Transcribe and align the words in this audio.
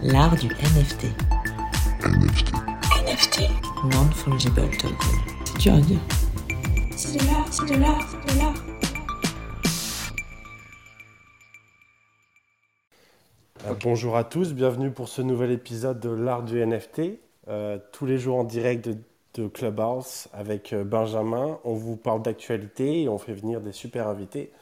L'art 0.00 0.36
du 0.36 0.46
NFT. 0.46 1.06
NFT. 2.04 2.52
NFT. 3.04 3.50
Non-fungible 3.92 4.70
token. 4.78 4.96
C'est 5.44 5.58
dur 5.58 5.74
à 5.74 5.80
dire. 5.80 5.98
C'est 6.96 7.18
de 7.18 7.26
l'art, 7.26 7.46
c'est 7.50 7.66
de 7.66 7.80
l'art, 7.80 8.08
c'est 8.08 8.34
de 8.34 8.38
l'art. 8.38 8.54
Euh, 13.66 13.74
bonjour 13.82 14.16
à 14.16 14.22
tous, 14.22 14.54
bienvenue 14.54 14.92
pour 14.92 15.08
ce 15.08 15.20
nouvel 15.20 15.50
épisode 15.50 15.98
de 15.98 16.10
l'art 16.10 16.44
du 16.44 16.64
NFT. 16.64 17.18
Euh, 17.48 17.78
tous 17.90 18.06
les 18.06 18.18
jours 18.18 18.38
en 18.38 18.44
direct 18.44 18.88
de, 18.88 18.98
de 19.34 19.48
Clubhouse 19.48 20.28
avec 20.32 20.72
euh, 20.72 20.84
Benjamin. 20.84 21.58
On 21.64 21.74
vous 21.74 21.96
parle 21.96 22.22
d'actualité 22.22 23.02
et 23.02 23.08
on 23.08 23.18
fait 23.18 23.34
venir 23.34 23.60
des 23.60 23.72
super 23.72 24.06
invités. 24.06 24.52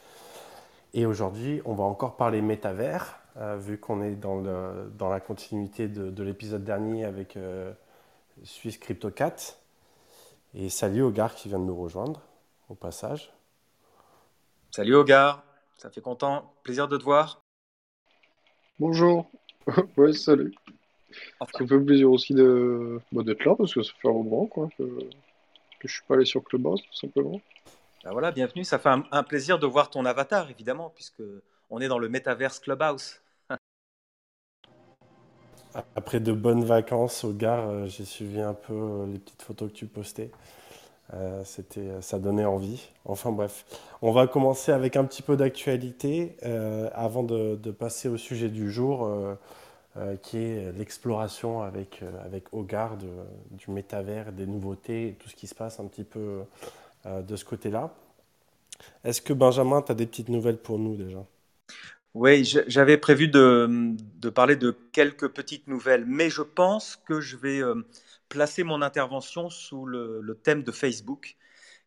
Et 0.95 1.05
aujourd'hui, 1.05 1.61
on 1.65 1.75
va 1.75 1.83
encore 1.83 2.15
parler 2.15 2.41
métavers, 2.41 3.19
vu 3.57 3.77
qu'on 3.77 4.01
est 4.01 4.15
dans, 4.15 4.39
le, 4.41 4.91
dans 4.97 5.09
la 5.09 5.19
continuité 5.19 5.87
de, 5.87 6.09
de 6.09 6.23
l'épisode 6.23 6.63
dernier 6.63 7.05
avec 7.05 7.37
euh, 7.37 7.71
Swiss 8.43 8.77
CryptoCat. 8.77 9.57
Et 10.55 10.69
salut 10.69 11.03
au 11.03 11.11
gars 11.11 11.29
qui 11.29 11.49
vient 11.49 11.59
de 11.59 11.65
nous 11.65 11.79
rejoindre, 11.79 12.21
au 12.69 12.75
passage. 12.75 13.31
Salut 14.71 14.95
Ogar, 14.95 15.43
ça 15.77 15.89
fait 15.89 16.01
content, 16.01 16.53
plaisir 16.63 16.87
de 16.87 16.97
te 16.97 17.03
voir. 17.03 17.41
Bonjour. 18.79 19.29
Ouais, 19.97 20.13
salut. 20.13 20.53
Enfin, 21.41 21.57
Ça 21.57 21.63
me 21.63 21.67
fait 21.67 21.85
plaisir 21.85 22.09
aussi 22.09 22.33
de 22.33 23.01
bah, 23.11 23.23
d'être 23.23 23.43
là 23.43 23.53
parce 23.55 23.73
que 23.73 23.83
ça 23.83 23.91
fait 24.01 24.07
un 24.07 24.13
moment 24.13 24.45
quoi, 24.45 24.69
que, 24.77 24.83
que 24.83 25.87
je 25.87 25.93
suis 25.93 26.03
pas 26.07 26.13
allé 26.15 26.25
sur 26.25 26.41
Clubhouse 26.43 26.81
tout 26.81 26.93
simplement. 26.95 27.41
bah 28.03 28.11
voilà, 28.13 28.31
bienvenue, 28.31 28.63
ça 28.63 28.79
fait 28.79 28.89
un, 28.89 29.03
un 29.11 29.23
plaisir 29.23 29.59
de 29.59 29.67
voir 29.67 29.89
ton 29.89 30.05
avatar 30.05 30.49
évidemment, 30.49 30.89
puisque 30.95 31.21
on 31.69 31.81
est 31.81 31.89
dans 31.89 31.99
le 31.99 32.07
Metaverse 32.07 32.59
Clubhouse. 32.59 33.19
Après 35.95 36.19
de 36.19 36.31
bonnes 36.31 36.63
vacances 36.63 37.23
au 37.23 37.33
gars, 37.33 37.59
euh, 37.59 37.87
j'ai 37.87 38.05
suivi 38.05 38.39
un 38.41 38.53
peu 38.53 38.73
euh, 38.73 39.05
les 39.07 39.19
petites 39.19 39.41
photos 39.41 39.69
que 39.71 39.75
tu 39.75 39.85
postais. 39.85 40.31
Euh, 41.13 41.43
c'était, 41.45 42.01
ça 42.01 42.19
donnait 42.19 42.45
envie. 42.45 42.89
Enfin 43.05 43.31
bref, 43.31 43.65
on 44.01 44.11
va 44.11 44.27
commencer 44.27 44.71
avec 44.71 44.95
un 44.97 45.05
petit 45.05 45.21
peu 45.21 45.37
d'actualité 45.37 46.35
avant 46.93 47.23
de, 47.23 47.55
passer 47.71 48.09
au 48.09 48.17
sujet 48.17 48.49
du 48.49 48.71
jour, 48.71 49.09
qui 50.21 50.37
est 50.37 50.71
l'exploration 50.77 51.61
avec, 51.61 52.03
avec 52.25 52.53
Hogarth 52.53 52.99
de- 52.99 53.57
du 53.57 53.71
métavers, 53.71 54.33
des 54.33 54.45
nouveautés, 54.45 55.15
tout 55.19 55.29
ce 55.29 55.35
qui 55.35 55.47
se 55.47 55.55
passe 55.55 55.79
un 55.79 55.85
petit 55.85 56.03
peu 56.03 56.43
de 57.05 57.35
ce 57.37 57.45
côté-là. 57.45 57.91
Est-ce 59.03 59.21
que 59.21 59.33
Benjamin, 59.33 59.81
tu 59.81 59.91
as 59.91 59.95
des 59.95 60.05
petites 60.05 60.29
nouvelles 60.29 60.57
pour 60.57 60.77
nous 60.79 60.95
déjà? 60.95 61.25
Oui, 62.13 62.43
j'avais 62.67 62.97
prévu 62.97 63.27
de, 63.27 64.29
parler 64.29 64.55
de 64.55 64.75
quelques 64.91 65.27
petites 65.29 65.67
nouvelles, 65.67 66.05
mais 66.05 66.29
je 66.29 66.41
pense 66.41 66.95
que 66.95 67.21
je 67.21 67.37
vais 67.37 67.61
euh, 67.61 67.85
placer 68.29 68.63
mon 68.63 68.81
intervention 68.81 69.49
sous 69.49 69.85
le, 69.85 70.39
thème 70.43 70.63
de 70.63 70.71
Facebook, 70.71 71.37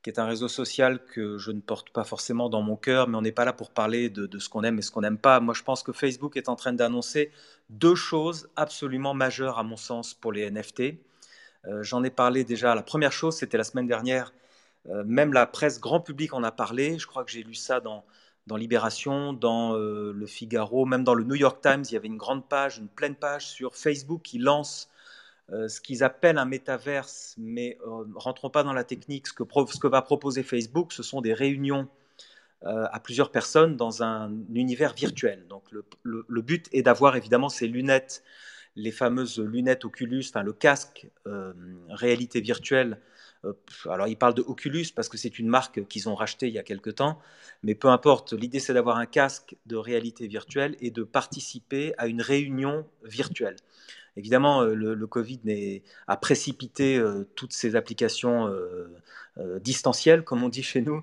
qui 0.03 0.11
est 0.11 0.21
un 0.21 0.27
réseau 0.27 0.49
social 0.49 1.05
que 1.05 1.37
je 1.37 1.51
ne 1.51 1.61
porte 1.61 1.91
pas 1.91 2.05
forcément 2.05 2.49
dans 2.49 2.62
mon 2.62 2.77
cœur, 2.77 3.09
mais 3.09 3.19
on 3.19 3.23
n'est 3.23 3.33
pas 3.33 3.45
là 3.45 3.53
pour 3.53 3.71
parler 3.71 4.09
de, 4.09 4.27
de 4.27 4.39
ce 4.39 4.49
qu'on 4.49 4.62
aime 4.62 4.79
et 4.79 4.83
ce 4.83 4.91
qu'on 4.91 5.01
n'aime 5.01 5.19
pas. 5.19 5.41
Moi, 5.41 5.55
je 5.55 5.62
pense 5.62 5.83
que 5.83 5.93
Facebook 5.93 6.37
est 6.37 6.49
en 6.49 6.57
train 6.57 6.73
d'annoncer 6.73 7.33
deux 7.69 7.97
choses 7.97 8.49
absolument 8.57 9.15
majeures, 9.15 9.59
à 9.59 9.65
mon 9.65 9.77
sens, 9.77 10.15
pour 10.15 10.33
les 10.33 10.49
NFT. 10.51 10.95
Euh, 11.67 11.83
J'en 11.83 12.05
ai 12.05 12.11
parlé 12.11 12.45
déjà. 12.45 12.75
La 12.75 12.83
première 12.83 13.12
chose, 13.12 13.37
c'était 13.37 13.59
la 13.59 13.65
semaine 13.65 13.87
dernière. 13.87 14.33
Euh, 14.89 15.05
même 15.05 15.33
la 15.33 15.47
presse 15.47 15.81
grand 15.81 16.01
public 16.01 16.33
en 16.34 16.43
a 16.43 16.53
parlé. 16.53 16.99
Je 16.99 17.07
crois 17.07 17.25
que 17.25 17.31
j'ai 17.31 17.43
lu 17.43 17.55
ça 17.55 17.81
dans, 17.81 18.05
dans 18.47 18.57
Libération, 18.57 19.33
dans 19.33 19.77
euh, 19.77 20.13
Le 20.13 20.27
Figaro, 20.27 20.85
même 20.87 21.05
dans 21.05 21.15
le 21.15 21.25
New 21.25 21.37
York 21.37 21.61
Times. 21.63 21.85
Il 21.89 21.93
y 21.93 21.97
avait 21.97 22.09
une 22.09 22.17
grande 22.17 22.49
page, 22.49 22.79
une 22.79 22.89
pleine 22.89 23.15
page 23.15 23.47
sur 23.47 23.77
Facebook 23.77 24.23
qui 24.23 24.39
lance 24.39 24.89
euh, 25.53 25.69
ce 25.69 25.81
qu'ils 25.81 26.03
appellent 26.03 26.39
un 26.39 26.45
métaverse, 26.47 27.35
mais 27.39 27.79
euh, 27.87 28.05
rentrons 28.15 28.51
pas 28.51 28.63
dans 28.63 28.73
la 28.73 28.85
technique. 28.85 29.29
Ce 29.29 29.33
que, 29.33 29.89
va 29.89 30.03
proposer 30.03 30.43
Facebook, 30.43 30.93
ce 30.93 31.03
sont 31.03 31.21
des 31.21 31.34
réunions 31.34 31.89
euh, 32.65 32.87
à 32.93 33.00
plusieurs 33.00 33.31
personnes 33.31 33.77
dans 33.77 34.03
un 34.03 34.33
univers 34.55 34.95
virtuel. 34.95 35.47
Donc 35.49 35.65
le, 35.71 35.84
le- 36.03 36.25
le 36.29 36.43
but 36.43 36.69
est 36.73 36.83
d'avoir 36.83 37.17
évidemment 37.17 37.49
ces 37.49 37.69
lunettes, 37.69 38.23
les 38.77 38.93
fameuses 38.93 39.39
lunettes 39.41 39.84
Oculus, 39.84 40.25
enfin 40.29 40.43
le 40.43 40.53
casque 40.53 41.09
réalité 41.89 42.41
virtuelle. 42.41 43.00
Euh, 43.45 43.53
alors 43.89 44.09
ils 44.09 44.17
parlent 44.17 44.34
de 44.34 44.43
Oculus 44.43 44.87
parce 44.95 45.09
que 45.09 45.17
c'est 45.17 45.39
une 45.39 45.49
marque 45.49 45.87
qu'ils 45.89 46.09
ont 46.09 46.15
rachetée 46.15 46.49
il 46.49 46.55
y 46.55 46.59
a 46.59 46.62
quelque 46.62 46.91
temps, 46.91 47.19
mais 47.62 47.75
peu 47.75 47.89
importe. 47.89 48.33
L'idée 48.33 48.61
c'est 48.61 48.75
d'avoir 48.75 48.99
un 48.99 49.06
casque 49.06 49.56
de 49.67 49.77
réalité 49.77 50.27
virtuelle 50.27 50.77
et 50.81 50.91
de 50.91 51.03
participer 51.03 51.95
à 51.99 52.06
une 52.06 52.23
réunion 52.23 52.87
virtuelle. 53.05 53.56
Évidemment, 54.17 54.62
euh, 54.62 54.75
le, 54.75 55.06
Covid 55.06 55.41
a 56.09 56.17
précipité 56.17 56.99
euh, 56.99 57.25
toutes 57.37 57.53
ces 57.53 57.77
applications 57.77 58.53
distancielles, 59.61 60.23
comme 60.25 60.43
on 60.43 60.49
dit 60.50 60.62
chez 60.62 60.83
nous, 60.83 61.03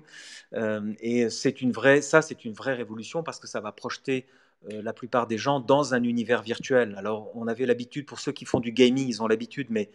et 1.00 1.28
c'est 1.30 1.60
une 1.60 1.72
vraie, 1.72 2.02
ça, 2.02 2.22
c'est 2.22 2.44
une 2.44 2.52
vraie 2.52 2.74
révolution 2.74 3.22
parce 3.24 3.40
que 3.40 3.48
ça 3.48 3.60
va 3.60 3.72
projeter 3.72 4.26
la 4.66 4.92
plupart 4.92 5.26
des 5.26 5.38
gens 5.38 5.60
dans 5.60 5.94
un 5.94 6.02
univers 6.02 6.42
virtuel. 6.42 6.94
Alors, 6.98 7.30
on 7.36 7.46
avait 7.46 7.66
l'habitude, 7.66 8.06
pour 8.06 8.20
ceux 8.20 8.32
qui 8.32 8.44
font 8.44 8.60
du 8.60 8.72
gaming, 8.72 9.08
ils 9.08 9.22
ont 9.22 9.28
l'habitude, 9.28 9.68
mais 9.70 9.90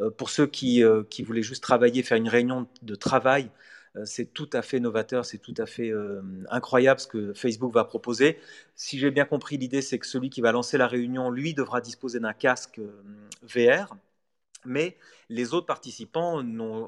euh, 0.00 0.10
pour 0.10 0.30
ceux 0.30 0.46
qui, 0.46 0.82
euh, 0.82 1.04
qui 1.08 1.22
voulaient 1.22 1.42
juste 1.42 1.62
travailler, 1.62 2.02
faire 2.02 2.18
une 2.18 2.28
réunion 2.28 2.66
de 2.82 2.94
travail, 2.94 3.50
euh, 3.96 4.04
c'est 4.04 4.26
tout 4.26 4.48
à 4.52 4.62
fait 4.62 4.80
novateur, 4.80 5.24
c'est 5.24 5.38
tout 5.38 5.54
à 5.58 5.66
fait 5.66 5.90
euh, 5.90 6.20
incroyable 6.50 7.00
ce 7.00 7.06
que 7.06 7.32
Facebook 7.34 7.72
va 7.72 7.84
proposer. 7.84 8.38
Si 8.74 8.98
j'ai 8.98 9.10
bien 9.10 9.24
compris, 9.24 9.56
l'idée, 9.56 9.82
c'est 9.82 9.98
que 9.98 10.06
celui 10.06 10.30
qui 10.30 10.40
va 10.40 10.52
lancer 10.52 10.78
la 10.78 10.86
réunion, 10.86 11.30
lui, 11.30 11.54
devra 11.54 11.80
disposer 11.80 12.20
d'un 12.20 12.32
casque 12.32 12.78
euh, 12.78 13.02
VR 13.42 13.96
mais 14.68 14.96
les 15.28 15.54
autres 15.54 15.66
participants 15.66 16.42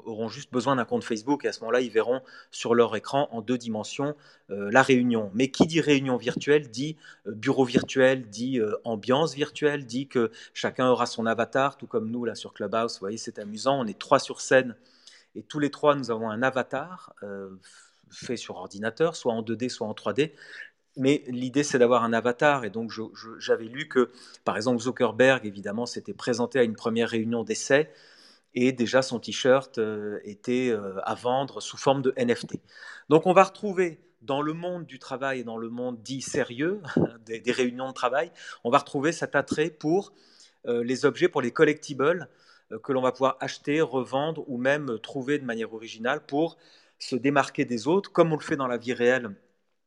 auront 0.05 0.29
juste 0.29 0.51
besoin 0.51 0.75
d'un 0.75 0.85
compte 0.85 1.03
Facebook 1.03 1.45
et 1.45 1.47
à 1.47 1.53
ce 1.53 1.59
moment-là, 1.61 1.81
ils 1.81 1.91
verront 1.91 2.21
sur 2.49 2.73
leur 2.73 2.95
écran 2.95 3.27
en 3.31 3.41
deux 3.41 3.57
dimensions 3.57 4.15
euh, 4.49 4.69
la 4.71 4.81
réunion. 4.81 5.31
Mais 5.33 5.49
qui 5.51 5.67
dit 5.67 5.81
réunion 5.81 6.17
virtuelle 6.17 6.69
dit 6.69 6.97
euh, 7.27 7.31
bureau 7.31 7.65
virtuel, 7.65 8.29
dit 8.29 8.59
euh, 8.59 8.75
ambiance 8.83 9.35
virtuelle, 9.35 9.85
dit 9.85 10.07
que 10.07 10.31
chacun 10.53 10.87
aura 10.89 11.05
son 11.05 11.25
avatar, 11.25 11.77
tout 11.77 11.87
comme 11.87 12.09
nous 12.09 12.25
là 12.25 12.35
sur 12.35 12.53
Clubhouse. 12.53 12.93
Vous 12.93 12.99
voyez, 13.01 13.17
c'est 13.17 13.39
amusant. 13.39 13.79
On 13.79 13.85
est 13.85 13.99
trois 13.99 14.19
sur 14.19 14.41
scène 14.41 14.75
et 15.35 15.43
tous 15.43 15.59
les 15.59 15.71
trois, 15.71 15.95
nous 15.95 16.11
avons 16.11 16.29
un 16.29 16.41
avatar 16.41 17.13
fait 18.11 18.37
sur 18.37 18.57
ordinateur, 18.57 19.15
soit 19.15 19.33
en 19.33 19.41
2D, 19.41 19.69
soit 19.69 19.87
en 19.87 19.93
3D. 19.93 20.31
Mais 20.97 21.23
l'idée, 21.27 21.63
c'est 21.63 21.79
d'avoir 21.79 22.03
un 22.03 22.13
avatar. 22.13 22.65
Et 22.65 22.69
donc, 22.69 22.91
j'avais 23.39 23.65
lu 23.65 23.87
que, 23.87 24.11
par 24.43 24.57
exemple, 24.57 24.81
Zuckerberg, 24.81 25.45
évidemment, 25.45 25.85
s'était 25.85 26.13
présenté 26.13 26.59
à 26.59 26.63
une 26.63 26.75
première 26.75 27.09
réunion 27.09 27.43
d'essai 27.43 27.89
et 28.53 28.73
déjà 28.73 29.01
son 29.01 29.19
t-shirt 29.19 29.77
euh, 29.77 30.19
était 30.23 30.69
euh, 30.69 30.99
à 31.03 31.15
vendre 31.15 31.61
sous 31.61 31.77
forme 31.77 32.01
de 32.01 32.13
NFT. 32.17 32.57
Donc, 33.09 33.25
on 33.25 33.33
va 33.33 33.43
retrouver 33.43 33.99
dans 34.21 34.41
le 34.41 34.53
monde 34.53 34.85
du 34.85 34.99
travail 34.99 35.39
et 35.39 35.43
dans 35.43 35.57
le 35.57 35.69
monde 35.69 36.01
dit 36.01 36.21
sérieux, 36.21 36.81
des, 37.25 37.41
réunions 37.51 37.87
de 37.87 37.93
travail, 37.93 38.31
on 38.63 38.69
va 38.69 38.79
retrouver 38.79 39.13
cet 39.13 39.35
attrait 39.35 39.69
pour 39.69 40.13
euh, 40.67 40.83
les 40.83 41.05
objets, 41.05 41.29
pour 41.29 41.41
les 41.41 41.51
collectibles 41.51 42.27
que 42.83 42.93
l'on 42.93 43.01
va 43.01 43.11
pouvoir 43.11 43.35
acheter, 43.41 43.81
revendre 43.81 44.45
ou 44.47 44.57
même 44.57 44.97
trouver 44.99 45.39
de 45.39 45.43
manière 45.43 45.73
originale 45.73 46.25
pour 46.25 46.57
se 46.99 47.17
démarquer 47.17 47.65
des 47.65 47.85
autres, 47.85 48.13
comme 48.13 48.31
on 48.31 48.37
le 48.37 48.43
fait 48.43 48.55
dans 48.55 48.67
la 48.67 48.77
vie 48.77 48.93
réelle 48.93 49.35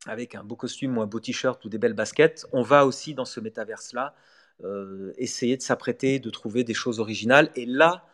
avec 0.06 0.34
un 0.34 0.44
beau 0.44 0.56
costume 0.56 0.98
ou 0.98 1.02
un 1.02 1.06
beau 1.06 1.20
t-shirt 1.20 1.64
ou 1.64 1.68
des 1.68 1.78
belles 1.78 1.94
baskets, 1.94 2.46
on 2.52 2.62
va 2.62 2.86
aussi 2.86 3.14
dans 3.14 3.24
ce 3.24 3.40
métaverse-là 3.40 4.14
euh, 4.62 5.12
essayer 5.16 5.56
de 5.56 5.62
s'apprêter, 5.62 6.20
de 6.20 6.30
trouver 6.30 6.62
des 6.62 6.74
choses 6.74 7.00
originales. 7.00 7.50
Et 7.56 7.66
là, 7.66 8.06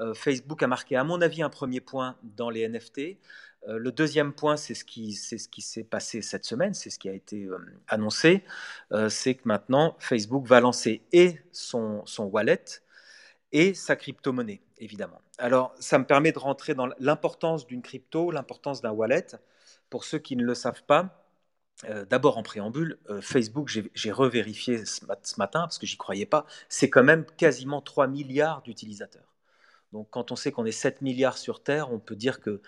euh, 0.00 0.12
Facebook 0.12 0.62
a 0.62 0.66
marqué, 0.66 0.96
à 0.96 1.04
mon 1.04 1.20
avis, 1.20 1.42
un 1.42 1.50
premier 1.50 1.80
point 1.80 2.16
dans 2.22 2.50
les 2.50 2.68
NFT. 2.68 3.18
Euh, 3.68 3.78
le 3.78 3.92
deuxième 3.92 4.32
point, 4.32 4.56
c'est 4.56 4.74
ce 4.74 4.84
qui 4.84 5.12
c'est 5.12 5.38
ce 5.38 5.48
qui 5.48 5.62
s'est 5.62 5.84
passé 5.84 6.20
cette 6.20 6.44
semaine, 6.44 6.74
c'est 6.74 6.90
ce 6.90 6.98
qui 6.98 7.08
a 7.08 7.12
été 7.12 7.48
annoncé, 7.88 8.44
c'est 9.08 9.36
que 9.36 9.42
maintenant 9.44 9.96
Facebook 10.00 10.46
va 10.46 10.60
lancer 10.60 11.02
et 11.12 11.38
son, 11.52 12.04
son 12.06 12.24
wallet 12.24 12.64
et 13.52 13.72
sa 13.72 13.94
crypto-monnaie, 13.94 14.60
évidemment. 14.78 15.22
Alors, 15.38 15.74
ça 15.78 15.98
me 15.98 16.04
permet 16.04 16.32
de 16.32 16.38
rentrer 16.40 16.74
dans 16.74 16.88
l'importance 16.98 17.66
d'une 17.66 17.82
crypto, 17.82 18.32
l'importance 18.32 18.82
d'un 18.82 18.90
wallet. 18.90 19.26
Pour 19.90 20.04
ceux 20.04 20.18
qui 20.18 20.34
ne 20.34 20.44
le 20.44 20.54
savent 20.54 20.82
pas, 20.82 21.23
euh, 21.84 22.04
D'abord 22.04 22.38
en 22.38 22.42
préambule, 22.42 22.98
euh, 23.10 23.20
Facebook, 23.20 23.68
j'ai 23.68 24.12
revérifié 24.12 24.84
ce 24.84 25.04
matin 25.38 25.60
parce 25.60 25.78
que 25.78 25.86
j'y 25.86 25.96
croyais 25.96 26.26
pas, 26.26 26.46
c'est 26.68 26.88
quand 26.88 27.02
même 27.02 27.24
quasiment 27.36 27.80
3 27.80 28.06
milliards 28.06 28.62
d'utilisateurs. 28.62 29.34
Donc 29.92 30.08
quand 30.10 30.32
on 30.32 30.36
sait 30.36 30.52
qu'on 30.52 30.64
est 30.64 30.72
7 30.72 31.02
milliards 31.02 31.38
sur 31.38 31.62
Terre, 31.62 31.92
on 31.92 31.98
peut 31.98 32.16
dire 32.16 32.40
que 32.40 32.60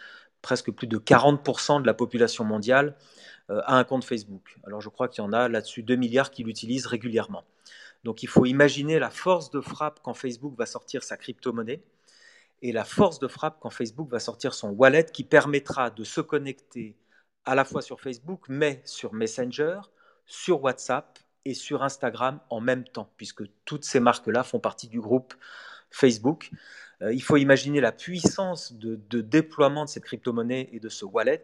presque 0.42 0.70
plus 0.70 0.86
de 0.86 0.98
40% 0.98 1.82
de 1.82 1.86
la 1.86 1.94
population 1.94 2.44
mondiale 2.44 2.96
euh, 3.50 3.60
a 3.64 3.76
un 3.76 3.84
compte 3.84 4.04
Facebook. 4.04 4.58
Alors 4.66 4.80
je 4.80 4.88
crois 4.88 5.08
qu'il 5.08 5.22
y 5.22 5.26
en 5.26 5.32
a 5.32 5.48
là-dessus 5.48 5.82
2 5.82 5.96
milliards 5.96 6.30
qui 6.30 6.44
l'utilisent 6.44 6.86
régulièrement. 6.86 7.44
Donc 8.04 8.22
il 8.22 8.28
faut 8.28 8.46
imaginer 8.46 8.98
la 8.98 9.10
force 9.10 9.50
de 9.50 9.60
frappe 9.60 10.00
quand 10.02 10.14
Facebook 10.14 10.56
va 10.56 10.66
sortir 10.66 11.02
sa 11.02 11.16
crypto-monnaie 11.16 11.82
et 12.62 12.72
la 12.72 12.84
force 12.84 13.18
de 13.18 13.28
frappe 13.28 13.58
quand 13.60 13.70
Facebook 13.70 14.08
va 14.10 14.20
sortir 14.20 14.54
son 14.54 14.70
wallet 14.70 15.06
qui 15.12 15.24
permettra 15.24 15.90
de 15.90 16.04
se 16.04 16.20
connecter 16.20 16.94
à 17.46 17.54
la 17.54 17.64
fois 17.64 17.80
sur 17.80 18.00
Facebook, 18.00 18.44
mais 18.48 18.82
sur 18.84 19.14
Messenger, 19.14 19.80
sur 20.26 20.62
WhatsApp 20.62 21.18
et 21.44 21.54
sur 21.54 21.82
Instagram 21.82 22.40
en 22.50 22.60
même 22.60 22.84
temps, 22.84 23.08
puisque 23.16 23.44
toutes 23.64 23.84
ces 23.84 24.00
marques-là 24.00 24.42
font 24.42 24.58
partie 24.58 24.88
du 24.88 25.00
groupe 25.00 25.32
Facebook. 25.90 26.50
Euh, 27.02 27.12
il 27.14 27.22
faut 27.22 27.36
imaginer 27.36 27.80
la 27.80 27.92
puissance 27.92 28.72
de, 28.72 29.20
déploiement 29.20 29.84
de 29.84 29.90
cette 29.90 30.04
crypto-monnaie 30.04 30.68
et 30.72 30.80
de 30.80 30.88
ce 30.88 31.04
wallet 31.04 31.42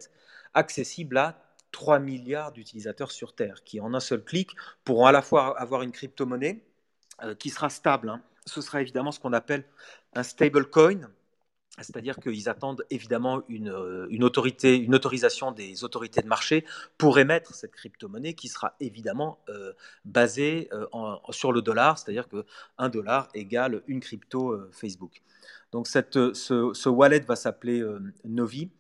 accessible 0.54 1.16
à 1.19 1.43
3 1.70 2.00
milliards 2.00 2.52
d'utilisateurs 2.52 3.12
sur 3.12 3.34
Terre, 3.34 3.62
qui 3.64 3.81
en 3.81 3.94
un 3.94 4.00
seul 4.00 4.22
clic 4.22 4.50
pourront 4.84 5.06
à 5.06 5.12
la 5.12 5.22
fois 5.22 5.58
avoir 5.58 5.82
une 5.82 5.93
crypto-monnaie 5.93 6.62
euh, 7.22 7.34
qui 7.34 7.49
sera 7.49 7.70
stable. 7.70 8.10
Hein. 8.10 8.22
Ce 8.44 8.60
sera 8.60 8.82
évidemment 8.82 9.12
ce 9.12 9.20
qu'on 9.20 9.32
appelle 9.32 9.64
un 10.14 10.22
stablecoin, 10.22 11.10
c'est-à-dire 11.79 12.17
qu'ils 12.19 12.49
attendent 12.49 12.85
évidemment 12.91 13.43
euh, 13.51 14.07
une, 14.11 14.25
autorisation 14.25 15.53
des 15.53 15.85
autorités 15.85 16.21
de 16.21 16.27
marché 16.27 16.67
pour 16.99 17.19
émettre 17.19 17.55
cette 17.55 17.73
crypto-monnaie 17.73 18.35
qui 18.35 18.49
sera 18.49 18.75
évidemment 18.79 19.39
euh, 19.49 19.73
basée 20.05 20.69
euh, 20.73 20.87
sur 21.31 21.51
le 21.53 21.63
dollar, 21.63 21.99
c'est-à-dire 21.99 22.29
que 22.29 22.45
un 22.77 22.91
dollar 22.91 23.29
égale 23.35 23.83
une 23.87 24.01
crypto 24.01 24.61
Facebook. 24.71 25.23
Donc 25.73 25.87
cette, 25.87 26.35
ce, 26.35 26.89
wallet 26.89 27.21
va 27.21 27.37
s'appeler 27.37 27.83
Novi 28.25 28.71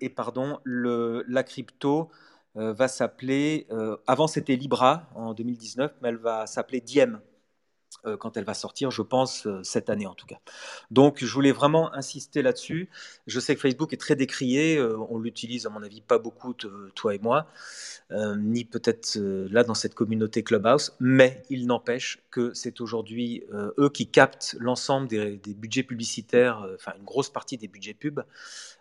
et 0.00 0.08
pardon, 0.08 0.58
la 0.64 1.44
crypto 1.44 2.10
va 2.54 2.88
s'appeler, 2.88 3.68
avant 4.08 4.26
c'était 4.26 4.56
Libra 4.56 5.08
en 5.14 5.34
2019, 5.34 5.92
mais 6.02 6.08
elle 6.08 6.16
va 6.16 6.46
s'appeler 6.48 6.80
Diem 6.80 7.20
quand 8.18 8.36
elle 8.36 8.44
va 8.44 8.54
sortir, 8.54 8.90
je 8.90 9.02
pense, 9.02 9.46
euh, 9.46 9.60
cette 9.62 9.90
année 9.90 10.06
en 10.06 10.14
tout 10.14 10.26
cas. 10.26 10.38
Donc, 10.90 11.24
je 11.24 11.32
voulais 11.32 11.52
vraiment 11.52 11.94
insister 11.94 12.42
là-dessus. 12.42 12.88
Je 13.26 13.40
sais 13.40 13.54
que 13.54 13.60
Facebook 13.60 13.92
est 13.92 14.00
très 14.00 14.16
décrié, 14.16 14.76
euh, 14.76 14.96
on 15.08 15.18
l'utilise 15.18 15.66
à 15.66 15.70
mon 15.70 15.82
avis 15.82 16.00
pas 16.00 16.18
beaucoup, 16.18 16.54
toi 16.94 17.14
et 17.14 17.18
moi, 17.18 17.46
ni 18.10 18.64
peut-être 18.64 19.18
là 19.18 19.64
dans 19.64 19.74
cette 19.74 19.94
communauté 19.94 20.42
Clubhouse, 20.42 20.94
mais 21.00 21.42
il 21.48 21.66
n'empêche 21.66 22.18
que 22.30 22.52
c'est 22.52 22.80
aujourd'hui 22.80 23.44
eux 23.78 23.88
qui 23.88 24.06
captent 24.06 24.56
l'ensemble 24.58 25.08
des, 25.08 25.54
budgets 25.54 25.82
publicitaires, 25.82 26.66
enfin 26.74 26.92
une 26.98 27.04
grosse 27.04 27.30
partie 27.30 27.56
des 27.56 27.68
budgets 27.68 27.94
pub 27.94 28.20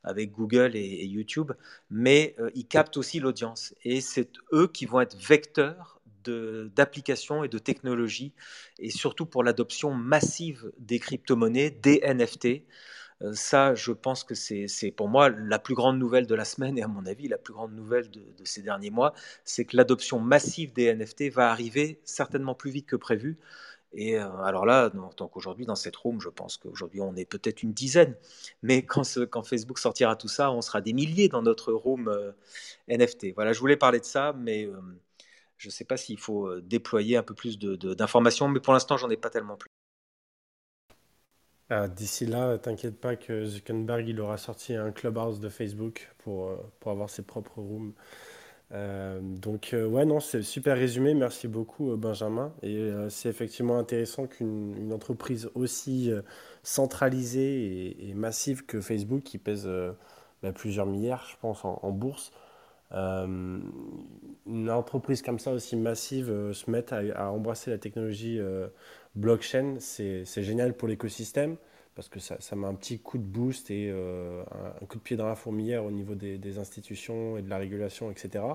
avec 0.03 0.31
Google 0.31 0.75
et, 0.75 0.79
et 0.79 1.05
YouTube, 1.05 1.51
mais 1.89 2.35
ils 2.55 2.65
captent 2.65 2.97
aussi 2.97 3.19
l'audience. 3.19 3.73
Et 3.83 4.01
c'est 4.01 4.31
eux 4.53 4.67
qui 4.67 4.85
vont 4.85 4.99
être 4.99 5.15
vecteurs 5.15 6.00
d'applications 6.23 7.43
et 7.43 7.49
de 7.49 7.57
technologies, 7.57 8.33
et 8.79 8.89
surtout 8.89 9.25
pour 9.25 9.43
l'adoption 9.43 9.93
massive 9.93 10.71
des 10.79 10.99
crypto-monnaies, 10.99 11.71
des 11.71 12.01
NFT. 12.05 12.63
Euh, 13.21 13.33
ça, 13.33 13.75
je 13.75 13.91
pense 13.91 14.23
que 14.23 14.35
c'est 14.35 14.91
pour 14.95 15.07
moi 15.09 15.29
la 15.29 15.59
plus 15.59 15.75
grande 15.75 15.99
nouvelle 15.99 16.27
de 16.27 16.35
la 16.35 16.45
semaine 16.45 16.77
et 16.77 16.83
à 16.83 16.87
mon 16.87 17.05
avis 17.05 17.27
la 17.27 17.37
plus 17.37 17.53
grande 17.53 17.73
nouvelle 17.73 18.09
de, 18.09 18.21
ces 18.43 18.61
derniers 18.61 18.89
mois, 18.89 19.13
c'est 19.45 19.65
que 19.65 19.77
l'adoption 19.77 20.19
massive 20.19 20.73
des 20.73 20.93
NFT 20.93 21.31
va 21.31 21.51
arriver 21.51 21.99
certainement 22.03 22.55
plus 22.55 22.71
vite 22.71 22.87
que 22.87 22.95
prévu. 22.95 23.37
Et 23.93 24.17
euh, 24.17 24.29
alors 24.43 24.65
là, 24.65 24.89
donc 24.89 25.35
aujourd'hui 25.35 25.65
dans 25.65 25.75
cette 25.75 25.97
room, 25.97 26.21
je 26.21 26.29
pense 26.29 26.57
qu'aujourd'hui 26.57 27.01
on 27.01 27.13
est 27.15 27.25
peut-être 27.25 27.61
une 27.61 27.73
dizaine, 27.73 28.15
mais 28.63 28.83
quand, 28.83 29.03
Facebook 29.43 29.79
sortira 29.79 30.15
tout 30.15 30.29
ça, 30.29 30.49
on 30.51 30.61
sera 30.61 30.79
des 30.79 30.93
milliers 30.93 31.27
dans 31.27 31.41
notre 31.41 31.73
room 31.73 32.07
euh, 32.07 32.31
NFT. 32.87 33.33
Voilà, 33.35 33.51
je 33.51 33.59
voulais 33.59 33.75
parler 33.75 33.99
de 33.99 34.05
ça, 34.05 34.33
mais 34.37 34.69
je 35.61 35.67
ne 35.67 35.71
sais 35.71 35.83
pas 35.83 35.95
s'il 35.95 36.17
faut 36.17 36.47
euh, 36.47 36.61
déployer 36.61 37.17
un 37.17 37.23
peu 37.23 37.35
plus 37.35 37.59
d'informations, 37.59 38.47
mais 38.47 38.59
pour 38.59 38.73
l'instant, 38.73 38.97
j'en 38.97 39.09
ai 39.11 39.17
pas 39.17 39.29
tellement 39.29 39.57
plus. 39.57 39.69
Ah, 41.69 41.87
d'ici 41.87 42.25
là, 42.25 42.57
t'inquiète 42.57 42.99
pas 42.99 43.15
que 43.15 43.45
Zuckerberg 43.45 44.07
il 44.07 44.19
aura 44.19 44.37
sorti 44.37 44.73
un 44.75 44.91
clubhouse 44.91 45.39
de 45.39 45.49
Facebook 45.49 46.09
pour, 46.17 46.47
euh, 46.49 46.57
pour 46.79 46.91
avoir 46.91 47.09
ses 47.09 47.21
propres 47.21 47.61
rooms. 47.61 47.93
Euh, 48.73 49.19
donc 49.21 49.75
ouais 49.75 50.05
non 50.05 50.21
c'est 50.21 50.43
super 50.43 50.77
résumé 50.77 51.13
merci 51.13 51.49
beaucoup 51.49 51.93
Benjamin 51.97 52.53
et 52.63 52.89
c'est 53.09 53.27
effectivement 53.27 53.77
intéressant 53.77 54.27
qu'une 54.27 54.93
entreprise 54.93 55.49
aussi 55.55 56.09
centralisée 56.63 58.09
et, 58.09 58.13
massive 58.13 58.65
que 58.65 58.79
Facebook 58.79 59.23
qui 59.23 59.39
pèse 59.39 59.69
bah, 60.41 60.53
plusieurs 60.53 60.85
milliards 60.85 61.27
je 61.29 61.35
pense 61.41 61.65
en 61.65 61.91
bourse 61.91 62.31
euh, 62.93 63.59
une 64.45 64.69
entreprise 64.69 65.21
comme 65.21 65.39
ça 65.39 65.51
aussi 65.51 65.75
massive 65.75 66.29
euh, 66.29 66.53
se 66.53 66.69
mette 66.69 66.93
à, 66.93 67.31
embrasser 67.31 67.71
la 67.71 67.77
technologie 67.77 68.37
euh, 68.39 68.67
blockchain, 69.15 69.75
c'est 69.79 70.25
génial 70.25 70.75
pour 70.75 70.87
l'écosystème 70.87 71.57
parce 71.95 72.09
que 72.09 72.19
ça, 72.19 72.37
ça, 72.39 72.55
met 72.55 72.67
un 72.67 72.73
petit 72.73 72.99
coup 72.99 73.17
de 73.17 73.23
boost 73.23 73.69
et 73.69 73.91
un, 73.91 74.85
coup 74.85 74.97
de 74.97 75.03
pied 75.03 75.17
dans 75.17 75.27
la 75.27 75.35
fourmilière 75.35 75.83
au 75.83 75.91
niveau 75.91 76.15
des, 76.15 76.57
institutions 76.57 77.37
et 77.37 77.41
de 77.41 77.49
la 77.49 77.57
régulation, 77.57 78.09
etc. 78.09 78.45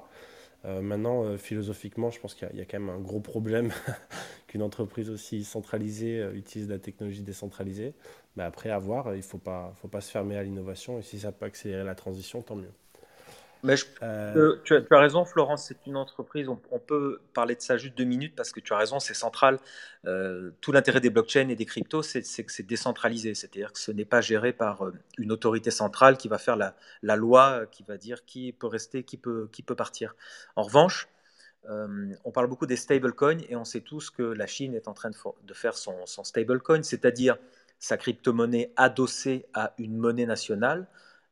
maintenant, 0.65 1.37
philosophiquement, 1.37 2.11
je 2.11 2.19
pense 2.19 2.35
qu'il 2.35 2.49
y, 2.55 2.63
a 2.63 2.65
quand 2.65 2.81
même 2.81 2.89
un 2.89 2.99
gros 2.99 3.21
problème 3.21 3.73
qu'une 4.47 4.63
entreprise 4.63 5.11
aussi 5.11 5.45
centralisée 5.45 6.27
utilise 6.33 6.67
la 6.71 6.79
technologie 6.79 7.23
décentralisée. 7.23 7.93
Mais 8.37 8.43
après, 8.43 8.71
à 8.71 8.79
voir, 8.79 9.13
il 9.13 9.19
ne 9.19 9.23
faut 9.23 9.37
pas, 9.37 9.75
faut 9.77 9.89
pas 9.89 10.01
se 10.01 10.11
fermer 10.11 10.39
à 10.39 10.43
l'innovation 10.43 10.99
et 10.99 11.03
si 11.03 11.19
ça 11.19 11.31
peut 11.31 11.45
accélérer 11.45 11.85
la 11.85 11.95
transition, 11.95 12.41
tant 12.41 12.57
mieux. 12.57 12.73
Mais 13.63 13.75
euh, 14.03 14.57
tu, 14.65 14.75
as, 14.75 14.99
raison, 14.99 15.25
Florence, 15.25 15.67
c'est 15.67 15.87
une 15.87 15.97
entreprise, 15.97 16.49
on, 16.49 16.79
peut 16.79 17.21
parler 17.35 17.55
de 17.55 17.61
ça 17.61 17.77
juste 17.77 17.97
deux 17.97 18.05
minutes 18.05 18.35
parce 18.37 18.53
que 18.53 18.61
tu 18.61 18.73
as 18.73 18.77
raison, 18.77 19.01
c'est 19.01 19.15
central. 19.15 19.59
Euh, 20.05 20.51
tout 20.61 20.73
l'intérêt 20.73 21.01
des 21.01 21.11
blockchains 21.11 21.49
et 21.49 21.57
des 21.57 21.65
cryptos, 21.65 22.03
c'est 22.03 22.23
que 22.23 22.53
c'est 22.53 22.67
décentralisé, 22.67 23.35
c'est-à-dire 23.35 23.73
que 23.73 23.79
ce 23.79 23.91
n'est 23.93 24.05
pas 24.05 24.21
géré 24.21 24.53
par 24.53 24.85
euh, 24.85 24.95
une 25.19 25.33
autorité 25.33 25.71
centrale 25.71 26.17
qui 26.17 26.29
va 26.29 26.39
faire 26.39 26.57
la, 26.57 27.17
loi, 27.17 27.67
qui 27.71 27.83
va 27.83 27.97
dire 27.97 28.25
qui 28.25 28.53
peut 28.53 28.67
rester, 28.67 29.03
qui 29.03 29.17
peut, 29.17 29.49
qui 29.51 29.63
peut 29.63 29.77
partir. 29.77 30.15
En 30.55 30.63
revanche, 30.63 31.09
on 32.25 32.31
parle 32.31 32.47
beaucoup 32.47 32.67
des 32.67 32.77
stablecoins 32.77 33.39
et 33.49 33.57
on 33.57 33.65
sait 33.65 33.81
tous 33.81 34.11
que 34.11 34.23
la 34.23 34.47
Chine 34.47 34.75
est 34.77 34.87
en 34.87 34.95
train 34.95 35.11
de, 35.11 35.55
faire 35.55 35.77
son, 35.77 36.07
son 36.07 36.23
stablecoin, 36.23 36.85
c'est-à-dire 36.85 37.39
sa 37.81 37.97
crypto-monnaie 37.97 38.73
adossée 38.77 39.47
à 39.53 39.75
une 39.79 39.97
monnaie 39.97 40.27
nationale 40.27 40.87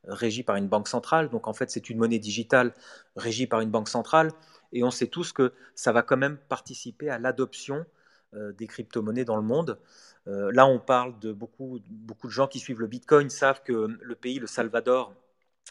régie 0.07 0.43
par 0.43 0.57
une 0.57 0.69
banque 0.69 0.89
centrale. 0.89 1.31
Donc 1.31 1.49
en 1.49 1.53
fait, 1.53 1.71
c'est 1.71 1.91
une 1.91 1.99
monnaie 1.99 2.19
digitale 2.19 2.75
régie 3.17 3.47
par 3.47 3.61
une 3.61 3.71
banque 3.71 3.89
centrale. 3.89 4.31
Et 4.73 4.83
on 4.83 4.91
sait 4.91 5.07
tous 5.07 5.33
que 5.33 5.53
ça 5.75 5.93
va 5.93 6.03
quand 6.03 6.17
même 6.17 6.37
participer 6.49 7.09
à 7.09 7.19
l'adoption 7.19 7.87
euh, 8.35 8.53
des 8.53 8.67
crypto-monnaies 8.67 9.25
dans 9.25 9.37
le 9.37 9.43
monde. 9.43 9.79
Euh, 10.27 10.51
là, 10.53 10.67
on 10.67 10.79
parle 10.79 11.19
de 11.21 11.33
beaucoup, 11.33 11.81
beaucoup 11.89 12.27
de 12.27 12.33
gens 12.33 12.49
qui 12.49 12.59
suivent 12.59 12.81
le 12.81 12.87
Bitcoin, 12.87 13.31
savent 13.31 13.63
que 13.63 13.97
le 14.01 14.15
pays, 14.15 14.39
le 14.39 14.47
Salvador, 14.47 15.15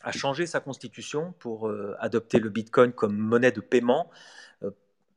a 0.04 0.12
changé 0.12 0.46
sa 0.46 0.60
constitution 0.60 1.34
pour 1.40 1.68
euh, 1.68 1.96
adopter 2.00 2.40
le 2.40 2.50
Bitcoin 2.50 2.92
comme 2.92 3.16
monnaie 3.16 3.52
de 3.52 3.62
paiement. 3.62 4.10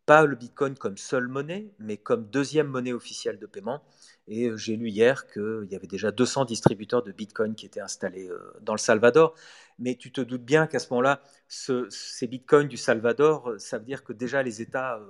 Pas 0.06 0.25
le 0.25 0.37
Bitcoin 0.37 0.76
comme 0.76 0.97
seule 0.97 1.29
monnaie, 1.29 1.73
mais 1.79 1.97
comme 1.97 2.26
deuxième 2.31 2.69
monnaie 2.69 2.93
officielle 2.93 3.38
de 3.38 3.47
paiement. 3.47 3.82
Et 4.29 4.47
euh, 4.49 4.57
j'ai 4.57 4.76
lu 4.76 4.88
hier 4.88 5.26
qu'il 5.26 5.66
y 5.71 5.75
avait 5.76 5.87
déjà 5.87 6.11
200 6.12 6.45
distributeurs 6.47 7.02
de 7.02 7.12
Bitcoin 7.12 7.54
qui 7.54 7.66
étaient 7.66 7.81
installés 7.81 8.28
euh, 8.28 8.38
dans 8.61 8.73
le 8.73 8.78
Salvador. 8.78 9.35
Mais 9.78 9.97
tu 9.97 10.12
te 10.12 10.21
doutes 10.21 10.45
bien 10.45 10.66
qu'à 10.66 10.78
ce 10.78 10.88
moment-là, 10.90 11.21
ces 11.49 12.26
Bitcoins 12.26 12.69
du 12.69 12.76
Salvador, 12.76 13.50
euh, 13.50 13.59
ça 13.59 13.78
veut 13.78 13.85
dire 13.85 14.04
que 14.04 14.12
déjà 14.12 14.42
les 14.42 14.62
États 14.62 15.00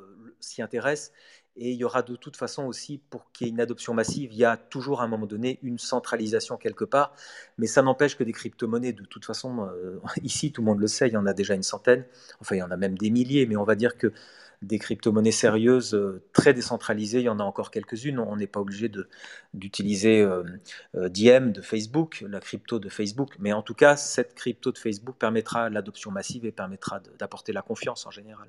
s'y 0.41 0.63
intéressent. 0.63 1.13
Et 1.57 1.71
il 1.73 1.77
y 1.77 1.85
aura 1.85 2.03
de 2.03 2.17
toute 2.17 2.37
façon 2.37 2.65
aussi, 2.65 2.99
pour 3.11 3.33
qu'il 3.33 3.47
y 3.47 3.51
ait 3.51 3.53
une 3.53 3.61
adoption 3.61 3.95
massive, 3.95 4.33
il 4.33 4.39
y 4.39 4.45
a 4.45 4.57
toujours 4.57 5.01
à 5.01 5.05
un 5.05 5.09
moment 5.09 5.27
donné 5.27 5.59
une 5.63 5.79
centralisation 5.79 6.57
quelque 6.57 6.85
part. 6.85 7.15
Mais 7.59 7.67
ça 7.67 7.83
n'empêche 7.83 8.17
que 8.17 8.25
des 8.25 8.33
crypto-monnaies, 8.33 8.93
de 8.93 9.05
toute 9.05 9.25
façon, 9.25 9.69
ici, 10.23 10.53
tout 10.53 10.61
le 10.61 10.67
monde 10.67 10.81
le 10.81 10.87
sait, 10.87 11.09
il 11.09 11.15
y 11.15 11.17
en 11.17 11.27
a 11.27 11.33
déjà 11.33 11.55
une 11.55 11.63
centaine. 11.63 12.05
Enfin, 12.41 12.57
il 12.57 12.59
y 12.59 12.63
en 12.63 12.71
a 12.71 12.77
même 12.77 12.99
des 12.99 13.11
milliers. 13.11 13.47
Mais 13.47 13.57
on 13.57 13.65
va 13.65 13.75
dire 13.75 13.97
que 13.97 14.13
des 14.63 14.79
crypto-monnaies 14.79 15.33
sérieuses, 15.33 15.95
euh, 15.95 16.23
très 16.33 16.55
décentralisées, 16.55 17.21
il 17.21 17.25
y 17.25 17.29
en 17.29 17.39
a 17.39 17.43
encore 17.43 17.71
quelques-unes. 17.71 18.19
On 18.19 18.37
n'est 18.37 18.47
pas 18.47 18.61
obligé 18.61 18.91
d'utiliser 19.55 20.23
euh, 20.23 20.45
euh, 20.95 21.09
Diem 21.09 21.53
de 21.53 21.61
Facebook, 21.61 22.25
la 22.29 22.41
crypto 22.41 22.79
de 22.79 22.89
Facebook, 22.89 23.37
mais 23.39 23.53
en 23.53 23.63
tout 23.63 23.75
cas, 23.75 23.97
cette 23.97 24.35
crypto 24.35 24.73
de 24.73 24.79
Facebook 24.79 25.17
permettra 25.19 25.71
l'adoption 25.71 26.11
massive 26.11 26.45
et 26.47 26.53
permettra 26.53 27.01
d'apporter 27.19 27.53
la 27.53 27.63
confiance 27.63 28.07
en 28.07 28.11
général. 28.11 28.49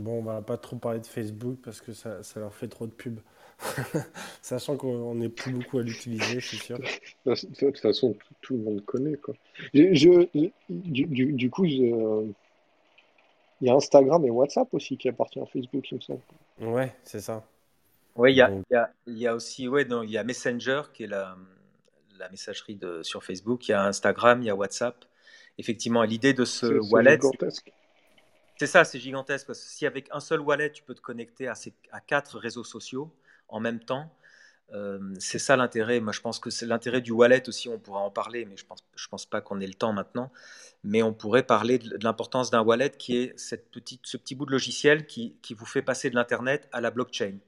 Bon, 0.00 0.20
on 0.20 0.22
va 0.22 0.40
pas 0.40 0.56
trop 0.56 0.76
parler 0.76 1.00
de 1.00 1.06
Facebook 1.06 1.58
parce 1.62 1.82
que 1.82 1.92
ça, 1.92 2.22
ça 2.22 2.40
leur 2.40 2.54
fait 2.54 2.68
trop 2.68 2.86
de 2.86 2.92
pub. 2.92 3.20
Sachant 4.42 4.76
qu'on 4.76 5.14
n'est 5.14 5.28
plus 5.28 5.52
beaucoup 5.52 5.78
à 5.78 5.82
l'utiliser, 5.82 6.40
je 6.40 6.46
suis 6.46 6.56
sûr. 6.56 6.78
De 7.26 7.34
toute 7.58 7.78
façon, 7.78 8.16
tout, 8.40 8.56
le 8.56 8.62
monde 8.62 8.84
connaît. 8.84 9.16
Quoi. 9.16 9.34
Je, 9.74 10.26
du, 10.70 11.50
coup, 11.50 11.64
il 11.66 12.34
y 13.60 13.68
a 13.68 13.74
Instagram 13.74 14.24
et 14.24 14.30
WhatsApp 14.30 14.72
aussi 14.72 14.96
qui 14.96 15.10
appartiennent 15.10 15.44
à 15.44 15.48
Facebook, 15.48 15.90
il 15.90 15.96
me 15.96 16.00
semble. 16.00 16.22
Ouais, 16.60 16.94
c'est 17.04 17.20
ça. 17.20 17.44
Oui, 18.16 18.32
il 18.32 18.36
y 18.36 18.42
a, 18.42 18.50
y, 19.06 19.12
y 19.12 19.26
a, 19.26 19.34
aussi 19.34 19.68
ouais, 19.68 19.86
il 19.88 20.10
y 20.10 20.18
a 20.18 20.24
Messenger 20.24 20.82
qui 20.92 21.04
est 21.04 21.06
la, 21.06 21.36
la 22.18 22.28
messagerie 22.30 22.76
de, 22.76 23.02
sur 23.02 23.24
Facebook, 23.24 23.68
il 23.68 23.72
y 23.72 23.74
a 23.74 23.84
Instagram, 23.84 24.42
il 24.42 24.46
y 24.46 24.50
a 24.50 24.54
WhatsApp. 24.54 25.04
Effectivement, 25.58 26.02
l'idée 26.02 26.32
de 26.32 26.46
ce 26.46 26.66
wallet. 26.90 27.18
C'est 27.50 27.72
ça, 28.66 28.84
c'est 28.84 28.98
gigantesque 28.98 29.54
si 29.54 29.86
avec 29.86 30.08
un 30.12 30.20
seul 30.20 30.40
wallet, 30.40 30.70
tu 30.70 30.82
peux 30.82 30.94
te 30.94 31.00
connecter 31.00 31.48
à, 31.48 31.54
quatre 32.06 32.38
réseaux 32.38 32.64
sociaux, 32.64 33.14
en 33.48 33.60
même 33.60 33.80
temps. 33.80 34.10
c'est 35.18 35.38
ça 35.38 35.56
l'intérêt. 35.56 36.00
Moi, 36.00 36.12
je 36.12 36.20
pense 36.20 36.38
que 36.38 36.50
c'est 36.50 36.66
l'intérêt 36.66 37.00
du 37.00 37.12
wallet 37.12 37.48
aussi. 37.48 37.68
On 37.68 37.78
pourra 37.78 38.00
en 38.00 38.10
parler, 38.10 38.44
mais 38.44 38.56
je 38.56 38.64
pense, 38.66 38.80
je 38.96 39.08
pense 39.08 39.26
pas 39.26 39.40
qu'on 39.40 39.60
ait 39.60 39.66
le 39.66 39.74
temps 39.74 39.92
maintenant. 39.92 40.32
Mais 40.84 41.02
on 41.02 41.12
pourrait 41.12 41.44
parler 41.44 41.78
de, 41.78 41.98
l'importance 42.02 42.50
d'un 42.50 42.62
wallet 42.62 42.90
qui 42.90 43.16
est 43.18 43.38
cette 43.38 43.70
petite, 43.70 44.00
ce 44.04 44.16
petit 44.16 44.34
bout 44.34 44.46
de 44.46 44.52
logiciel 44.52 45.06
qui, 45.06 45.36
qui 45.42 45.54
vous 45.54 45.66
fait 45.66 45.82
passer 45.82 46.10
de 46.10 46.14
l'internet 46.14 46.68
à 46.72 46.80
la 46.80 46.90
blockchain. 46.90 47.38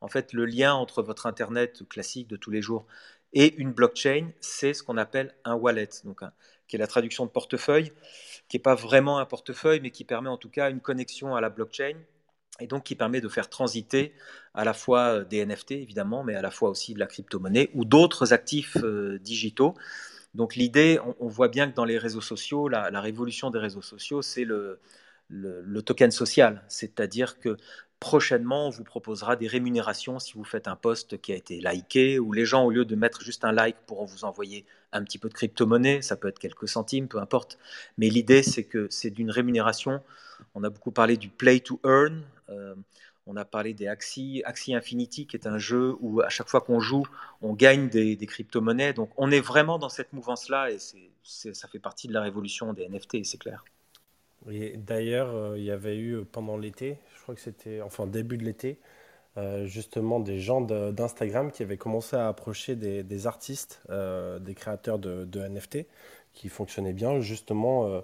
En 0.00 0.08
fait, 0.08 0.32
le 0.32 0.44
lien 0.44 0.74
entre 0.74 1.02
votre 1.02 1.26
internet 1.26 1.88
classique 1.88 2.28
de 2.28 2.36
tous 2.36 2.50
les 2.50 2.60
jours 2.60 2.86
et 3.32 3.54
une 3.56 3.72
blockchain, 3.72 4.30
c'est 4.40 4.74
ce 4.74 4.82
qu'on 4.82 4.98
appelle 4.98 5.34
un 5.44 5.54
wallet, 5.54 5.88
donc 6.04 6.22
qui 6.72 6.76
est 6.76 6.78
la 6.78 6.86
traduction 6.86 7.26
de 7.26 7.30
portefeuille, 7.30 7.92
qui 8.48 8.56
n'est 8.56 8.62
pas 8.62 8.74
vraiment 8.74 9.18
un 9.18 9.26
portefeuille, 9.26 9.80
mais 9.82 9.90
qui 9.90 10.04
permet 10.04 10.30
en 10.30 10.38
tout 10.38 10.48
cas 10.48 10.70
une 10.70 10.80
connexion 10.80 11.36
à 11.36 11.42
la 11.42 11.50
blockchain 11.50 11.98
et 12.60 12.66
donc 12.66 12.84
qui 12.84 12.94
permet 12.94 13.20
de 13.20 13.28
faire 13.28 13.50
transiter 13.50 14.14
à 14.54 14.64
la 14.64 14.72
fois 14.72 15.18
euh, 15.18 15.24
des 15.24 15.44
NFT 15.44 15.72
évidemment, 15.72 16.24
mais 16.24 16.34
à 16.34 16.40
la 16.40 16.50
fois 16.50 16.70
aussi 16.70 16.94
de 16.94 16.98
la 16.98 17.06
crypto-monnaie 17.06 17.68
ou 17.74 17.84
d'autres 17.84 18.32
actifs 18.32 18.78
euh, 18.78 19.18
digitaux. 19.18 19.74
Donc 20.32 20.56
l'idée, 20.56 20.98
on, 21.20 21.28
voit 21.28 21.48
bien 21.48 21.70
que 21.70 21.74
dans 21.74 21.84
les 21.84 21.98
réseaux 21.98 22.22
sociaux, 22.22 22.68
la, 22.68 22.88
révolution 23.02 23.50
des 23.50 23.58
réseaux 23.58 23.82
sociaux, 23.82 24.22
c'est 24.22 24.44
le, 24.44 24.80
le, 25.28 25.82
token 25.82 26.10
social, 26.10 26.64
c'est-à-dire 26.68 27.38
que 27.38 27.58
prochainement, 28.02 28.66
on 28.66 28.70
vous 28.70 28.82
proposera 28.82 29.36
des 29.36 29.46
rémunérations 29.46 30.18
si 30.18 30.32
vous 30.34 30.42
faites 30.42 30.66
un 30.66 30.74
post 30.74 31.20
qui 31.20 31.32
a 31.32 31.36
été 31.36 31.60
liké, 31.60 32.18
ou 32.18 32.32
les 32.32 32.44
gens, 32.44 32.64
au 32.64 32.70
lieu 32.72 32.84
de 32.84 32.96
mettre 32.96 33.22
juste 33.22 33.44
un 33.44 33.52
like, 33.52 33.76
pourront 33.86 34.06
vous 34.06 34.24
envoyer 34.24 34.66
un 34.92 35.04
petit 35.04 35.18
peu 35.18 35.28
de 35.28 35.34
crypto-monnaie, 35.34 36.02
ça 36.02 36.16
peut 36.16 36.26
être 36.26 36.40
quelques 36.40 36.68
centimes, 36.68 37.06
peu 37.06 37.18
importe. 37.18 37.58
Mais 37.98 38.08
l'idée, 38.08 38.42
c'est 38.42 38.64
que 38.64 38.88
c'est 38.90 39.10
d'une 39.10 39.30
rémunération. 39.30 40.02
On 40.56 40.64
a 40.64 40.70
beaucoup 40.70 40.90
parlé 40.90 41.16
du 41.16 41.28
play 41.28 41.60
to 41.60 41.78
earn, 41.84 42.24
euh, 42.50 42.74
on 43.26 43.36
a 43.36 43.44
parlé 43.44 43.72
des 43.72 43.86
Axie, 43.86 44.42
Axie 44.44 44.74
Infinity, 44.74 45.28
qui 45.28 45.36
est 45.36 45.46
un 45.46 45.58
jeu 45.58 45.94
où 46.00 46.22
à 46.22 46.28
chaque 46.28 46.48
fois 46.48 46.60
qu'on 46.60 46.80
joue, 46.80 47.06
on 47.40 47.52
gagne 47.52 47.88
des, 47.88 48.16
crypto-monnaies. 48.26 48.94
Donc 48.94 49.10
on 49.16 49.30
est 49.30 49.40
vraiment 49.40 49.78
dans 49.78 49.88
cette 49.88 50.12
mouvance-là 50.12 50.72
et 50.72 50.78
ça 51.22 51.68
fait 51.68 51.78
partie 51.78 52.08
de 52.08 52.12
la 52.12 52.20
révolution 52.20 52.72
des 52.72 52.88
NFT, 52.88 53.24
c'est 53.24 53.38
clair. 53.38 53.64
D'ailleurs, 54.46 55.34
euh, 55.34 55.58
il 55.58 55.64
y 55.64 55.70
avait 55.70 55.96
eu 55.96 56.16
euh, 56.16 56.24
pendant 56.30 56.56
l'été, 56.56 56.98
je 57.16 57.22
crois 57.22 57.34
que 57.34 57.40
c'était, 57.40 57.80
enfin 57.80 58.06
début 58.06 58.36
de 58.36 58.44
l'été, 58.44 58.78
justement 59.64 60.20
des 60.20 60.40
gens 60.40 60.60
d'Instagram 60.60 61.50
qui 61.50 61.62
avaient 61.62 61.78
commencé 61.78 62.16
à 62.16 62.28
approcher 62.28 62.76
des, 62.76 63.26
artistes, 63.26 63.80
des 63.88 64.54
créateurs 64.54 64.98
de, 64.98 65.48
NFT, 65.48 65.86
qui 66.34 66.50
fonctionnaient 66.50 66.92
bien, 66.92 67.18
justement 67.20 68.02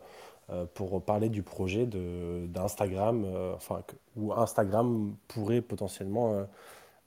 euh, 0.50 0.64
pour 0.64 1.04
parler 1.04 1.28
du 1.28 1.42
projet 1.42 1.86
d'Instagram, 1.86 3.22
euh, 3.26 3.52
enfin, 3.54 3.82
où 4.16 4.32
Instagram 4.32 5.14
pourrait 5.28 5.60
potentiellement 5.60 6.32
euh, 6.32 6.44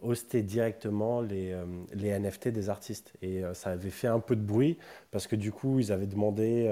hoster 0.02 0.42
directement 0.42 1.22
les, 1.22 1.56
les, 1.94 2.18
NFT 2.18 2.50
des 2.50 2.70
artistes. 2.70 3.14
Et 3.22 3.42
ça 3.54 3.72
avait 3.72 3.90
fait 3.90 4.08
un 4.08 4.20
peu 4.20 4.36
de 4.36 4.42
bruit 4.42 4.78
parce 5.12 5.28
que 5.28 5.36
du 5.36 5.52
coup, 5.52 5.80
ils 5.80 5.92
avaient 5.92 6.08
demandé 6.08 6.68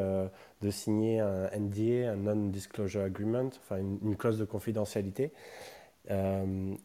de 0.62 0.70
signer 0.72 1.20
un 1.20 1.50
NDA, 1.58 2.12
un 2.12 2.16
Non-Disclosure 2.16 3.04
Agreement, 3.04 3.50
enfin 3.58 3.78
une, 3.78 4.16
clause 4.16 4.40
de 4.40 4.46
confidentialité. 4.46 5.32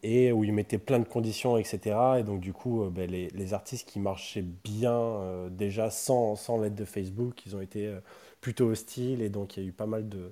et 0.03 0.31
où 0.31 0.43
ils 0.43 0.53
mettaient 0.53 0.77
plein 0.77 0.99
de 0.99 1.07
conditions, 1.07 1.57
etc. 1.57 1.97
Et 2.19 2.23
donc, 2.23 2.41
du 2.41 2.53
coup, 2.53 2.85
ben, 2.91 3.09
les, 3.09 3.29
les, 3.29 3.53
artistes 3.53 3.87
qui 3.87 3.99
marchaient 3.99 4.45
bien 4.63 5.49
déjà 5.51 5.89
sans, 5.89 6.35
sans 6.35 6.59
l'aide 6.59 6.75
de 6.75 6.85
Facebook, 6.85 7.45
ils 7.45 7.55
ont 7.55 7.61
été 7.61 7.91
plutôt 8.45 8.67
hostile 8.67 9.23
et 9.23 9.29
donc 9.29 9.57
il 9.57 9.63
y 9.63 9.65
a 9.65 9.69
eu 9.69 9.71
pas 9.71 9.87
mal 9.87 10.07
de, 10.07 10.31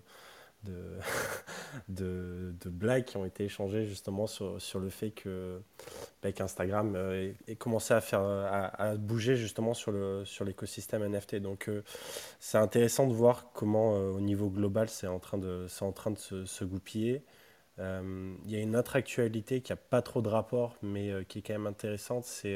de, 1.90 2.54
blagues 2.66 3.06
qui 3.06 3.18
ont 3.18 3.26
été 3.26 3.46
échangées 3.46 3.86
justement 3.86 4.28
sur, 4.28 4.80
le 4.80 4.90
fait 4.90 5.12
que 5.12 5.62
bah, 6.22 6.32
qu'Instagram 6.32 6.94
euh, 6.96 7.34
ait, 7.48 7.56
commencé 7.56 7.94
à 7.94 8.02
faire 8.02 8.22
à, 8.22 8.96
bouger 8.96 9.36
justement 9.36 9.74
sur 9.74 9.92
le 9.92 10.26
sur 10.26 10.46
l'écosystème 10.46 11.04
NFT. 11.08 11.36
Donc 11.38 11.70
euh, 11.70 11.84
c'est 12.40 12.58
intéressant 12.58 13.08
de 13.08 13.14
voir 13.14 13.52
comment 13.54 13.96
euh, 13.96 14.12
au 14.12 14.22
niveau 14.22 14.50
global 14.50 14.90
c'est 14.90 15.08
en 15.08 15.20
train 15.20 15.38
de 15.38 15.68
en 15.82 15.92
train 15.92 16.12
de 16.12 16.18
se, 16.18 16.64
goupiller. 16.64 17.24
Il 17.80 18.52
y 18.52 18.56
a 18.56 18.60
une 18.60 18.76
autre 18.76 18.96
actualité 18.96 19.62
qui 19.62 19.74
a 19.74 19.76
pas 19.76 20.02
trop 20.02 20.22
de 20.22 20.30
rapport 20.30 20.76
mais 20.84 21.12
qui 21.28 21.40
est 21.40 21.42
quand 21.42 21.54
même 21.54 21.68
intéressante, 21.68 22.26
c'est 22.26 22.56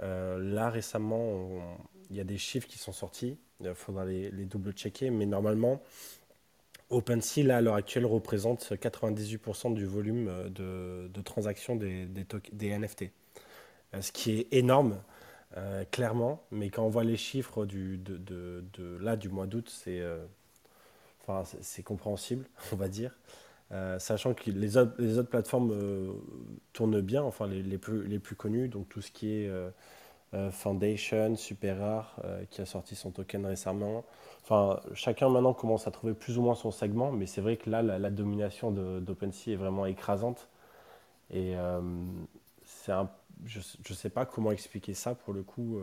là 0.00 0.70
récemment 0.70 1.78
il 2.10 2.16
y 2.16 2.20
a 2.20 2.24
des 2.24 2.38
chiffres 2.38 2.66
qui 2.66 2.78
sont 2.78 2.92
sortis 2.92 3.38
il 3.60 3.74
faudra 3.74 4.04
les, 4.04 4.30
double-checker, 4.30 5.10
mais 5.10 5.26
normalement, 5.26 5.82
OpenSea, 6.90 7.42
là, 7.42 7.58
à 7.58 7.60
l'heure 7.60 7.74
actuelle, 7.74 8.06
représente 8.06 8.72
98% 8.72 9.74
du 9.74 9.84
volume 9.84 10.28
euh, 10.28 11.08
de, 11.08 11.20
transactions 11.22 11.76
des, 11.76 12.08
NFT. 12.60 13.10
Euh, 13.94 14.00
ce 14.00 14.12
qui 14.12 14.38
est 14.38 14.46
énorme, 14.52 14.98
euh, 15.56 15.84
clairement, 15.90 16.42
mais 16.50 16.70
quand 16.70 16.84
on 16.84 16.88
voit 16.88 17.04
les 17.04 17.16
chiffres 17.16 17.66
du, 17.66 18.00
là, 19.00 19.16
du 19.16 19.28
mois 19.28 19.46
d'août, 19.46 19.70
c'est 19.70 20.02
compréhensible, 21.84 22.46
on 22.72 22.76
va 22.76 22.88
dire. 22.88 23.18
sachant 23.98 24.32
que 24.34 24.50
les 24.50 24.76
autres, 24.76 25.22
plateformes 25.22 26.14
tournent 26.72 27.00
bien, 27.02 27.22
enfin 27.22 27.46
les, 27.46 27.78
plus, 27.78 28.06
les 28.06 28.18
plus 28.18 28.36
connues, 28.36 28.68
donc 28.68 28.88
tout 28.88 29.02
ce 29.02 29.10
qui 29.10 29.30
est 29.32 29.50
Foundation, 30.50 31.36
Super 31.36 31.78
Rare, 31.78 32.16
euh, 32.24 32.44
qui 32.50 32.60
a 32.60 32.66
sorti 32.66 32.94
son 32.94 33.10
token 33.10 33.46
récemment. 33.46 34.04
Enfin, 34.42 34.80
chacun 34.92 35.30
maintenant 35.30 35.54
commence 35.54 35.86
à 35.86 35.90
trouver 35.90 36.12
plus 36.12 36.36
ou 36.36 36.42
moins 36.42 36.54
son 36.54 36.70
segment, 36.70 37.12
mais 37.12 37.26
c'est 37.26 37.40
vrai 37.40 37.56
que 37.56 37.70
là, 37.70 37.80
la, 37.82 38.10
domination 38.10 38.70
d'OpenSea 38.70 39.52
est 39.52 39.56
vraiment 39.56 39.86
écrasante. 39.86 40.48
Et 41.30 41.56
euh, 41.56 41.80
un, 42.88 43.10
je 43.46 43.58
ne 43.58 43.94
sais 43.94 44.10
pas 44.10 44.26
comment 44.26 44.52
expliquer 44.52 44.94
ça 44.94 45.14
pour 45.14 45.32
le 45.32 45.42
coup. 45.42 45.78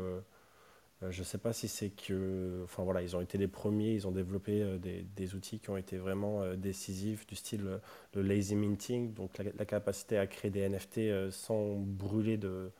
je 1.01 1.19
ne 1.19 1.23
sais 1.23 1.37
pas 1.37 1.53
si 1.53 1.67
c'est 1.67 1.89
que, 1.89 2.61
enfin 2.63 2.83
voilà, 2.83 3.01
ils 3.01 3.15
ont 3.15 3.21
été 3.21 3.37
les 3.37 3.47
premiers, 3.47 3.93
ils 3.93 4.07
ont 4.07 4.11
développé 4.11 4.77
des, 4.79 5.35
outils 5.35 5.59
qui 5.59 5.69
ont 5.69 5.77
été 5.77 5.97
vraiment 5.97 6.41
décisifs, 6.55 7.27
du 7.27 7.35
style 7.35 7.79
le 8.13 8.21
lazy 8.21 8.55
minting, 8.55 9.13
donc 9.13 9.37
la, 9.37 9.65
capacité 9.65 10.17
à 10.17 10.27
créer 10.27 10.51
des 10.51 10.67
NFT 10.67 11.31
sans 11.31 11.75
brûler 11.75 12.37
de, 12.37 12.71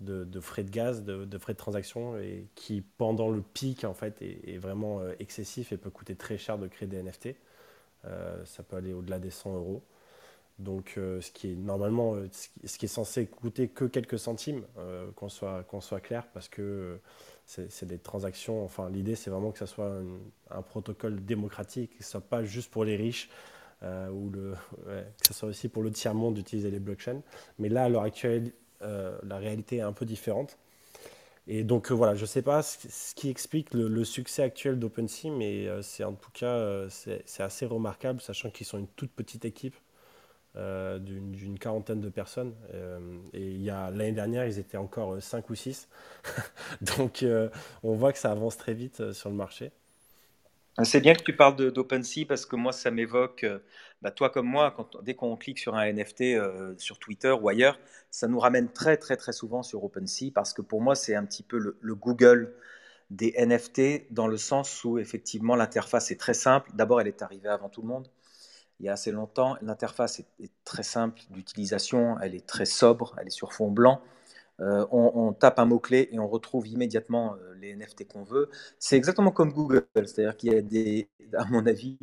de, 0.00 0.40
frais 0.40 0.64
de 0.64 0.70
gaz, 0.70 1.02
de, 1.04 1.38
frais 1.38 1.52
de 1.52 1.58
transaction, 1.58 2.16
et 2.18 2.46
qui 2.54 2.82
pendant 2.82 3.30
le 3.30 3.42
pic 3.42 3.84
en 3.84 3.94
fait 3.94 4.20
est, 4.22 4.58
vraiment 4.58 5.00
euh, 5.00 5.14
excessif 5.18 5.72
et 5.72 5.76
peut 5.76 5.90
coûter 5.90 6.16
très 6.16 6.38
cher 6.38 6.58
de 6.58 6.66
créer 6.66 6.88
des 6.88 7.02
NFT. 7.02 7.36
Euh, 8.04 8.44
ça 8.44 8.62
peut 8.62 8.76
aller 8.76 8.92
au-delà 8.92 9.18
des 9.18 9.30
100 9.30 9.54
euros. 9.54 9.82
Donc, 10.60 10.94
euh, 10.98 11.20
ce 11.20 11.32
qui 11.32 11.50
est 11.50 11.56
normalement, 11.56 12.14
ce 12.64 12.78
qui 12.78 12.84
est 12.84 12.88
censé 12.88 13.26
coûter 13.26 13.68
que 13.68 13.86
quelques 13.86 14.18
centimes, 14.18 14.64
qu'on 15.16 15.28
soit, 15.28 15.66
soit 15.80 16.00
clair, 16.00 16.28
parce 16.32 16.48
que 16.48 17.00
c'est 17.46 17.86
des 17.86 17.98
transactions. 17.98 18.64
Enfin, 18.64 18.88
l'idée, 18.88 19.16
c'est 19.16 19.30
vraiment 19.30 19.50
que 19.50 19.58
ça 19.58 19.66
soit 19.66 20.00
un, 20.50 20.62
protocole 20.62 21.24
démocratique, 21.24 21.98
que 21.98 22.04
ce 22.04 22.10
soit 22.10 22.20
pas 22.20 22.44
juste 22.44 22.70
pour 22.70 22.84
les 22.84 22.96
riches, 22.96 23.30
ou 23.82 24.30
que 24.86 25.26
ce 25.26 25.34
soit 25.34 25.48
aussi 25.48 25.68
pour 25.68 25.82
le 25.82 25.90
tiers-monde 25.90 26.34
d'utiliser 26.34 26.70
les 26.70 26.78
blockchains. 26.78 27.22
Mais 27.58 27.68
là, 27.68 27.84
à 27.84 27.88
l'heure 27.88 28.02
actuelle, 28.02 28.52
la 29.22 29.38
réalité 29.38 29.76
est 29.76 29.80
un 29.80 29.92
peu 29.92 30.04
différente. 30.04 30.58
Et 31.46 31.62
donc 31.62 31.90
euh, 31.90 31.94
voilà, 31.94 32.14
je 32.14 32.22
ne 32.22 32.26
sais 32.26 32.42
pas 32.42 32.62
ce, 32.62 33.14
qui 33.14 33.28
explique 33.28 33.74
le, 33.74 34.04
succès 34.04 34.42
actuel 34.42 34.78
d'OpenSea, 34.78 35.30
mais 35.30 35.66
euh, 35.68 35.82
c'est 35.82 36.04
en 36.04 36.14
tout 36.14 36.30
cas 36.32 36.88
c'est 36.88 37.42
assez 37.42 37.66
remarquable, 37.66 38.20
sachant 38.20 38.50
qu'ils 38.50 38.66
sont 38.66 38.78
une 38.78 38.88
toute 38.88 39.12
petite 39.12 39.44
équipe 39.44 39.76
d'une 40.54 41.58
quarantaine 41.58 42.00
de 42.00 42.08
personnes. 42.08 42.54
et 43.32 43.58
l'année 43.58 44.12
dernière, 44.12 44.46
ils 44.46 44.60
étaient 44.60 44.76
encore 44.76 45.20
5 45.20 45.50
ou 45.50 45.54
6. 45.56 45.88
donc 46.96 47.24
on 47.82 47.94
voit 47.94 48.12
que 48.12 48.18
ça 48.18 48.30
avance 48.30 48.56
très 48.56 48.72
vite 48.72 49.12
sur 49.12 49.30
le 49.30 49.34
marché. 49.34 49.72
C'est 50.82 51.00
bien 51.00 51.14
que 51.14 51.22
tu 51.22 51.36
parles 51.36 51.70
d'OpenSea 51.72 52.26
parce 52.26 52.46
que 52.46 52.56
moi, 52.56 52.72
ça 52.72 52.90
m'évoque, 52.90 53.44
euh, 53.44 53.60
bah, 54.02 54.10
toi 54.10 54.30
comme 54.30 54.46
moi, 54.46 54.74
dès 55.02 55.14
qu'on 55.14 55.36
clique 55.36 55.58
sur 55.60 55.76
un 55.76 55.92
NFT 55.92 56.22
euh, 56.22 56.74
sur 56.78 56.98
Twitter 56.98 57.30
ou 57.30 57.48
ailleurs, 57.48 57.78
ça 58.10 58.26
nous 58.26 58.40
ramène 58.40 58.68
très 58.72 58.96
très 58.96 59.16
très 59.16 59.32
souvent 59.32 59.62
sur 59.62 59.84
OpenSea 59.84 60.32
parce 60.34 60.52
que 60.52 60.62
pour 60.62 60.82
moi, 60.82 60.96
c'est 60.96 61.14
un 61.14 61.24
petit 61.24 61.44
peu 61.44 61.58
le, 61.58 61.94
Google 61.94 62.54
des 63.10 63.34
NFT 63.38 64.12
dans 64.12 64.26
le 64.26 64.36
sens 64.36 64.82
où 64.84 64.98
effectivement 64.98 65.54
l'interface 65.54 66.10
est 66.10 66.18
très 66.18 66.34
simple. 66.34 66.70
D'abord, 66.74 67.00
elle 67.00 67.08
est 67.08 67.22
arrivée 67.22 67.48
avant 67.48 67.68
tout 67.68 67.82
le 67.82 67.88
monde 67.88 68.08
il 68.80 68.86
y 68.86 68.88
a 68.88 68.92
assez 68.92 69.12
longtemps. 69.12 69.56
L'interface 69.62 70.20
est, 70.20 70.50
très 70.64 70.82
simple 70.82 71.20
d'utilisation, 71.30 72.18
elle 72.20 72.34
est 72.34 72.46
très 72.46 72.64
sobre, 72.64 73.14
elle 73.20 73.26
est 73.26 73.30
sur 73.30 73.52
fond 73.52 73.70
blanc. 73.70 74.00
Euh, 74.60 74.86
on, 74.92 75.32
tape 75.32 75.58
un 75.58 75.64
mot-clé 75.64 76.08
et 76.12 76.18
on 76.18 76.28
retrouve 76.28 76.68
immédiatement 76.68 77.34
euh, 77.34 77.54
les 77.60 77.74
NFT 77.74 78.06
qu'on 78.06 78.22
veut. 78.22 78.50
C'est 78.78 78.96
exactement 78.96 79.32
comme 79.32 79.52
Google, 79.52 79.84
c'est-à-dire 79.96 80.36
qu'il 80.36 80.52
y 80.52 80.56
a 80.56 80.62
des, 80.62 81.08
à 81.36 81.44
mon 81.46 81.66
avis, 81.66 81.98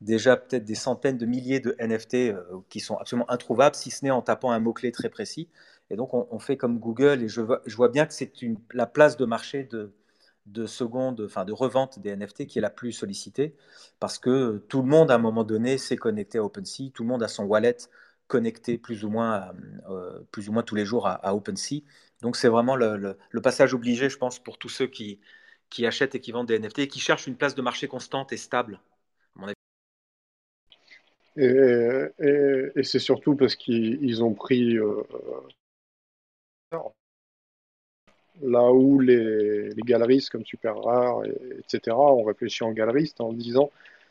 déjà 0.00 0.36
peut-être 0.36 0.64
des 0.64 0.74
centaines 0.74 1.18
de 1.18 1.26
milliers 1.26 1.60
de 1.60 1.76
NFT 1.78 2.14
euh, 2.14 2.42
qui 2.70 2.80
sont 2.80 2.96
absolument 2.96 3.30
introuvables, 3.30 3.76
si 3.76 3.90
ce 3.90 4.04
n'est 4.04 4.10
en 4.10 4.22
tapant 4.22 4.50
un 4.50 4.60
mot-clé 4.60 4.92
très 4.92 5.10
précis. 5.10 5.48
Et 5.90 5.96
donc 5.96 6.14
on, 6.14 6.38
fait 6.38 6.56
comme 6.56 6.78
Google 6.78 7.22
et 7.22 7.28
je 7.28 7.40
vois, 7.40 7.88
bien 7.88 8.06
que 8.06 8.14
c'est 8.14 8.32
la 8.72 8.86
place 8.86 9.16
de 9.16 9.24
marché 9.24 9.64
de, 9.64 9.92
de 10.46 10.64
seconde, 10.66 11.20
enfin 11.26 11.44
de 11.44 11.52
revente 11.52 11.98
des 11.98 12.14
NFT 12.14 12.46
qui 12.46 12.58
est 12.58 12.62
la 12.62 12.70
plus 12.70 12.92
sollicitée 12.92 13.56
parce 13.98 14.16
que 14.18 14.58
tout 14.68 14.82
le 14.82 14.88
monde 14.88 15.10
à 15.10 15.16
un 15.16 15.18
moment 15.18 15.42
donné 15.42 15.78
s'est 15.78 15.96
connecté 15.96 16.38
à 16.38 16.44
OpenSea, 16.44 16.90
tout 16.94 17.02
le 17.02 17.08
monde 17.08 17.24
a 17.24 17.28
son 17.28 17.44
wallet 17.44 17.76
connectés 18.30 18.78
plus 18.78 19.04
ou 19.04 19.10
moins, 19.10 19.52
plus 20.30 20.48
ou 20.48 20.52
moins 20.52 20.62
tous 20.62 20.76
les 20.76 20.86
jours 20.86 21.06
à, 21.08 21.34
OpenSea. 21.34 21.82
Donc 22.22 22.36
c'est 22.36 22.48
vraiment 22.48 22.76
le, 22.76 23.16
passage 23.42 23.74
obligé, 23.74 24.08
je 24.08 24.18
pense, 24.18 24.38
pour 24.38 24.58
tous 24.58 24.68
ceux 24.70 24.86
qui, 24.86 25.20
qui 25.70 25.86
achètent 25.86 26.14
et 26.14 26.20
qui 26.20 26.32
vendent 26.32 26.48
des 26.48 26.58
NFT 26.58 26.80
et 26.80 26.88
qui 26.88 27.00
cherchent 27.00 27.26
une 27.26 27.36
place 27.36 27.54
de 27.54 27.62
marché 27.62 27.88
constante 27.88 28.32
et 28.32 28.36
stable. 28.36 28.80
Et, 31.36 32.82
c'est 32.82 32.98
surtout 32.98 33.34
parce 33.36 33.56
qu'ils 33.56 34.22
ont 34.22 34.34
pris 34.34 34.76
euh, 34.76 35.02
là 38.42 38.72
où 38.72 39.00
les, 39.00 39.70
les, 39.70 39.82
galeristes 39.82 40.30
comme 40.30 40.44
Super 40.44 40.76
Rare, 40.76 41.22
etc., 41.58 41.96
ont 41.96 42.24
réfléchi 42.24 42.64
en 42.64 42.72
galeriste 42.72 43.20
en 43.20 43.32
disant 43.32 43.70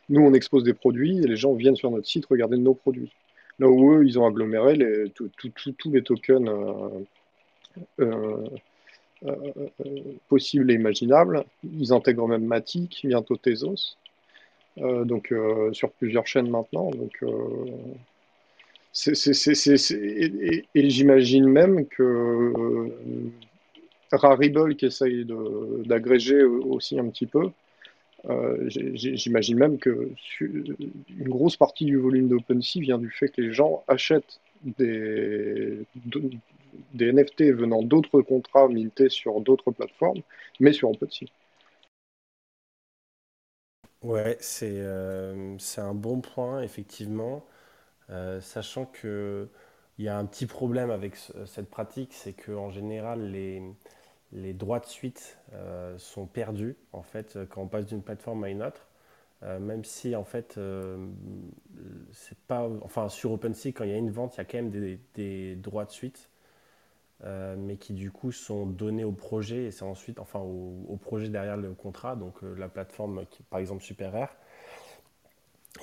nous 0.10 0.22
on 0.22 0.34
expose 0.34 0.64
des 0.64 0.74
produits 0.74 1.20
et 1.20 1.28
les 1.28 1.38
gens 1.38 1.54
viennent 1.54 1.76
sur 1.76 1.92
notre 1.92 2.08
site 2.08 2.26
regarder 2.26 2.58
nos 2.58 2.74
produits. 2.74 3.12
Là 3.60 3.70
où 3.70 3.94
eux 3.94 4.06
ils 4.06 4.18
ont 4.18 4.26
aggloméré 4.26 4.78
tous 5.14 5.92
les 5.92 6.04
tokens 6.04 6.50
euh, 8.00 8.48
euh, 9.26 9.38
possibles 10.28 10.72
et 10.72 10.76
imaginables. 10.76 11.44
Ils 11.64 11.94
intègrent 11.94 12.28
même 12.28 12.46
Matic, 12.46 13.02
bientôt 13.06 13.36
Tezos. 13.36 13.98
Euh, 14.82 15.04
donc 15.04 15.32
euh, 15.32 15.74
sur 15.74 15.92
plusieurs 15.92 16.28
chaînes 16.28 16.50
maintenant. 16.50 16.90
Donc, 16.92 17.12
euh, 17.24 17.66
et, 20.76 20.90
j'imagine 20.90 21.48
même 21.48 21.86
que 21.88 22.92
Rarible 24.12 24.76
qui 24.76 24.86
essaye 24.88 25.26
d'agréger 25.86 26.44
aussi 26.44 27.00
un 27.00 27.08
petit 27.10 27.28
peu, 27.28 27.52
j'imagine 28.68 29.58
même 29.58 29.78
que 29.78 30.12
une 30.42 31.30
grosse 31.30 31.58
partie 31.58 31.86
du 31.86 31.98
volume 31.98 32.28
d'OpenSea 32.28 32.80
vient 32.80 32.98
du 32.98 33.10
fait 33.10 33.30
que 33.30 33.42
les 33.42 33.54
gens 33.54 33.84
achètent 33.88 34.40
des, 34.64 35.86
NFT 36.94 37.54
venant 37.54 37.82
d'autres 37.82 38.22
contrats 38.22 38.68
mintés 38.68 39.10
sur 39.10 39.40
d'autres 39.42 39.72
plateformes, 39.72 40.22
mais 40.60 40.74
sur 40.74 40.90
OpenSea. 40.90 41.28
Ouais, 44.02 44.38
c'est 44.40 44.78
euh, 44.78 45.58
un 45.78 45.94
bon 45.94 46.22
point, 46.22 46.62
effectivement. 46.62 47.46
Euh, 48.10 48.40
sachant 48.42 48.86
que 48.86 49.50
il 49.98 50.06
y 50.06 50.08
a 50.08 50.18
un 50.18 50.26
petit 50.26 50.46
problème 50.46 50.92
avec 50.92 51.16
cette 51.46 51.70
pratique, 51.70 52.14
c'est 52.14 52.32
qu'en 52.32 52.72
général, 52.72 53.32
les, 53.32 53.62
les 54.32 54.54
droits 54.54 54.80
de 54.80 54.86
suite 54.86 55.38
euh, 55.54 55.98
sont 55.98 56.26
perdus, 56.26 56.78
en 56.94 57.02
fait, 57.04 57.38
quand 57.50 57.64
on 57.64 57.68
passe 57.68 57.86
d'une 57.86 58.02
plateforme 58.02 58.44
à 58.44 58.50
une 58.50 58.64
autre. 58.64 58.88
même 59.42 59.84
si, 59.86 60.16
en 60.16 60.26
fait, 60.26 60.60
c'est 62.12 62.38
pas... 62.48 62.70
Enfin, 62.82 63.10
sur 63.10 63.32
OpenSea, 63.32 63.70
quand 63.74 63.86
il 63.86 63.92
y 63.92 63.94
a 63.94 63.98
une 63.98 64.12
vente, 64.12 64.36
il 64.36 64.40
y 64.40 64.42
a 64.42 64.46
quand 64.46 64.58
même 64.58 64.98
des, 65.14 65.56
droits 65.56 65.86
de 65.86 65.92
suite. 65.92 66.30
Euh, 67.26 67.58
mais 67.58 67.76
qui 67.76 67.92
du 67.94 68.12
coup 68.12 68.32
sont 68.32 68.66
donnés 68.66 69.04
au 69.04 69.12
projet 69.12 69.66
et 69.66 69.72
c'est 69.72 69.84
ensuite, 69.84 70.20
enfin 70.20 70.40
au, 70.40 70.98
projet 71.02 71.28
derrière 71.28 71.58
le 71.58 71.74
contrat, 71.74 72.16
donc 72.16 72.42
euh, 72.44 72.56
la 72.56 72.70
plateforme 72.70 73.26
par 73.50 73.60
exemple 73.60 73.84
SuperR. 73.84 74.30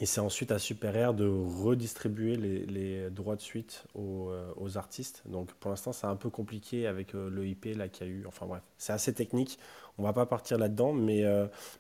Et 0.01 0.07
c'est 0.07 0.21
ensuite 0.21 0.51
à 0.51 0.59
SuperR 0.59 1.15
de 1.15 1.27
redistribuer 1.27 2.37
les, 2.37 3.09
droits 3.11 3.37
de 3.37 3.41
suite 3.41 3.85
aux, 3.95 4.31
euh, 4.31 4.53
aux, 4.57 4.77
artistes. 4.77 5.23
Donc 5.27 5.53
pour 5.55 5.71
l'instant 5.71 5.93
c'est 5.93 6.07
un 6.07 6.17
peu 6.17 6.29
compliqué 6.29 6.87
avec 6.87 7.13
le 7.15 7.47
IP 7.47 7.67
là 7.77 7.89
qu'il 7.89 8.07
y 8.07 8.11
a 8.11 8.13
eu. 8.13 8.27
Enfin 8.27 8.47
bref, 8.47 8.63
c'est 8.79 8.93
assez 8.93 9.15
technique. 9.15 9.59
On 9.99 10.03
va 10.03 10.13
pas 10.13 10.27
partir 10.27 10.59
là-dedans, 10.59 10.93
mais, 10.93 11.25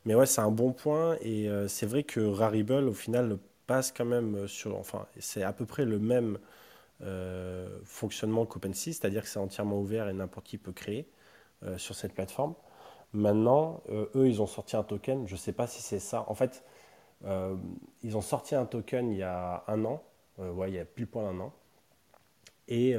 mais 0.06 0.14
ouais 0.14 0.24
c'est 0.24 0.40
un 0.40 0.50
bon 0.50 0.72
point 0.72 1.16
et 1.20 1.50
c'est 1.68 1.84
vrai 1.84 2.02
que 2.04 2.20
Rarible 2.20 2.88
au 2.88 2.94
final 2.94 3.38
passe 3.66 3.92
quand 3.92 4.06
même 4.06 4.48
sur, 4.48 4.78
enfin 4.78 5.06
c'est 5.18 5.42
à 5.42 5.52
peu 5.52 5.66
près 5.66 5.84
le 5.84 5.98
même 5.98 6.38
euh, 7.02 7.68
fonctionnement 7.84 8.46
qu'OpenSea, 8.46 8.92
c'est-à-dire 8.94 9.22
que 9.22 9.28
c'est 9.28 9.38
entièrement 9.38 9.78
ouvert 9.78 10.08
et 10.08 10.14
n'importe 10.14 10.46
qui 10.46 10.56
peut 10.56 10.72
créer 10.72 11.06
euh, 11.62 11.76
sur 11.76 11.94
cette 11.94 12.14
plateforme. 12.14 12.54
Maintenant, 13.12 13.82
euh, 13.90 14.06
eux, 14.14 14.28
ils 14.28 14.40
ont 14.40 14.46
sorti 14.46 14.76
un 14.76 14.82
token, 14.82 15.26
je 15.26 15.34
ne 15.34 15.38
sais 15.38 15.52
pas 15.52 15.66
si 15.66 15.82
c'est 15.82 15.98
ça. 15.98 16.24
En 16.28 16.34
fait, 16.34 16.64
ils 17.24 18.16
ont 18.16 18.20
sorti 18.20 18.54
un 18.54 18.66
token 18.66 19.10
il 19.10 19.18
y 19.18 19.22
a 19.22 19.64
un 19.68 19.84
an, 19.84 20.02
ouais, 20.38 20.70
il 20.70 20.74
y 20.74 20.78
a 20.78 20.84
plus 20.84 21.06
point 21.06 21.28
un 21.28 21.40
an. 21.40 21.52
Et 22.68 22.96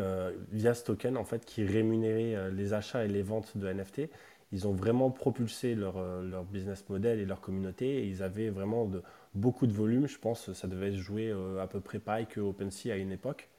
via 0.51 0.73
ce 0.73 0.83
token, 0.83 1.17
en 1.17 1.23
fait, 1.23 1.45
qui 1.45 1.63
rémunérait 1.65 2.51
les 2.51 2.73
achats 2.73 3.05
et 3.05 3.07
les 3.07 3.21
ventes 3.21 3.57
de 3.57 3.71
NFT, 3.71 4.09
ils 4.51 4.67
ont 4.67 4.73
vraiment 4.73 5.11
propulsé 5.11 5.75
leur, 5.75 6.01
leur, 6.23 6.45
business 6.45 6.87
model 6.89 7.19
et 7.19 7.25
leur 7.25 7.41
communauté. 7.41 8.07
Ils 8.07 8.23
avaient 8.23 8.49
vraiment 8.49 8.89
beaucoup 9.33 9.67
de 9.67 9.73
volume. 9.73 10.07
Je 10.07 10.17
pense 10.17 10.45
que 10.47 10.53
ça 10.53 10.67
devait 10.67 10.91
se 10.91 10.97
jouer 10.97 11.33
à 11.61 11.67
peu 11.67 11.79
près 11.79 11.99
pareil 11.99 12.25
que 12.27 12.39
OpenSea 12.39 12.91
à 12.91 12.97
une 12.97 13.11
époque. 13.11 13.49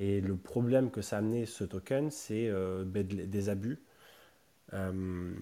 Et 0.00 0.20
le 0.20 0.36
problème 0.36 0.90
que 0.90 1.02
ça 1.02 1.16
a 1.16 1.18
amené 1.20 1.46
ce 1.46 1.64
token, 1.64 2.10
c'est 2.10 2.48
euh, 2.48 2.84
ben, 2.84 3.06
des 3.06 3.48
abus. 3.48 3.78
Euh, 4.72 5.32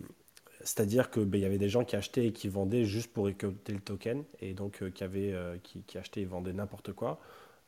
c'est-à-dire 0.65 1.11
qu'il 1.11 1.25
ben, 1.25 1.41
y 1.41 1.45
avait 1.45 1.59
des 1.59 1.69
gens 1.69 1.85
qui 1.85 1.97
achetaient 1.97 2.27
et 2.27 2.33
qui 2.33 2.49
vendaient 2.49 2.85
juste 2.85 3.13
pour 3.13 3.27
récolter 3.27 3.73
le 3.73 3.81
token, 3.81 4.25
et 4.41 4.55
donc 4.55 4.83
euh, 4.83 4.91
qui, 4.91 5.05
avaient, 5.05 5.35
qui, 5.63 5.83
qui, 5.83 5.99
achetaient 5.99 6.23
et 6.23 6.25
vendaient 6.25 6.53
n'importe 6.53 6.93
quoi. 6.93 7.21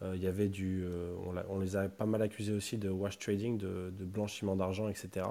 Il 0.03 0.23
y 0.23 0.27
avait 0.27 0.49
du, 0.49 0.85
on, 1.49 1.59
les 1.61 1.77
a 1.77 1.89
pas 1.89 2.05
mal 2.05 2.21
accusés 2.21 2.53
aussi 2.53 2.77
de 2.77 2.91
wash 2.91 3.19
trading, 3.19 3.57
de, 3.57 3.91
blanchiment 4.05 4.55
d'argent, 4.55 4.91
etc. 4.91 5.27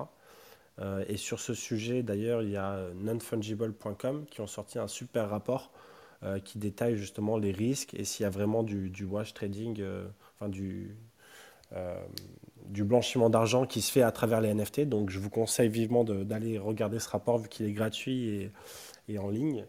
et 1.08 1.18
sur 1.18 1.40
ce 1.40 1.54
sujet, 1.54 2.02
d'ailleurs, 2.02 2.42
il 2.42 2.50
y 2.50 2.58
a 2.58 2.88
nonfungible.com 2.96 4.26
qui 4.26 4.42
ont 4.42 4.48
sorti 4.48 4.80
un 4.80 4.88
super 4.88 5.30
rapport 5.30 5.72
qui 6.44 6.58
détaille 6.58 6.98
justement 6.98 7.38
les 7.38 7.52
risques 7.52 7.94
et 7.94 8.04
s'il 8.04 8.24
y 8.24 8.26
a 8.26 8.32
vraiment 8.32 8.64
du, 8.64 8.90
du 8.90 9.04
wash 9.04 9.36
trading, 9.36 9.84
enfin 10.36 10.50
du, 10.50 10.96
euh, 10.96 11.13
du 12.74 12.84
blanchiment 12.84 13.30
d'argent 13.30 13.66
qui 13.66 13.82
se 13.82 13.92
fait 13.92 14.02
à 14.02 14.12
travers 14.12 14.42
les 14.42 14.54
NFT. 14.54 14.82
Donc 14.82 15.10
je 15.10 15.20
vous 15.20 15.30
conseille 15.30 15.70
vivement 15.70 16.04
d'aller 16.04 16.58
regarder 16.58 17.00
ce 17.00 17.10
rapport 17.10 17.38
vu 17.38 17.48
qu'il 17.48 17.66
est 17.66 17.72
gratuit 17.72 18.52
et, 19.08 19.20
en 19.20 19.30
ligne 19.30 19.66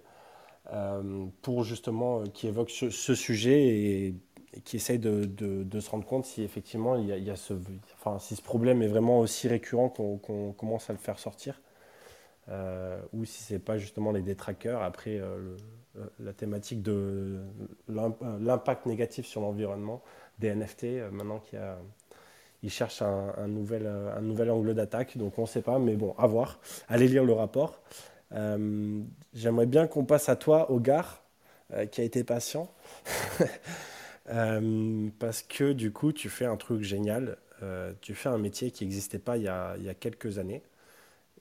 euh, 0.73 1.27
pour 1.43 1.65
justement 1.65 2.21
euh, 2.21 2.25
qui 2.33 2.47
évoque 2.47 2.71
ce, 2.71 3.15
sujet 3.15 3.67
et, 3.67 4.15
qui 4.65 4.77
essaye 4.77 4.99
de, 4.99 5.81
se 5.81 5.91
rendre 5.91 6.07
compte 6.07 6.25
si 6.25 6.43
effectivement 6.43 6.97
il 6.97 7.07
y 7.07 7.31
a, 7.31 7.37
ce, 7.37 7.55
enfin, 7.99 8.19
si 8.19 8.37
ce 8.37 8.43
problème 8.43 8.81
est 8.81 8.89
vraiment 8.89 9.21
aussi 9.21 9.49
récurrent 9.49 9.89
qu'on 9.89 10.53
commence 10.53 10.89
à 10.89 10.93
le 10.93 10.99
faire 10.99 11.19
sortir 11.19 11.61
ou 13.13 13.25
si 13.25 13.43
c'est 13.43 13.59
pas 13.59 13.79
justement 13.79 14.13
les 14.13 14.23
détraqueurs 14.23 14.83
après 14.83 15.21
la 16.21 16.33
thématique 16.33 16.83
de 16.83 17.41
l'impact 17.89 18.87
négatif 18.87 19.27
sur 19.27 19.41
l'environnement 19.41 20.03
des 20.39 20.55
NFT, 20.55 20.85
euh, 20.85 21.11
maintenant 21.11 21.41
qu'il 21.41 21.59
un, 23.01 23.49
nouvel, 23.49 23.87
euh, 23.87 24.17
un 24.17 24.21
nouvel 24.21 24.51
angle 24.51 24.75
d'attaque, 24.75 25.17
donc 25.17 25.39
on 25.39 25.43
ne 25.43 25.47
sait 25.47 25.63
pas, 25.63 25.79
mais 25.79 25.97
bon, 25.97 26.15
à 26.19 26.27
voir. 26.27 26.61
Allez 26.89 27.09
lire 27.09 27.25
le 27.25 27.33
rapport. 27.33 27.83
Euh, 28.33 29.03
j'aimerais 29.33 29.67
bien 29.67 29.87
qu'on 29.87 30.05
passe 30.05 30.29
à 30.29 30.37
toi, 30.37 30.71
Ogar, 30.73 31.23
qui 31.91 32.01
a 32.01 32.05
été 32.05 32.23
patient, 32.23 32.71
parce 35.19 35.43
que 35.43 35.73
du 35.73 35.93
coup, 35.93 36.13
tu 36.13 36.29
fais 36.29 36.45
un 36.45 36.57
truc 36.57 36.83
génial. 36.83 37.37
tu 38.01 38.15
fais 38.15 38.29
un 38.29 38.39
métier 38.39 38.71
qui 38.71 38.85
n'existait 38.85 39.19
pas 39.19 39.39
il 39.39 39.45
y, 39.45 39.49
a, 39.49 39.75
il 39.79 39.85
y, 39.85 39.89
a, 39.89 39.95
quelques 39.95 40.39
années. 40.39 40.63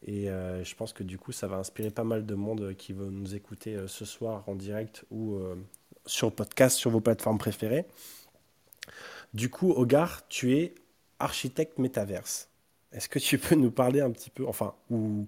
Et 0.07 0.25
je 0.27 0.75
pense 0.75 0.91
que 0.93 1.03
du 1.03 1.19
coup, 1.19 1.33
ça 1.33 1.47
va 1.47 1.57
inspirer 1.57 1.91
pas 1.91 2.03
mal 2.03 2.25
de 2.25 2.35
monde 2.35 2.73
qui 2.75 2.93
veut 2.93 3.11
nous 3.11 3.35
écouter 3.35 3.77
ce 3.87 4.05
soir 4.05 4.43
en 4.47 4.55
direct 4.55 5.05
ou 5.11 5.37
sur 6.05 6.31
podcast 6.31 6.77
sur 6.77 6.89
vos 6.89 7.01
plateformes 7.01 7.37
préférées. 7.37 7.85
Du 9.33 9.49
coup, 9.49 9.71
Ogar, 9.71 10.27
tu 10.27 10.55
es 10.57 10.75
architecte 11.19 11.79
métaverse. 11.79 12.49
Est-ce 12.91 13.09
que 13.09 13.19
tu 13.19 13.37
peux 13.39 13.55
nous 13.55 13.71
parler 13.71 14.01
un 14.01 14.11
petit 14.11 14.29
peu, 14.29 14.47
enfin, 14.47 14.75
ou 14.89 15.27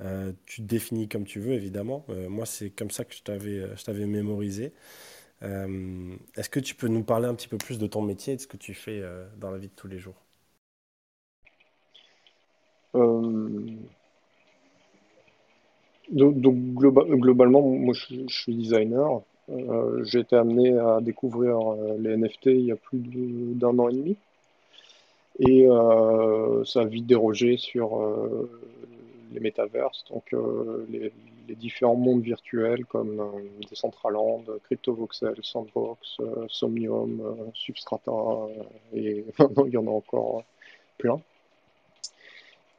euh, 0.00 0.32
tu 0.46 0.62
te 0.62 0.66
définis 0.66 1.08
comme 1.08 1.24
tu 1.24 1.40
veux, 1.40 1.52
évidemment. 1.52 2.04
Euh, 2.08 2.28
moi, 2.28 2.46
c'est 2.46 2.70
comme 2.70 2.90
ça 2.90 3.04
que 3.04 3.14
je 3.14 3.22
t'avais, 3.22 3.58
euh, 3.60 4.06
mémorisé. 4.06 4.72
est-ce 5.42 6.48
que 6.50 6.60
tu 6.60 6.74
peux 6.74 6.88
nous 6.88 7.04
parler 7.04 7.26
un 7.26 7.34
petit 7.34 7.48
peu 7.48 7.58
plus 7.58 7.78
de 7.78 7.86
ton 7.86 8.02
métier 8.02 8.34
et 8.34 8.36
de 8.36 8.40
ce 8.40 8.46
que 8.46 8.56
tu 8.56 8.74
fais 8.74 9.02
dans 9.38 9.50
la 9.50 9.58
vie 9.58 9.68
de 9.68 9.74
tous 9.74 9.88
les 9.88 9.98
jours? 9.98 10.16
Donc, 16.10 16.54
globalement, 16.74 17.62
moi 17.62 17.94
je, 17.94 18.26
suis 18.28 18.54
designer. 18.54 19.22
Euh, 19.50 20.04
j'ai 20.04 20.20
été 20.20 20.36
amené 20.36 20.78
à 20.78 21.00
découvrir 21.00 21.58
euh, 21.58 21.96
les 21.98 22.16
NFT 22.16 22.46
il 22.46 22.66
y 22.66 22.72
a 22.72 22.76
plus 22.76 23.00
d'un 23.00 23.78
an 23.78 23.88
et 23.88 23.94
demi. 23.94 24.16
Et 25.38 25.66
euh, 25.66 26.64
ça 26.64 26.80
a 26.80 26.84
vite 26.84 27.06
dérogé 27.06 27.56
sur 27.56 28.00
les 29.32 29.40
métaverses, 29.40 30.04
donc 30.10 30.34
les, 30.90 31.12
différents 31.54 31.96
mondes 31.96 32.22
virtuels 32.22 32.84
comme 32.84 33.22
Decentraland, 33.70 34.44
CryptoVoxel, 34.64 35.36
Sandbox, 35.42 36.18
Somnium, 36.48 37.50
Substrata, 37.54 38.12
et 38.92 39.24
il 39.66 39.72
y 39.72 39.76
en 39.76 39.86
a 39.86 39.90
encore 39.90 40.42
plein. 40.98 41.20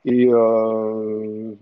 Euh, 0.08 1.56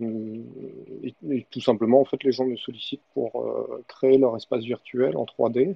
et, 1.04 1.46
tout 1.50 1.62
simplement, 1.62 2.02
en 2.02 2.06
fait, 2.06 2.24
les 2.24 2.32
gens 2.32 2.46
me 2.46 2.56
sollicitent 2.56 3.02
pour 3.14 3.42
euh, 3.42 3.84
créer 3.88 4.18
leur 4.18 4.36
espace 4.36 4.64
virtuel 4.64 5.18
en 5.18 5.26
3D 5.26 5.76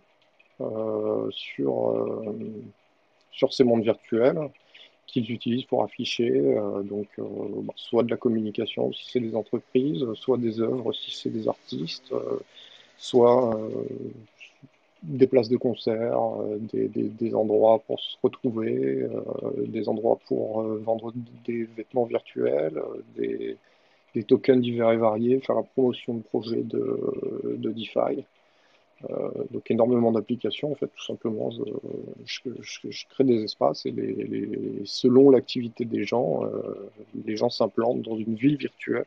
euh, 0.61 1.29
sur, 1.31 2.07
sur 3.31 3.53
ces 3.53 3.63
mondes 3.63 3.83
virtuels 3.83 4.49
qu'ils 5.07 5.31
utilisent 5.31 5.65
pour 5.65 5.83
afficher 5.83 6.31
donc 6.83 7.07
bah, 7.17 7.73
soit 7.75 8.03
de 8.03 8.09
la 8.09 8.15
communication 8.15 8.93
si 8.93 9.11
c'est 9.11 9.19
des 9.19 9.35
entreprises, 9.35 10.05
soit 10.13 10.37
des 10.37 10.61
œuvres 10.61 10.93
si 10.93 11.11
c'est 11.11 11.29
des 11.29 11.49
artistes, 11.49 12.13
soit 12.97 13.59
des 15.03 15.27
places 15.27 15.49
de 15.49 15.57
concert, 15.57 16.19
des, 16.59 16.87
des, 16.87 17.35
endroits 17.35 17.79
pour 17.87 17.99
se 17.99 18.15
retrouver, 18.21 19.07
des 19.57 19.89
endroits 19.89 20.19
pour 20.27 20.61
vendre 20.61 21.11
des 21.45 21.63
vêtements 21.63 22.05
virtuels, 22.05 22.79
des, 23.15 23.57
tokens 24.27 24.61
divers 24.61 24.91
et 24.91 24.97
variés, 24.97 25.39
faire 25.39 25.55
la 25.55 25.63
promotion 25.63 26.13
de 26.15 26.21
projets 26.21 26.63
de, 26.63 27.55
de 27.57 27.71
DeFi. 27.71 28.25
Euh, 29.09 29.31
donc 29.49 29.69
énormément 29.71 30.11
d'applications 30.11 30.71
en 30.71 30.75
fait 30.75 30.87
tout 30.87 31.03
simplement 31.03 31.49
je, 32.25 33.05
crée 33.09 33.23
des 33.23 33.43
espaces 33.43 33.85
et 33.85 33.93
selon 34.85 35.31
l'activité 35.31 35.85
des 35.85 36.03
gens 36.03 36.45
euh, 36.45 36.91
les 37.25 37.35
gens 37.35 37.49
s'implantent 37.49 38.01
dans 38.01 38.17
une 38.17 38.35
ville 38.35 38.57
virtuelle 38.57 39.05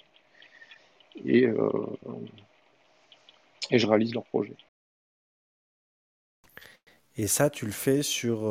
et, 1.25 1.47
euh, 1.47 1.71
et 3.71 3.79
je 3.79 3.87
réalise 3.87 4.15
leur 4.15 4.25
projet 4.25 4.57
et 7.17 7.27
ça 7.27 7.51
tu 7.51 7.67
le 7.67 7.73
fais 7.73 8.03
sur 8.03 8.51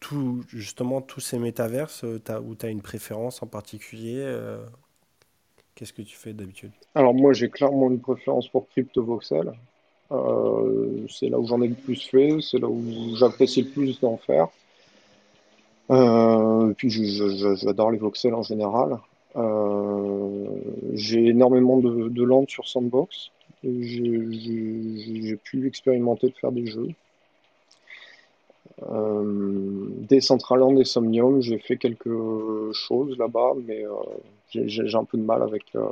tout 0.00 0.42
justement 0.48 1.00
tous 1.00 1.20
ces 1.20 1.38
métaverses 1.38 2.02
où 2.04 2.54
tu 2.54 2.66
as 2.66 2.68
une 2.68 2.82
préférence 2.82 3.42
en 3.42 3.46
particulier 3.46 4.24
Qu'est-ce 5.74 5.92
que 5.92 6.02
tu 6.02 6.16
fais 6.16 6.32
d'habitude? 6.32 6.70
Alors 6.94 7.14
moi 7.14 7.32
j'ai 7.32 7.48
clairement 7.48 7.90
une 7.90 8.00
préférence 8.00 8.48
pour 8.48 8.68
CryptoVoxel. 8.68 9.52
Euh, 10.10 11.06
c'est 11.08 11.28
là 11.28 11.38
où 11.38 11.46
j'en 11.46 11.62
ai 11.62 11.68
le 11.68 11.74
plus 11.74 12.00
fait, 12.08 12.36
c'est 12.42 12.58
là 12.58 12.68
où 12.68 13.16
j'apprécie 13.16 13.62
le 13.62 13.70
plus 13.70 13.98
d'en 14.00 14.18
faire. 14.18 14.48
Euh, 15.90 16.70
et 16.70 16.74
puis 16.74 16.90
j'adore 16.90 17.90
les 17.90 17.98
voxels 17.98 18.34
en 18.34 18.42
général. 18.42 18.98
Euh, 19.36 20.46
j'ai 20.92 21.28
énormément 21.28 21.78
de, 21.78 22.08
de 22.08 22.44
sur 22.48 22.68
Sandbox. 22.68 23.30
J'ai 23.64 25.36
pu 25.42 25.66
expérimenter 25.66 26.28
de 26.28 26.34
faire 26.34 26.52
des 26.52 26.66
jeux. 26.66 26.90
Euh, 28.80 30.06
et 30.10 30.20
Somnium, 30.84 31.40
j'ai 31.40 31.58
fait 31.58 31.76
quelque 31.76 32.70
chose 32.72 33.16
là-bas, 33.18 33.52
mais 33.64 33.84
euh, 33.86 33.94
j'ai 34.48 34.94
un 34.94 35.04
peu 35.04 35.18
de 35.18 35.22
mal 35.22 35.42
avec 35.42 35.64
euh, 35.74 35.88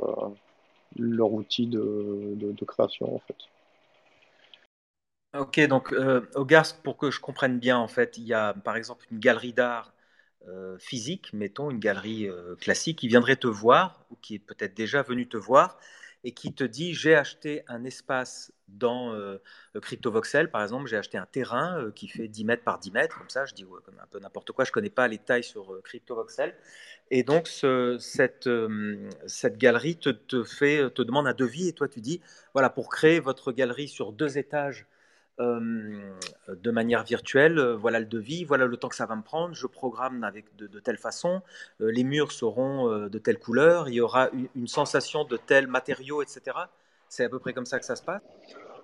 leur 0.97 1.31
outil 1.31 1.67
de, 1.67 2.53
création 2.67 3.15
en 3.15 3.19
fait. 3.19 3.35
Ok, 5.37 5.59
donc 5.67 5.93
euh, 5.93 6.21
pour 6.83 6.97
que 6.97 7.09
je 7.09 7.19
comprenne 7.19 7.59
bien, 7.59 7.77
en 7.77 7.87
fait, 7.87 8.17
il 8.17 8.25
y 8.25 8.33
a 8.33 8.53
par 8.53 8.75
exemple 8.75 9.05
une 9.11 9.19
galerie 9.19 9.53
d'art 9.53 9.93
physique, 10.79 11.33
mettons 11.33 11.69
une 11.69 11.77
galerie 11.77 12.27
classique, 12.59 12.97
qui 12.97 13.07
viendrait 13.07 13.35
te 13.35 13.45
voir, 13.45 14.03
ou 14.09 14.15
qui 14.15 14.35
est 14.35 14.39
peut-être 14.39 14.73
déjà 14.73 15.03
venu 15.03 15.29
te 15.29 15.37
voir, 15.37 15.77
et 16.23 16.33
qui 16.33 16.53
te 16.53 16.63
dit 16.63 16.93
j'ai 16.93 17.15
acheté 17.15 17.63
un 17.67 17.83
espace 17.83 18.51
dans 18.67 19.13
euh, 19.13 19.37
CryptoVoxel, 19.79 20.49
par 20.49 20.61
exemple, 20.61 20.87
j'ai 20.87 20.97
acheté 20.97 21.17
un 21.17 21.25
terrain 21.25 21.77
euh, 21.79 21.91
qui 21.91 22.07
fait 22.07 22.27
10 22.27 22.45
mètres 22.45 22.63
par 22.63 22.79
10 22.79 22.91
mètres, 22.91 23.17
comme 23.17 23.29
ça, 23.29 23.45
je 23.45 23.53
dis 23.53 23.65
comme 23.65 23.99
un 23.99 24.07
peu 24.09 24.19
n'importe 24.19 24.51
quoi, 24.51 24.63
je 24.65 24.69
ne 24.69 24.73
connais 24.73 24.89
pas 24.89 25.07
les 25.07 25.17
tailles 25.17 25.43
sur 25.43 25.73
euh, 25.73 25.81
CryptoVoxel. 25.83 26.55
Et 27.09 27.23
donc, 27.23 27.49
cette, 27.49 28.49
cette 29.27 29.57
galerie 29.57 29.97
te, 29.97 30.11
te, 30.11 30.43
fait, 30.45 30.89
te 30.91 31.01
demande 31.01 31.27
un 31.27 31.33
devis 31.33 31.67
et 31.67 31.73
toi, 31.73 31.89
tu 31.89 31.99
dis, 31.99 32.21
voilà, 32.53 32.69
pour 32.69 32.87
créer 32.87 33.19
votre 33.19 33.51
galerie 33.51 33.89
sur 33.89 34.13
deux 34.13 34.37
étages 34.37 34.85
de 35.41 36.71
manière 36.71 37.03
virtuelle, 37.03 37.59
voilà 37.79 37.99
le 37.99 38.05
devis, 38.05 38.43
voilà 38.43 38.65
le 38.65 38.77
temps 38.77 38.89
que 38.89 38.95
ça 38.95 39.05
va 39.05 39.15
me 39.15 39.21
prendre, 39.21 39.55
je 39.55 39.67
programme 39.67 40.23
avec 40.23 40.55
de, 40.55 40.79
telle 40.79 40.97
façon, 40.97 41.41
les 41.79 42.03
murs 42.03 42.31
seront 42.31 43.07
de 43.07 43.19
telle 43.19 43.39
couleur, 43.39 43.89
il 43.89 43.95
y 43.95 44.01
aura 44.01 44.29
une, 44.55 44.67
sensation 44.67 45.23
de 45.23 45.37
tel 45.37 45.67
matériau, 45.67 46.21
etc. 46.21 46.57
C'est 47.09 47.25
à 47.25 47.29
peu 47.29 47.39
près 47.39 47.53
comme 47.53 47.65
ça 47.65 47.79
que 47.79 47.85
ça 47.85 47.95
se 47.95 48.03
passe? 48.03 48.21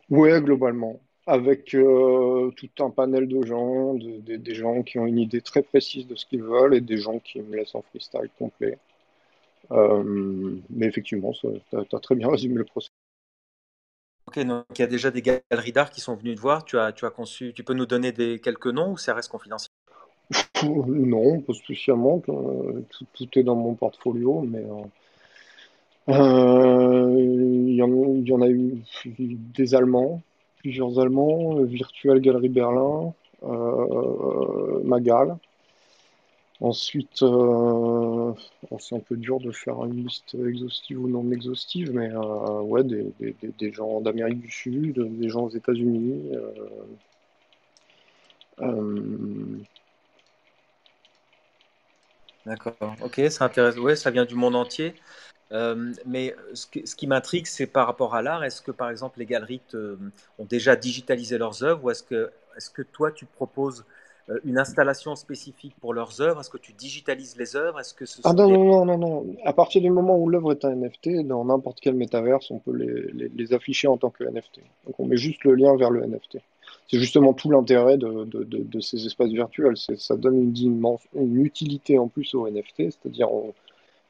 Oui, 0.10 0.30
globalement. 0.41 1.00
Avec 1.26 1.65
tout 1.65 2.70
un 2.80 2.89
panel 2.89 3.28
de 3.28 3.46
gens, 3.46 3.93
des 3.96 4.56
gens 4.56 4.84
qui 4.84 5.00
ont 5.00 5.06
une 5.06 5.20
idée 5.20 5.41
très 5.41 5.62
précise 5.62 6.08
de 6.08 6.15
ce 6.15 6.26
qu'ils 6.26 6.43
veulent 6.43 6.74
et 6.74 6.82
des 6.82 6.98
gens 6.98 7.20
qui 7.20 7.41
me 7.41 7.58
laissent 7.58 7.76
en 7.76 7.82
freestyle 7.82 8.30
complet. 8.39 8.78
mais 9.70 10.86
effectivement, 10.86 11.34
tu 11.34 11.48
as, 11.76 12.00
très 12.00 12.15
bien 12.15 12.30
résumé 12.30 12.56
le 12.56 12.65
processus. 12.65 12.97
Ok, 14.28 14.40
donc 14.40 14.66
il 14.76 14.80
y 14.80 14.84
a 14.84 14.88
déjà 14.88 15.10
des 15.10 15.22
galeries 15.22 15.72
d'art 15.72 15.90
qui 15.90 16.02
sont 16.02 16.16
venues 16.16 16.36
te 16.36 16.42
voir. 16.42 16.66
Tu 16.66 16.78
as, 16.78 16.92
tu 16.92 17.06
as 17.06 17.10
conçu, 17.10 17.54
tu 17.54 17.63
peux 17.63 17.74
nous 17.74 17.86
donner 17.86 18.12
des, 18.12 18.40
quelques 18.40 18.68
noms 18.68 18.92
ou 18.92 18.98
ça 18.98 19.13
reste 19.13 19.32
confidentiel? 19.32 19.72
Non, 20.63 21.40
pas 21.42 21.54
spécialement. 21.54 22.22
Euh, 22.28 22.82
tout, 23.13 23.40
est 23.40 23.44
dans 23.44 23.56
mon 23.56 23.76
portfolio, 23.76 24.42
mais 24.42 24.66
euh, 26.10 26.13
euh, 26.13 27.16
il, 27.18 27.76
y 27.76 27.82
en, 27.82 28.42
a 28.42 28.50
eu 28.50 28.84
des 29.08 29.76
Allemands, 29.76 30.22
plusieurs 30.58 31.00
Allemands, 31.00 31.62
Virtual 31.63 32.20
Galerie 32.20 32.50
Berlin, 32.50 33.13
Magal. 34.84 35.38
Ensuite, 36.60 37.22
euh, 37.22 38.34
c'est 38.80 38.96
un 38.96 39.00
peu 39.00 39.15
dur 39.15 39.39
de 39.39 39.52
faire 39.52 39.84
une 39.86 40.08
liste 40.08 40.34
exhaustive 40.34 41.00
ou 41.00 41.08
non 41.08 41.32
exhaustive, 41.32 41.91
mais 41.93 42.10
euh, 42.12 42.62
ouais, 42.62 42.84
des, 42.84 43.13
des, 43.20 43.36
des 43.60 43.72
gens 43.72 44.02
d'Amérique 44.02 44.39
du 44.41 44.50
Sud, 44.50 45.00
des 45.20 45.30
gens 45.30 45.43
aux 45.43 45.50
États-Unis. 45.50 46.32
Euh, 48.60 49.60
D'accord, 52.48 52.96
ok, 53.04 53.22
ça 53.30 53.46
intéresse. 53.46 53.78
Ouais, 53.78 53.96
ça 53.96 54.10
vient 54.10 54.26
du 54.26 54.36
monde 54.36 54.56
entier. 54.56 54.96
mais 56.06 56.36
ce, 56.56 56.65
ce 56.86 56.96
qui 56.96 57.06
m'intrigue, 57.06 57.46
c'est 57.46 57.67
par 57.67 57.86
rapport 57.86 58.15
à 58.15 58.24
l'art. 58.24 58.43
Est-ce 58.43 58.63
que, 58.63 58.72
par 58.72 58.89
exemple, 58.89 59.20
les 59.20 59.28
galeries 59.28 59.62
ont 60.39 60.46
déjà 60.46 60.76
digitalisé 60.76 61.38
leurs 61.38 61.63
œuvres 61.63 61.84
ou 61.84 61.91
est-ce 61.91 62.02
que, 62.04 62.32
est-ce 62.56 62.72
que 62.72 62.82
toi, 62.82 63.12
tu 63.12 63.26
proposes 63.28 63.86
une 64.44 64.58
installation 64.58 65.16
spécifique 65.16 65.74
pour 65.80 65.94
leurs 65.94 66.22
œuvres? 66.22 66.42
Est-ce 66.42 66.50
que 66.50 66.58
tu 66.58 66.74
digitalises 66.74 67.38
les 67.38 67.56
œuvres? 67.56 67.80
Est-ce 67.80 67.94
que 67.94 68.06
ce 68.06 68.22
ah 68.24 68.34
non, 68.34 68.50
non, 68.50 68.86
non, 68.86 68.98
non, 68.98 69.26
À 69.46 69.54
partir 69.54 69.82
du 69.82 69.90
moment 69.90 70.18
où 70.18 70.30
l'œuvre 70.30 70.52
est 70.52 70.66
un 70.66 70.76
NFT, 70.76 71.26
dans 71.26 71.46
n'importe 71.46 71.80
quel 71.82 71.96
métaverse, 71.96 72.52
on 72.52 72.60
peut 72.60 72.76
les, 72.76 73.30
les, 73.30 73.54
afficher 73.54 73.88
en 73.88 73.98
tant 73.98 74.10
que 74.10 74.24
NFT. 74.24 74.60
Donc 74.86 75.00
on 75.00 75.06
met 75.06 75.18
juste 75.18 75.44
le 75.44 75.56
lien 75.56 75.76
vers 75.78 75.90
le 75.90 76.06
NFT. 76.06 76.40
C'est 76.90 77.00
justement 77.00 77.34
tout 77.34 77.50
l'intérêt 77.52 77.98
de, 77.98 78.26
de, 78.26 78.44
de, 78.44 78.80
ces 78.80 79.06
espaces 79.06 79.32
virtuels. 79.32 79.78
Ça 79.78 80.16
donne 80.16 80.54
une, 80.56 80.98
une 81.16 81.46
utilité 81.46 81.98
en 81.98 82.08
plus 82.08 82.34
aux 82.36 82.50
NFT, 82.50 82.92
c'est-à-dire 82.92 83.30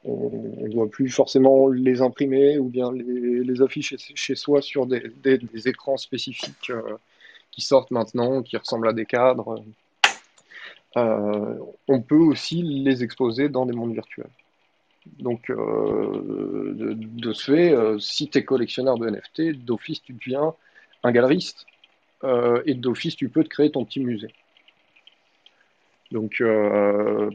on 0.04 0.30
ne 0.62 0.68
doit 0.68 0.88
plus 0.88 1.10
forcément 1.10 1.68
les 1.68 2.00
imprimer 2.00 2.58
ou 2.58 2.68
bien 2.68 2.92
les, 2.92 3.42
les 3.42 3.62
afficher 3.62 3.96
chez 3.98 4.34
soi 4.34 4.62
sur 4.62 4.86
des, 4.86 5.12
des, 5.22 5.68
écrans 5.68 5.96
spécifiques 5.96 6.70
euh, 6.70 6.96
qui 7.50 7.60
sortent 7.60 7.90
maintenant, 7.90 8.42
qui 8.42 8.56
ressemblent 8.56 8.88
à 8.88 8.92
des 8.92 9.06
cadres. 9.06 9.62
Euh, 10.96 11.58
on 11.86 12.00
peut 12.00 12.16
aussi 12.16 12.62
les 12.62 13.02
exposer 13.02 13.48
dans 13.48 13.66
des 13.66 13.74
mondes 13.74 13.92
virtuels. 13.92 14.30
Donc, 15.18 15.50
euh, 15.50 16.72
de, 16.74 17.32
ce 17.32 17.52
fait, 17.52 17.72
euh, 17.72 17.98
si 17.98 18.28
tu 18.28 18.38
es 18.38 18.44
collectionneur 18.44 18.98
de 18.98 19.08
NFT, 19.08 19.64
d'office, 19.64 20.02
tu 20.02 20.12
deviens 20.12 20.54
un 21.02 21.12
galeriste. 21.12 21.66
et 22.66 22.74
d'office, 22.74 23.16
tu 23.16 23.28
peux 23.28 23.44
te 23.44 23.48
créer 23.48 23.70
ton 23.70 23.84
petit 23.84 24.00
musée. 24.00 24.32
Donc, 26.10 26.42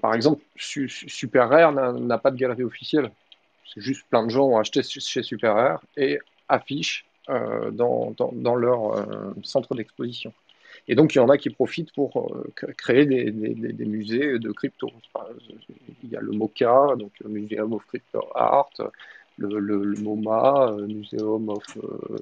par 0.01 0.13
exemple, 0.13 0.43
Super 0.57 1.47
Rare 1.49 1.71
n'a 1.71 2.17
pas 2.17 2.31
de 2.31 2.37
galerie 2.37 2.63
officielle. 2.63 3.11
C'est 3.73 3.81
juste 3.81 4.05
plein 4.09 4.25
de 4.25 4.29
gens 4.29 4.45
ont 4.45 4.57
acheté 4.57 4.83
chez 4.83 5.23
Super 5.23 5.53
Rare 5.53 5.81
et 5.95 6.19
affichent 6.49 7.05
dans, 7.27 8.55
leur 8.57 9.05
centre 9.43 9.73
d'exposition. 9.73 10.33
Et 10.87 10.95
donc, 10.95 11.15
il 11.15 11.19
y 11.19 11.21
en 11.21 11.29
a 11.29 11.37
qui 11.37 11.49
profitent 11.49 11.93
pour 11.93 12.35
euh, 12.35 12.73
créer 12.77 13.05
des, 13.05 13.85
musées 13.85 14.39
de 14.39 14.51
crypto. 14.51 14.89
il 16.03 16.09
y 16.09 16.15
a 16.15 16.21
le 16.21 16.31
MOCA, 16.31 16.95
donc 16.97 17.11
le 17.21 17.29
Museum 17.29 17.73
of 17.73 17.85
Crypto 17.85 18.21
Art, 18.35 18.73
le, 19.37 19.95
MoMA, 20.01 20.75
le 20.77 20.87
Museum 20.87 21.49
of. 21.49 21.77
Euh, 21.77 22.17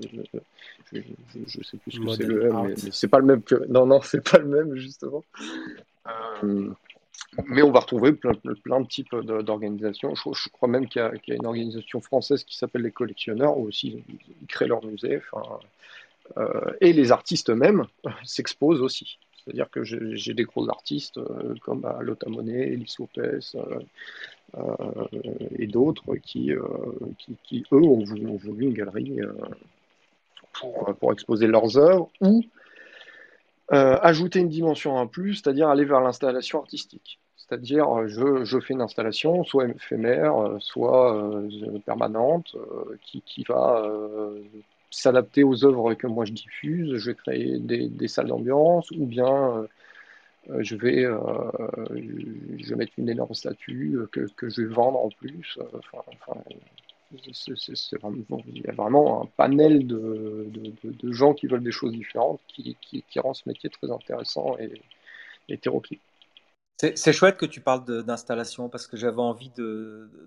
je 0.94 1.00
ne 1.40 1.64
sais 1.64 1.78
plus 1.78 1.92
ce 1.92 2.00
que 2.00 2.10
c'est 2.12 2.24
le 2.24 2.46
M, 2.46 2.64
mais, 2.68 2.76
c'est 2.76 3.08
pas 3.08 3.20
le 3.20 3.26
même 3.26 3.42
que. 3.42 3.66
Non, 3.68 3.86
non, 3.86 4.02
c'est 4.02 4.28
pas 4.30 4.38
le 4.38 4.48
même, 4.48 4.76
justement. 4.76 5.24
Euh, 6.08 6.70
mais 7.48 7.62
on 7.62 7.72
va 7.72 7.80
retrouver 7.80 8.14
plein, 8.14 8.34
plein 8.64 8.82
de 8.82 8.88
types 8.88 9.16
d'organisations. 9.16 10.14
Je, 10.16 10.50
crois 10.50 10.68
même 10.68 10.88
qu'il 10.88 11.02
y, 11.02 11.32
a 11.32 11.36
une 11.36 11.46
organisation 11.46 12.02
française 12.02 12.44
qui 12.44 12.58
s'appelle 12.58 12.82
les 12.82 12.92
collectionneurs, 12.92 13.58
où 13.58 13.68
aussi 13.68 14.04
ils 14.42 14.48
créent 14.48 14.68
leur 14.68 14.84
musée. 14.86 15.22
Enfin, 15.32 15.44
euh, 15.54 15.58
et 16.82 16.94
les 16.94 17.12
artistes 17.12 17.50
eux-mêmes 17.50 17.86
s'exposent 18.24 18.82
aussi. 18.82 19.18
C'est-à-dire 19.44 19.70
que 19.70 19.84
j'ai 19.84 20.34
des 20.34 20.44
gros 20.44 20.70
artistes 20.70 21.18
euh, 21.18 21.56
comme 21.62 21.82
bah, 21.82 21.98
Lota 22.02 22.30
Monet, 22.30 22.74
Elis 22.74 22.96
euh, 23.18 23.80
et 25.58 25.68
d'autres 25.68 26.16
qui, 26.18 26.52
qui, 27.44 27.64
eux, 27.72 27.82
ont 27.82 28.04
voulu, 28.04 28.66
une 28.66 28.74
galerie 28.74 29.20
pour, 30.54 30.94
pour, 31.00 31.14
exposer 31.14 31.48
leurs 31.48 31.78
œuvres 31.78 32.10
ou 32.20 32.44
ajouter 33.70 34.40
une 34.40 34.50
dimension 34.50 34.98
en 34.98 35.08
plus, 35.08 35.36
c'est-à-dire 35.36 35.70
aller 35.70 35.86
vers 35.86 36.02
l'installation 36.02 36.60
artistique. 36.60 37.20
C'est-à-dire, 37.38 38.08
je, 38.08 38.44
je, 38.44 38.60
fais 38.60 38.74
une 38.74 38.82
installation, 38.82 39.44
soit 39.46 39.70
éphémère, 39.70 40.58
soit 40.60 41.34
permanente, 41.86 42.56
qui, 43.02 43.22
qui, 43.22 43.44
va 43.44 43.90
s'adapter 44.92 45.44
aux 45.44 45.66
œuvres 45.66 45.94
que 45.96 46.08
moi 46.08 46.26
je 46.26 46.34
diffuse. 46.34 46.98
Je 46.98 47.12
vais 47.12 47.16
créer 47.16 47.60
des, 47.60 47.90
des 47.90 48.08
salles 48.08 48.28
d'ambiance, 48.28 48.92
ou 48.92 49.06
bien 49.06 49.66
euh, 50.50 50.64
je 50.64 50.76
vais, 50.76 51.06
euh, 51.06 51.18
je 52.58 52.76
mettre 52.76 52.94
une 52.98 53.10
énorme 53.10 53.34
statue 53.34 53.96
euh, 53.96 54.08
que, 54.12 54.28
que 54.36 54.50
je 54.50 54.64
vais 54.64 54.74
vendre 54.74 55.00
en 55.00 55.10
plus. 55.10 55.60
Enfin, 55.74 56.42
il 57.14 58.62
y 58.62 58.68
a 58.68 58.72
vraiment 58.72 59.24
un 59.24 59.26
panel 59.38 59.86
de, 59.86 60.48
de, 60.50 60.74
de, 60.84 61.12
gens 61.12 61.34
qui 61.34 61.48
veulent 61.48 61.64
des 61.64 61.72
choses 61.72 61.92
différentes 61.92 62.42
qui, 62.48 62.78
qui, 62.82 63.04
qui 63.04 63.20
rend 63.20 63.34
ce 63.34 63.48
métier 63.48 63.70
très 63.70 63.92
intéressant 63.92 64.58
et 64.58 64.82
hétéroclite. 65.50 66.02
C'est 66.96 67.14
chouette 67.14 67.38
que 67.38 67.46
tu 67.46 67.62
parles 67.62 67.86
d'installation 68.04 68.68
parce 68.68 68.88
que 68.88 68.98
j'avais 68.98 69.22
envie 69.22 69.52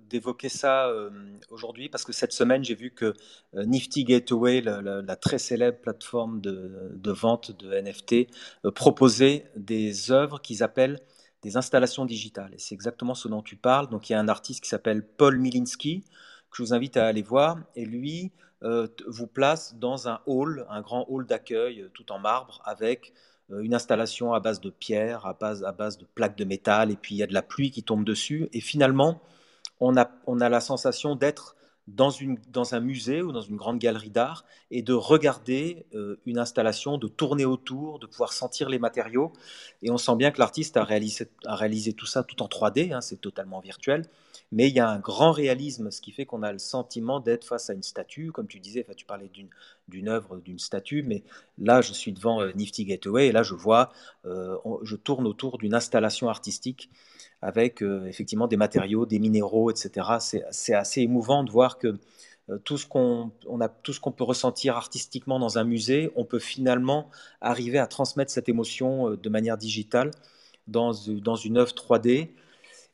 d'évoquer 0.08 0.48
ça 0.48 0.86
euh, 0.86 1.10
aujourd'hui 1.50 1.88
parce 1.88 2.04
que 2.04 2.12
cette 2.12 2.32
semaine 2.32 2.62
j'ai 2.62 2.76
vu 2.76 2.92
que 2.92 3.12
euh, 3.56 3.64
Nifty 3.64 4.04
Gateway, 4.04 4.60
la, 4.60 5.16
très 5.16 5.38
célèbre 5.38 5.78
plateforme 5.80 6.40
de, 6.40 7.10
vente 7.10 7.50
de 7.50 7.74
NFT, 7.74 8.28
euh, 8.64 8.70
proposait 8.70 9.50
des 9.56 10.12
œuvres 10.12 10.40
qu'ils 10.40 10.62
appellent 10.62 11.00
des 11.42 11.56
installations 11.56 12.04
digitales. 12.04 12.54
Et 12.54 12.58
c'est 12.58 12.74
exactement 12.74 13.16
ce 13.16 13.26
dont 13.26 13.42
tu 13.42 13.56
parles. 13.56 13.88
Donc 13.88 14.08
il 14.08 14.12
y 14.12 14.16
a 14.16 14.20
un 14.20 14.28
artiste 14.28 14.62
qui 14.62 14.68
s'appelle 14.68 15.04
Paul 15.04 15.38
Milinski 15.38 16.04
que 16.50 16.56
je 16.56 16.62
vous 16.62 16.72
invite 16.72 16.96
à 16.96 17.06
aller 17.06 17.22
voir 17.22 17.58
et 17.74 17.84
lui 17.84 18.30
vous 19.06 19.26
place 19.26 19.74
dans 19.74 20.08
un 20.08 20.20
hall, 20.24 20.64
un 20.70 20.80
grand 20.80 21.04
hall 21.08 21.26
d'accueil 21.26 21.86
tout 21.92 22.12
en 22.12 22.18
marbre 22.18 22.62
avec 22.64 23.12
une 23.50 23.74
installation 23.74 24.32
à 24.32 24.40
base 24.40 24.60
de 24.60 24.70
pierre, 24.70 25.26
à 25.26 25.34
base, 25.34 25.64
à 25.64 25.72
base 25.72 25.98
de 25.98 26.06
plaques 26.14 26.36
de 26.36 26.44
métal, 26.44 26.90
et 26.90 26.96
puis 26.96 27.14
il 27.14 27.18
y 27.18 27.22
a 27.22 27.26
de 27.26 27.34
la 27.34 27.42
pluie 27.42 27.70
qui 27.70 27.82
tombe 27.82 28.04
dessus. 28.04 28.48
Et 28.52 28.60
finalement, 28.60 29.20
on 29.80 29.96
a, 29.96 30.10
on 30.26 30.40
a 30.40 30.48
la 30.48 30.60
sensation 30.60 31.14
d'être 31.14 31.56
dans, 31.86 32.10
dans 32.50 32.74
un 32.74 32.80
musée 32.80 33.22
ou 33.22 33.32
dans 33.32 33.42
une 33.42 33.56
grande 33.56 33.78
galerie 33.78 34.10
d'art 34.10 34.44
et 34.70 34.82
de 34.82 34.94
regarder 34.94 35.86
euh, 35.94 36.20
une 36.24 36.38
installation, 36.38 36.96
de 36.96 37.08
tourner 37.08 37.44
autour, 37.44 37.98
de 37.98 38.06
pouvoir 38.06 38.32
sentir 38.32 38.68
les 38.68 38.78
matériaux. 38.78 39.32
Et 39.82 39.90
on 39.90 39.98
sent 39.98 40.16
bien 40.16 40.30
que 40.30 40.38
l'artiste 40.38 40.76
a 40.76 40.84
réalisé, 40.84 41.28
a 41.44 41.56
réalisé 41.56 41.92
tout 41.92 42.06
ça 42.06 42.22
tout 42.22 42.42
en 42.42 42.46
3D, 42.46 42.94
hein, 42.94 43.00
c'est 43.00 43.20
totalement 43.20 43.60
virtuel 43.60 44.08
mais 44.54 44.68
il 44.68 44.74
y 44.76 44.78
a 44.78 44.88
un 44.88 45.00
grand 45.00 45.32
réalisme, 45.32 45.90
ce 45.90 46.00
qui 46.00 46.12
fait 46.12 46.26
qu'on 46.26 46.44
a 46.44 46.52
le 46.52 46.60
sentiment 46.60 47.18
d'être 47.18 47.44
face 47.44 47.70
à 47.70 47.72
une 47.72 47.82
statue, 47.82 48.30
comme 48.30 48.46
tu 48.46 48.60
disais, 48.60 48.86
tu 48.96 49.04
parlais 49.04 49.28
d'une, 49.88 50.08
œuvre, 50.08 50.36
d'une 50.36 50.60
statue, 50.60 51.02
mais 51.02 51.24
là, 51.58 51.80
je 51.80 51.92
suis 51.92 52.12
devant 52.12 52.40
euh, 52.40 52.52
Nifty 52.54 52.84
Gateway, 52.84 53.26
et 53.26 53.32
là, 53.32 53.42
je 53.42 53.54
vois, 53.54 53.92
euh, 54.26 54.56
je 54.82 54.94
tourne 54.94 55.26
autour 55.26 55.58
d'une 55.58 55.74
installation 55.74 56.28
artistique 56.28 56.88
avec 57.42 57.82
euh, 57.82 58.06
effectivement 58.06 58.46
des 58.46 58.56
matériaux, 58.56 59.06
des 59.06 59.18
minéraux, 59.18 59.72
etc. 59.72 60.18
C'est, 60.52 60.74
assez 60.74 61.00
émouvant 61.00 61.42
de 61.42 61.50
voir 61.50 61.76
que 61.76 61.98
tout 62.62 62.78
ce 62.78 62.86
qu'on 62.86 63.32
on 63.48 63.60
a 63.60 63.68
tout 63.68 63.92
ce 63.92 63.98
qu'on 63.98 64.12
peut 64.12 64.22
ressentir 64.22 64.76
artistiquement 64.76 65.40
dans 65.40 65.58
un 65.58 65.64
musée, 65.64 66.12
on 66.14 66.24
peut 66.24 66.38
finalement 66.38 67.10
arriver 67.40 67.78
à 67.78 67.88
transmettre 67.88 68.30
cette 68.30 68.48
émotion 68.48 69.16
de 69.16 69.28
manière 69.30 69.56
digitale 69.56 70.12
dans, 70.68 70.92
dans 71.08 71.36
une 71.36 71.56
œuvre 71.56 71.72
3D 71.72 72.28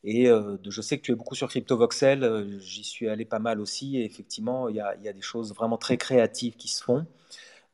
et 0.03 0.29
euh, 0.29 0.57
je 0.67 0.81
sais 0.81 0.97
que 0.99 1.03
tu 1.03 1.13
es 1.13 1.15
beaucoup 1.15 1.35
sur 1.35 1.49
CryptoVoxel, 1.49 2.25
euh, 2.25 2.59
j'y 2.59 2.85
suis 2.85 3.09
allé 3.09 3.25
pas 3.25 3.39
mal 3.39 3.61
aussi, 3.61 3.99
et 3.99 4.05
effectivement, 4.05 4.69
il 4.69 4.77
y, 4.77 4.81
a, 4.81 4.95
des 4.97 5.21
choses 5.21 5.55
vraiment 5.55 5.77
très 5.77 5.99
créatives 5.99 6.57
qui 6.57 6.69
se 6.69 6.83
font. 6.83 7.07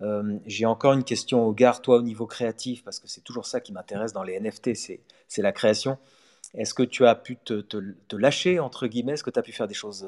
Euh, 0.03 0.39
j'ai 0.47 0.67
encore 0.67 0.93
une 0.93 1.05
question 1.05 1.45
au 1.47 1.53
gars, 1.53 1.79
toi 1.83 1.99
au 1.99 2.03
niveau 2.03 2.27
créatif, 2.27 2.83
parce 2.85 2.99
que 2.99 3.09
c'est 3.09 3.23
toujours 3.23 3.47
ça 3.47 3.61
qui 3.61 3.73
m'intéresse 3.73 4.13
dans 4.13 4.25
les 4.25 4.35
NFT, 4.41 4.75
c'est 4.75 5.43
la 5.43 5.53
création. 5.53 5.99
Est-ce 6.55 6.75
que 6.75 6.83
tu 6.83 7.07
as 7.07 7.15
pu 7.15 7.37
te, 7.37 8.17
lâcher, 8.17 8.59
entre 8.61 8.87
guillemets? 8.89 9.13
Est-ce 9.13 9.25
que 9.25 9.31
tu 9.31 9.39
as 9.39 9.43
pu 9.43 9.53
faire 9.53 9.69
des 9.69 9.75
choses 9.75 10.07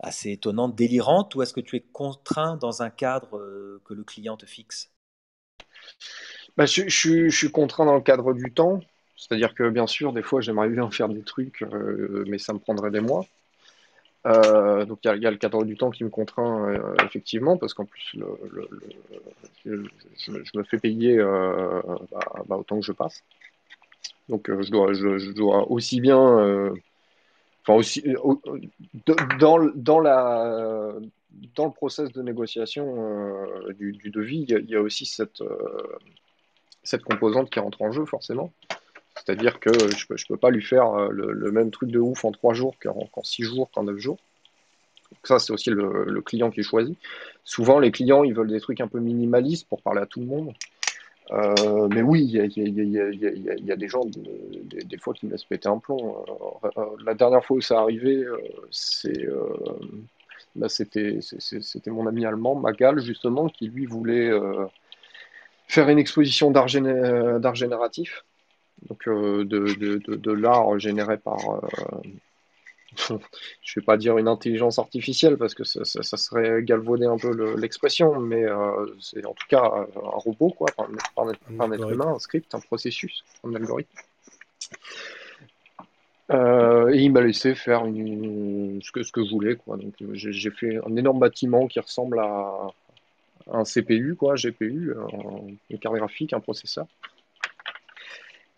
assez 0.00 0.32
étonnantes, 0.32 0.74
délirantes, 0.74 1.34
ou 1.34 1.42
est-ce 1.42 1.54
que 1.54 1.60
tu 1.60 1.76
es 1.76 1.80
contraint 1.80 2.56
dans 2.56 2.82
un 2.82 2.90
cadre 2.90 3.38
que 3.84 3.94
le 3.94 4.04
client 4.04 4.36
te 4.36 4.46
fixe? 4.46 4.90
Bah, 6.56 6.66
je, 6.66 7.28
suis 7.30 7.50
contraint 7.50 7.84
dans 7.86 7.94
le 7.94 8.00
cadre 8.00 8.32
du 8.34 8.52
temps. 8.52 8.80
C'est-à-dire 9.26 9.54
que 9.54 9.70
bien 9.70 9.86
sûr, 9.86 10.12
des 10.12 10.22
fois, 10.22 10.42
j'aimerais 10.42 10.68
bien 10.68 10.90
faire 10.90 11.08
des 11.08 11.22
trucs, 11.22 11.62
euh, 11.62 12.24
mais 12.28 12.36
ça 12.36 12.52
me 12.52 12.58
prendrait 12.58 12.90
des 12.90 13.00
mois. 13.00 13.24
Euh, 14.26 14.84
donc 14.84 14.98
il 15.04 15.22
y, 15.22 15.26
a 15.26 15.30
le 15.30 15.36
cadre 15.38 15.64
du 15.64 15.76
temps 15.76 15.90
qui 15.90 16.04
me 16.04 16.10
contraint 16.10 16.68
euh, 16.68 16.94
effectivement, 17.04 17.56
parce 17.56 17.72
qu'en 17.72 17.86
plus, 17.86 18.16
je, 19.64 19.78
me 20.58 20.62
fais 20.64 20.78
payer 20.78 21.16
bah, 21.16 22.20
bah, 22.46 22.56
autant 22.56 22.78
que 22.80 22.84
je 22.84 22.92
passe. 22.92 23.22
Donc 24.28 24.50
je 24.50 24.70
dois, 24.70 25.70
aussi 25.70 26.02
bien, 26.02 26.74
enfin 27.62 27.78
aussi, 27.78 28.04
dans, 29.38 29.58
dans, 29.74 30.00
la, 30.00 30.92
dans 31.54 31.64
le 31.64 31.72
process 31.72 32.12
de 32.12 32.20
négociation 32.20 33.46
du, 33.78 34.10
devis, 34.10 34.44
il 34.48 34.70
y, 34.70 34.76
a, 34.76 34.82
aussi 34.82 35.06
cette, 35.06 35.42
cette 36.82 37.04
composante 37.04 37.48
qui 37.48 37.58
rentre 37.58 37.80
en 37.80 37.90
jeu 37.90 38.04
forcément. 38.04 38.52
C'est-à-dire 39.16 39.60
que 39.60 39.70
je 39.72 40.06
ne 40.10 40.16
peux, 40.28 40.36
pas 40.36 40.50
lui 40.50 40.62
faire 40.62 40.92
euh, 40.92 41.08
le, 41.10 41.52
même 41.52 41.70
truc 41.70 41.90
de 41.90 41.98
ouf 41.98 42.24
en 42.24 42.32
3 42.32 42.54
jours 42.54 42.74
qu'en 42.82 43.22
6 43.22 43.42
jours, 43.44 43.70
qu'en 43.72 43.84
9 43.84 43.96
jours. 43.96 44.18
ça, 45.22 45.38
c'est 45.38 45.52
aussi 45.52 45.70
le, 45.70 46.20
client 46.20 46.50
qui 46.50 46.62
choisit. 46.62 46.98
Souvent, 47.44 47.78
les 47.78 47.90
clients, 47.90 48.24
ils 48.24 48.34
veulent 48.34 48.50
des 48.50 48.60
trucs 48.60 48.80
un 48.80 48.88
peu 48.88 49.00
minimalistes 49.00 49.68
pour 49.68 49.82
parler 49.82 50.00
à 50.00 50.06
tout 50.06 50.20
le 50.20 50.26
monde. 50.26 50.52
Euh, 51.30 51.88
mais 51.88 52.02
oui, 52.02 52.22
il 52.24 52.30
y, 52.32 53.72
a, 53.72 53.76
des 53.76 53.88
gens, 53.88 54.04
des, 54.04 54.98
fois, 54.98 55.14
qui 55.14 55.26
me 55.26 55.30
laissent 55.30 55.44
péter 55.44 55.68
un 55.68 55.78
plomb. 55.78 56.22
Euh, 56.64 56.84
la 57.06 57.14
dernière 57.14 57.42
fois 57.42 57.56
où 57.56 57.60
ça 57.62 57.80
arrivait, 57.80 58.24
c'est, 58.70 59.26
c'était, 60.68 61.90
mon 61.90 62.06
ami 62.06 62.26
allemand, 62.26 62.56
Magal, 62.56 63.00
justement, 63.00 63.48
qui 63.48 63.68
lui 63.68 63.86
voulait 63.86 64.30
faire 65.66 65.88
une 65.88 65.98
exposition 65.98 66.50
d'art 66.50 66.68
génératif 66.68 68.24
donc 68.82 69.08
euh, 69.08 69.44
de, 69.44 69.74
de, 69.74 70.14
de, 70.14 70.32
l'art 70.32 70.78
généré 70.78 71.16
par, 71.16 71.38
euh, 71.50 73.08
je 73.62 73.80
vais 73.80 73.84
pas 73.84 73.96
dire 73.96 74.18
une 74.18 74.28
intelligence 74.28 74.78
artificielle 74.78 75.36
parce 75.36 75.54
que 75.54 75.64
ça, 75.64 75.84
ça, 75.84 76.16
serait 76.16 76.62
galvauder 76.62 77.06
un 77.06 77.16
peu 77.16 77.56
l'expression, 77.56 78.20
mais 78.20 78.44
euh, 78.44 78.86
c'est 79.00 79.24
en 79.24 79.32
tout 79.32 79.46
cas 79.48 79.62
un 79.62 80.18
robot, 80.18 80.50
quoi, 80.50 80.68
un, 80.78 81.22
un, 81.60 81.72
être 81.72 81.90
humain, 81.90 82.14
un 82.14 82.18
script, 82.18 82.54
un 82.54 82.60
processus, 82.60 83.24
un 83.42 83.54
algorithme. 83.54 83.98
et 86.30 86.98
il 86.98 87.10
m'a 87.10 87.20
laissé 87.20 87.54
faire 87.54 87.86
une, 87.86 88.80
ce, 88.82 88.92
que, 88.92 89.02
ce 89.02 89.12
que 89.12 89.24
je 89.24 89.30
voulais. 89.30 89.56
Quoi. 89.56 89.76
Donc, 89.76 89.94
j'ai, 90.12 90.50
fait 90.50 90.78
un 90.86 90.96
énorme 90.96 91.20
bâtiment 91.20 91.66
qui 91.68 91.80
ressemble 91.80 92.18
à 92.18 92.68
un 93.50 93.64
CPU, 93.64 94.14
quoi, 94.14 94.34
GPU, 94.36 94.94
une 95.70 95.78
carte 95.78 95.96
graphique, 95.96 96.32
un 96.32 96.40
processeur. 96.40 96.86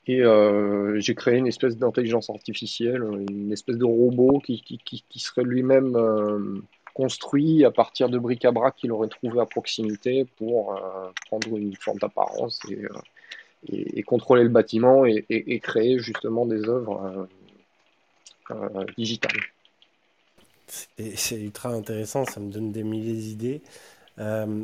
Et 0.09 0.23
euh, 0.23 1.01
j'ai 1.01 1.15
créé 1.15 1.37
une 1.37 1.49
espèce 1.49 1.77
d'intelligence 1.77 2.31
artificielle, 2.31 3.03
une 3.29 3.53
espèce 3.53 3.77
de 3.77 3.85
robot 3.85 4.39
qui, 4.39 5.05
serait 5.17 5.43
lui-même 5.43 5.97
euh, 5.97 6.63
construit 6.95 7.65
à 7.65 7.73
partir 7.73 8.09
de 8.09 8.19
bric-à-brac 8.19 8.77
qu'il 8.77 8.93
aurait 8.93 9.09
trouvé 9.09 9.41
à 9.41 9.47
proximité 9.47 10.25
pour 10.37 10.77
euh, 10.77 11.11
prendre 11.27 11.57
une 11.57 11.75
forme 11.75 11.99
d'apparence 11.99 12.61
et, 13.69 14.03
contrôler 14.05 14.45
le 14.45 14.49
bâtiment 14.49 15.05
et, 15.07 15.61
créer 15.61 15.99
justement 15.99 16.47
des 16.47 16.69
œuvres 16.69 17.27
digitales. 18.97 19.41
C'est 20.69 21.41
ultra 21.41 21.71
intéressant, 21.71 22.25
ça 22.27 22.39
me 22.39 22.53
donne 22.53 22.71
des 22.71 22.85
milliers 22.85 23.15
d'idées. 23.15 23.61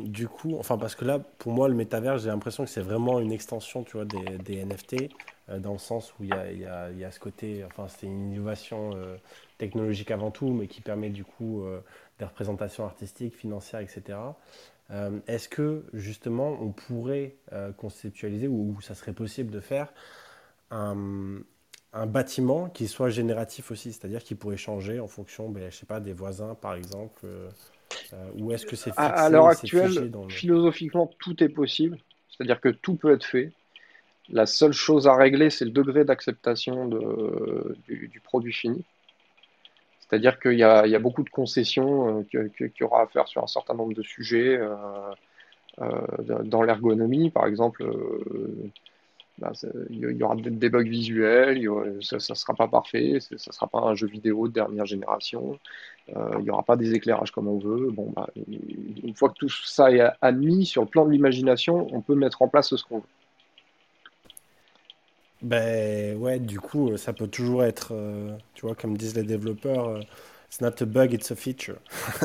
du 0.05 0.29
coup, 0.29 0.55
enfin 0.57 0.77
parce 0.77 0.95
que 0.95 1.03
là, 1.03 1.19
pour 1.19 1.51
moi, 1.51 1.67
le 1.67 1.75
métavers, 1.75 2.17
j'ai 2.17 2.29
l'impression 2.29 2.63
que 2.63 2.69
c'est 2.69 2.81
vraiment 2.81 3.19
une 3.19 3.33
extension, 3.33 3.83
tu 3.83 3.97
vois, 3.97 4.05
des 4.05 4.63
NFT. 4.63 5.09
Euh, 5.49 5.59
dans 5.59 5.73
le 5.73 5.77
sens 5.77 6.13
où 6.17 6.23
il 6.23 6.29
y 6.29 6.33
a, 6.33 6.51
y, 6.51 6.65
a, 6.65 6.91
y 6.91 7.03
a, 7.03 7.11
ce 7.11 7.19
côté, 7.19 7.65
enfin 7.65 7.87
c'est 7.89 8.07
une 8.07 8.31
innovation 8.31 8.95
euh, 8.95 9.17
technologique 9.57 10.09
avant 10.11 10.31
tout, 10.31 10.53
mais 10.53 10.67
qui 10.67 10.79
permet 10.79 11.09
du 11.09 11.25
coup 11.25 11.63
euh, 11.63 11.81
des 12.19 12.25
représentations 12.25 12.85
artistiques, 12.85 13.35
financières, 13.35 13.81
etc. 13.81 14.19
Est-ce 15.25 15.49
que 15.49 15.85
justement 15.93 16.55
on 16.61 16.69
pourrait 16.69 17.35
conceptualiser 17.77 18.47
ou, 18.47 18.79
ça 18.81 18.93
serait 18.93 19.13
possible 19.13 19.49
de 19.49 19.59
faire 19.59 19.91
un, 20.69 21.39
un 21.93 22.05
bâtiment 22.05 22.69
qui 22.69 22.87
soit 22.87 23.09
génératif 23.09 23.71
aussi, 23.71 23.91
c'est-à-dire 23.91 24.23
qui 24.23 24.35
pourrait 24.35 24.57
changer 24.57 24.99
en 24.99 25.07
fonction, 25.07 25.49
ben, 25.49 25.71
je 25.71 25.77
sais 25.77 25.87
pas, 25.87 25.99
des 25.99 26.13
voisins 26.13 26.53
par 26.53 26.75
exemple, 26.75 27.25
ou 28.35 28.51
est-ce 28.51 28.67
que 28.67 28.75
c'est 28.75 28.91
fixé 28.91 29.01
À, 29.01 29.29
l'heure 29.29 29.47
actuelle, 29.47 30.11
philosophiquement, 30.29 31.09
tout 31.17 31.43
est 31.43 31.49
possible, 31.49 31.97
c'est-à-dire 32.29 32.61
que 32.61 32.69
tout 32.69 32.95
peut 32.95 33.13
être 33.13 33.25
fait. 33.25 33.51
La 34.29 34.45
seule 34.45 34.71
chose 34.71 35.07
à 35.07 35.15
régler, 35.15 35.49
c'est 35.49 35.65
le 35.65 35.71
degré 35.71 36.05
d'acceptation 36.05 36.87
du, 36.87 38.07
du, 38.07 38.19
produit 38.21 38.53
fini. 38.53 38.83
C'est-à-dire 39.99 40.39
qu'il 40.39 40.57
y, 40.57 40.63
a 40.63 40.99
beaucoup 40.99 41.23
de 41.23 41.29
concessions 41.29 42.19
euh, 42.33 42.49
qu'il 42.57 42.71
y 42.79 42.83
aura 42.83 43.03
à 43.03 43.07
faire 43.07 43.27
sur 43.27 43.43
un 43.43 43.47
certain 43.47 43.73
nombre 43.73 43.93
de 43.93 44.03
sujets. 44.03 44.57
Euh, 44.57 46.43
dans 46.43 46.61
l'ergonomie, 46.61 47.31
par 47.31 47.47
exemple, 47.47 47.83
bah, 49.39 49.51
il 49.89 49.99
y 49.99 50.23
aura 50.23 50.35
des 50.35 50.69
bugs 50.69 50.83
visuels, 50.83 51.67
ça 52.01 52.17
ne 52.17 52.35
sera 52.35 52.53
pas 52.53 52.67
parfait, 52.67 53.17
ça 53.19 53.33
ne 53.33 53.53
sera 53.53 53.67
pas 53.67 53.79
un 53.79 53.95
jeu 53.95 54.05
vidéo 54.05 54.47
de 54.47 54.53
dernière 54.53 54.85
génération, 54.85 55.59
il 56.07 56.43
n'y 56.43 56.51
aura 56.51 56.61
pas 56.61 56.75
des 56.75 56.93
éclairages 56.93 57.31
comme 57.31 57.47
on 57.47 57.57
veut. 57.57 57.89
Bon, 57.89 58.11
bah, 58.15 58.29
une 58.47 59.15
fois 59.15 59.29
que 59.29 59.35
tout 59.39 59.49
ça 59.49 59.91
est 59.91 60.03
admis 60.21 60.67
sur 60.67 60.83
le 60.83 60.87
plan 60.87 61.05
de 61.05 61.11
l'imagination, 61.11 61.87
on 61.91 62.01
peut 62.01 62.15
mettre 62.15 62.43
en 62.43 62.47
place 62.47 62.75
ce 62.75 62.83
qu'on 62.83 62.99
veut. 62.99 63.03
Ben 65.43 66.17
ouais, 66.17 66.39
du 66.39 66.59
coup, 66.59 66.97
ça 66.97 67.13
peut 67.13 67.27
toujours 67.27 67.63
être, 67.63 67.93
tu 68.53 68.65
vois, 68.65 68.75
comme 68.75 68.97
disent 68.97 69.15
les 69.15 69.23
développeurs, 69.23 69.99
It's 70.53 70.61
not 70.61 70.79
a 70.83 70.85
bug, 70.85 71.13
it's 71.13 71.31
a 71.31 71.35
feature. 71.35 71.79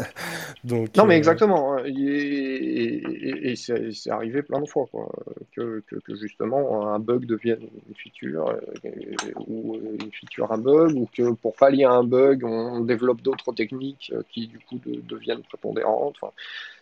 Donc, 0.63 0.95
non, 0.99 1.07
mais 1.07 1.15
euh, 1.15 1.17
exactement. 1.17 1.73
Hein. 1.73 1.85
Et, 1.87 3.55
c'est 3.57 4.11
arrivé 4.11 4.43
plein 4.43 4.61
de 4.61 4.69
fois, 4.69 4.87
quoi. 4.93 5.09
Que, 5.57 5.83
que, 6.05 6.15
justement 6.15 6.93
un 6.93 6.99
bug 6.99 7.25
devienne 7.25 7.63
une 7.89 7.95
feature, 7.95 8.51
euh, 8.51 8.91
ou 9.47 9.77
une 9.99 10.13
feature 10.13 10.53
un 10.53 10.59
bug, 10.59 10.95
ou 10.95 11.09
que 11.11 11.33
pour 11.33 11.57
pallier 11.57 11.85
un 11.85 12.05
bug, 12.05 12.45
on 12.45 12.81
développe 12.81 13.23
d'autres 13.23 13.55
techniques 13.55 14.13
euh, 14.15 14.23
qui 14.31 14.47
du 14.47 14.59
coup 14.59 14.79
deviennent 14.85 15.43
prépondérantes. 15.45 16.17
Enfin, 16.21 16.35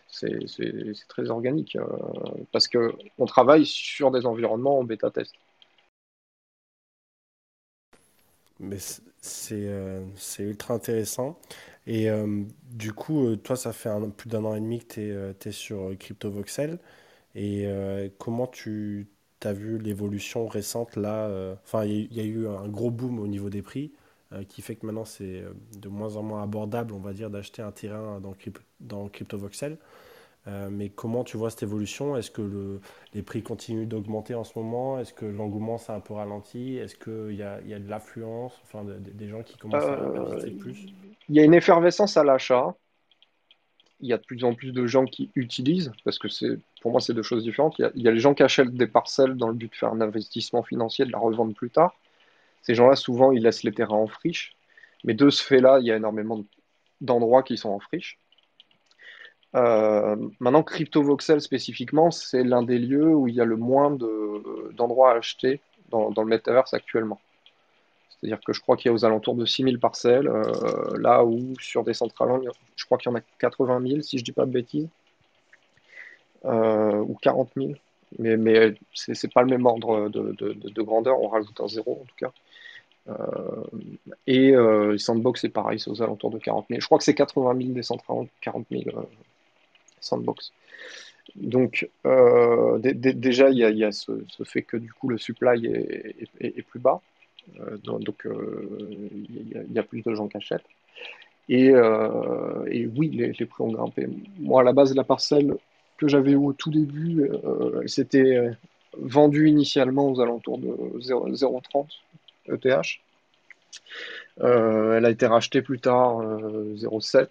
c'est 0.09 1.07
très 1.07 1.29
organique 1.29 1.77
parce 2.51 2.67
que 2.67 2.93
on 3.19 3.25
travaille 3.25 3.65
sur 3.65 4.11
des 4.11 4.25
environnements 4.25 4.79
en 4.79 4.83
bêta 4.83 5.11
Mais 8.59 8.77
euh, 9.51 10.05
c'est 10.15 10.43
ultra 10.43 10.73
intéressant. 10.73 11.39
Et 11.85 12.09
euh, 12.09 12.43
du 12.71 12.93
coup, 12.93 13.27
euh, 13.27 13.35
toi, 13.37 13.55
ça 13.55 13.73
fait 13.73 13.89
plus 14.15 14.29
d'un 14.29 14.43
an 14.45 14.55
et 14.55 14.59
demi 14.59 14.79
que 14.79 15.33
tu 15.33 15.49
es, 15.49 15.51
sur 15.51 15.97
CryptoVoxel. 15.97 16.79
Et 17.35 17.67
comment 18.17 18.47
tu 18.47 19.07
as 19.43 19.53
vu 19.53 19.77
l'évolution 19.77 20.47
récente 20.47 20.95
là 20.95 21.29
Enfin, 21.63 21.85
il 21.85 22.11
y, 22.13 22.19
a 22.19 22.23
eu 22.23 22.47
un 22.47 22.67
gros 22.67 22.89
boom 22.89 23.19
au 23.19 23.27
niveau 23.27 23.49
des 23.51 23.61
prix 23.61 23.91
qui 24.49 24.61
fait 24.63 24.75
que 24.75 24.85
maintenant 24.87 25.05
c'est 25.05 25.43
de 25.77 25.87
moins 25.87 26.15
en 26.15 26.23
moins 26.23 26.41
abordable, 26.43 26.93
on 26.93 26.99
va 26.99 27.13
dire, 27.13 27.29
d'acheter 27.29 27.61
un 27.61 27.71
terrain 27.71 28.19
dans, 28.19 28.33
dans 28.79 29.07
CryptoVoxel. 29.07 29.77
Euh, 30.47 30.69
mais 30.71 30.89
comment 30.89 31.23
tu 31.23 31.35
vois 31.35 31.49
cette 31.49 31.63
évolution? 31.63 32.15
Est-ce 32.15 32.31
que 32.31 32.41
le, 32.41 32.79
les 33.13 33.21
prix 33.21 33.43
continuent 33.43 33.87
d'augmenter 33.87 34.33
en 34.33 34.43
ce 34.43 34.57
moment? 34.57 34.99
Est-ce 34.99 35.13
que 35.13 35.25
l'engouement 35.25 35.77
s'est 35.77 35.91
un 35.91 35.99
peu 35.99 36.13
ralenti? 36.13 36.77
Est-ce 36.77 36.95
qu'il 36.95 37.35
y 37.35 37.43
a, 37.43 37.59
y 37.61 37.73
a 37.73 37.79
de 37.79 37.89
l'affluence, 37.89 38.53
enfin 38.63 38.85
des 38.85 39.27
gens 39.27 39.43
qui 39.43 39.57
commencent 39.57 39.83
à 39.83 39.87
euh, 39.87 40.37
acheter 40.37 40.51
plus? 40.51 40.85
Il 41.27 41.35
y 41.35 41.39
a 41.39 41.43
une 41.43 41.53
effervescence 41.53 42.15
à 42.15 42.23
l'achat. 42.23 42.75
Il 43.99 44.07
y 44.07 44.13
a 44.13 44.17
de 44.17 44.23
plus 44.23 44.43
en 44.43 44.53
plus 44.53 44.71
de 44.71 44.85
gens 44.85 45.05
qui 45.05 45.31
utilisent, 45.35 45.91
parce 46.05 46.19
que 46.19 46.29
c'est, 46.29 46.59
pour 46.81 46.91
moi, 46.91 47.01
c'est 47.01 47.13
deux 47.13 47.23
choses 47.23 47.43
différentes. 47.43 47.77
Il 47.79 47.81
y, 47.81 47.85
a, 47.85 47.91
il 47.95 48.03
y, 48.03 48.07
a, 48.07 48.11
les 48.11 48.19
gens 48.19 48.33
qui 48.35 48.43
achètent 48.43 48.73
des 48.73 48.87
parcelles 48.87 49.35
dans 49.35 49.47
le 49.47 49.55
but 49.55 49.71
de 49.71 49.75
faire 49.75 49.91
un 49.91 50.01
investissement 50.01 50.61
financier, 50.61 51.03
de 51.03 51.11
la 51.11 51.17
revendre 51.17 51.53
plus 51.55 51.71
tard. 51.71 51.95
Ces 52.61 52.75
gens-là, 52.75 52.95
souvent, 52.95 53.31
ils 53.31 53.41
laissent 53.41 53.63
les 53.63 53.73
terrains 53.73 53.97
en 53.97 54.07
friche. 54.07 54.55
Mais 55.03 55.13
de 55.13 55.29
ce 55.29 55.43
fait-là, 55.43 55.79
il 55.79 55.87
y 55.87 55.91
a 55.91 55.95
énormément 55.97 56.43
d'endroits 57.01 57.43
qui 57.43 57.57
sont 57.57 57.69
en 57.69 57.79
friche. 57.79 58.19
Euh, 59.55 60.15
maintenant, 60.39 60.63
CryptoVoxel 60.63 61.41
spécifiquement, 61.41 62.11
c'est 62.11 62.43
l'un 62.43 62.63
des 62.63 62.79
lieux 62.79 63.15
où 63.15 63.27
il 63.27 63.35
y 63.35 63.41
a 63.41 63.45
le 63.45 63.55
moins 63.55 63.91
d'endroits 63.91 65.11
à 65.13 65.17
acheter 65.17 65.61
dans, 65.89 66.09
le 66.09 66.25
metaverse 66.25 66.73
actuellement. 66.73 67.19
C'est-à-dire 68.09 68.39
que 68.45 68.51
je 68.51 68.61
crois 68.61 68.77
qu'il 68.77 68.89
y 68.89 68.91
a 68.91 68.93
aux 68.93 69.05
alentours 69.05 69.35
de 69.35 69.45
6000 69.45 69.79
parcelles, 69.79 70.27
euh, 70.27 70.97
là 70.99 71.23
où 71.23 71.53
sur 71.61 71.83
des 71.83 71.93
centrales, 71.93 72.41
je 72.75 72.85
crois 72.85 72.97
qu'il 72.97 73.11
y 73.11 73.13
en 73.13 73.17
a 73.17 73.21
80 73.39 73.87
000, 73.87 74.01
si 74.01 74.17
je 74.17 74.23
ne 74.23 74.25
dis 74.25 74.31
pas 74.31 74.45
de 74.45 74.51
bêtises, 74.51 74.87
euh, 76.45 76.97
ou 76.97 77.15
40 77.21 77.49
000. 77.55 77.71
Mais, 78.19 78.75
ce 78.93 79.11
n'est 79.11 79.31
pas 79.33 79.43
le 79.43 79.49
même 79.49 79.65
ordre 79.65 80.09
de, 80.09 80.81
grandeur, 80.81 81.21
on 81.21 81.27
rajoute 81.27 81.59
un 81.61 81.67
zéro 81.67 81.99
en 82.01 82.05
tout 82.05 82.15
cas. 82.17 82.31
et 84.27 84.53
Sandbox, 84.97 85.41
c'est 85.41 85.49
pareil, 85.49 85.79
c'est 85.79 85.89
aux 85.89 86.01
alentours 86.01 86.31
de 86.31 86.39
40 86.39 86.67
000. 86.69 86.81
Je 86.81 86.85
crois 86.85 86.97
que 86.97 87.03
c'est 87.03 87.15
80 87.15 87.55
000 87.57 87.73
des 87.73 87.83
centrales, 87.83 88.27
40 88.41 88.65
000 88.71 88.83
sandbox. 90.01 90.51
Donc 91.35 91.87
euh, 92.05 92.79
déjà, 92.79 93.49
il 93.49 93.57
y 93.57 93.83
a, 93.83 93.91
ce, 93.91 94.11
fait 94.43 94.63
que 94.63 94.77
du 94.77 94.91
coup 94.91 95.07
le 95.09 95.17
supply 95.17 95.67
est, 95.67 96.61
plus 96.63 96.79
bas, 96.79 97.01
euh, 97.59 97.77
donc 97.77 98.25
euh, 98.25 98.97
il 99.29 99.71
y, 99.71 99.79
a 99.79 99.83
plus 99.83 100.01
de 100.01 100.13
gens 100.15 100.27
qui 100.27 100.37
achètent. 100.37 100.65
Et, 101.49 101.71
oui, 101.73 103.09
les, 103.09 103.45
prix 103.45 103.63
ont 103.63 103.71
grimpé. 103.71 104.07
Moi, 104.39 104.61
à 104.61 104.63
la 104.63 104.73
base, 104.73 104.93
la 104.95 105.03
parcelle 105.03 105.55
que 105.97 106.07
j'avais 106.07 106.35
au 106.35 106.53
tout 106.53 106.71
début, 106.71 107.29
elle 107.81 107.89
s'était 107.89 108.51
vendue 108.97 109.47
initialement 109.47 110.11
aux 110.11 110.19
alentours 110.19 110.57
de 110.57 110.67
0,30 110.99 111.85
ETH. 112.49 112.99
elle 114.41 115.05
a 115.05 115.09
été 115.09 115.25
rachetée 115.27 115.61
plus 115.61 115.79
tard 115.79 116.21
0,7. 116.21 117.29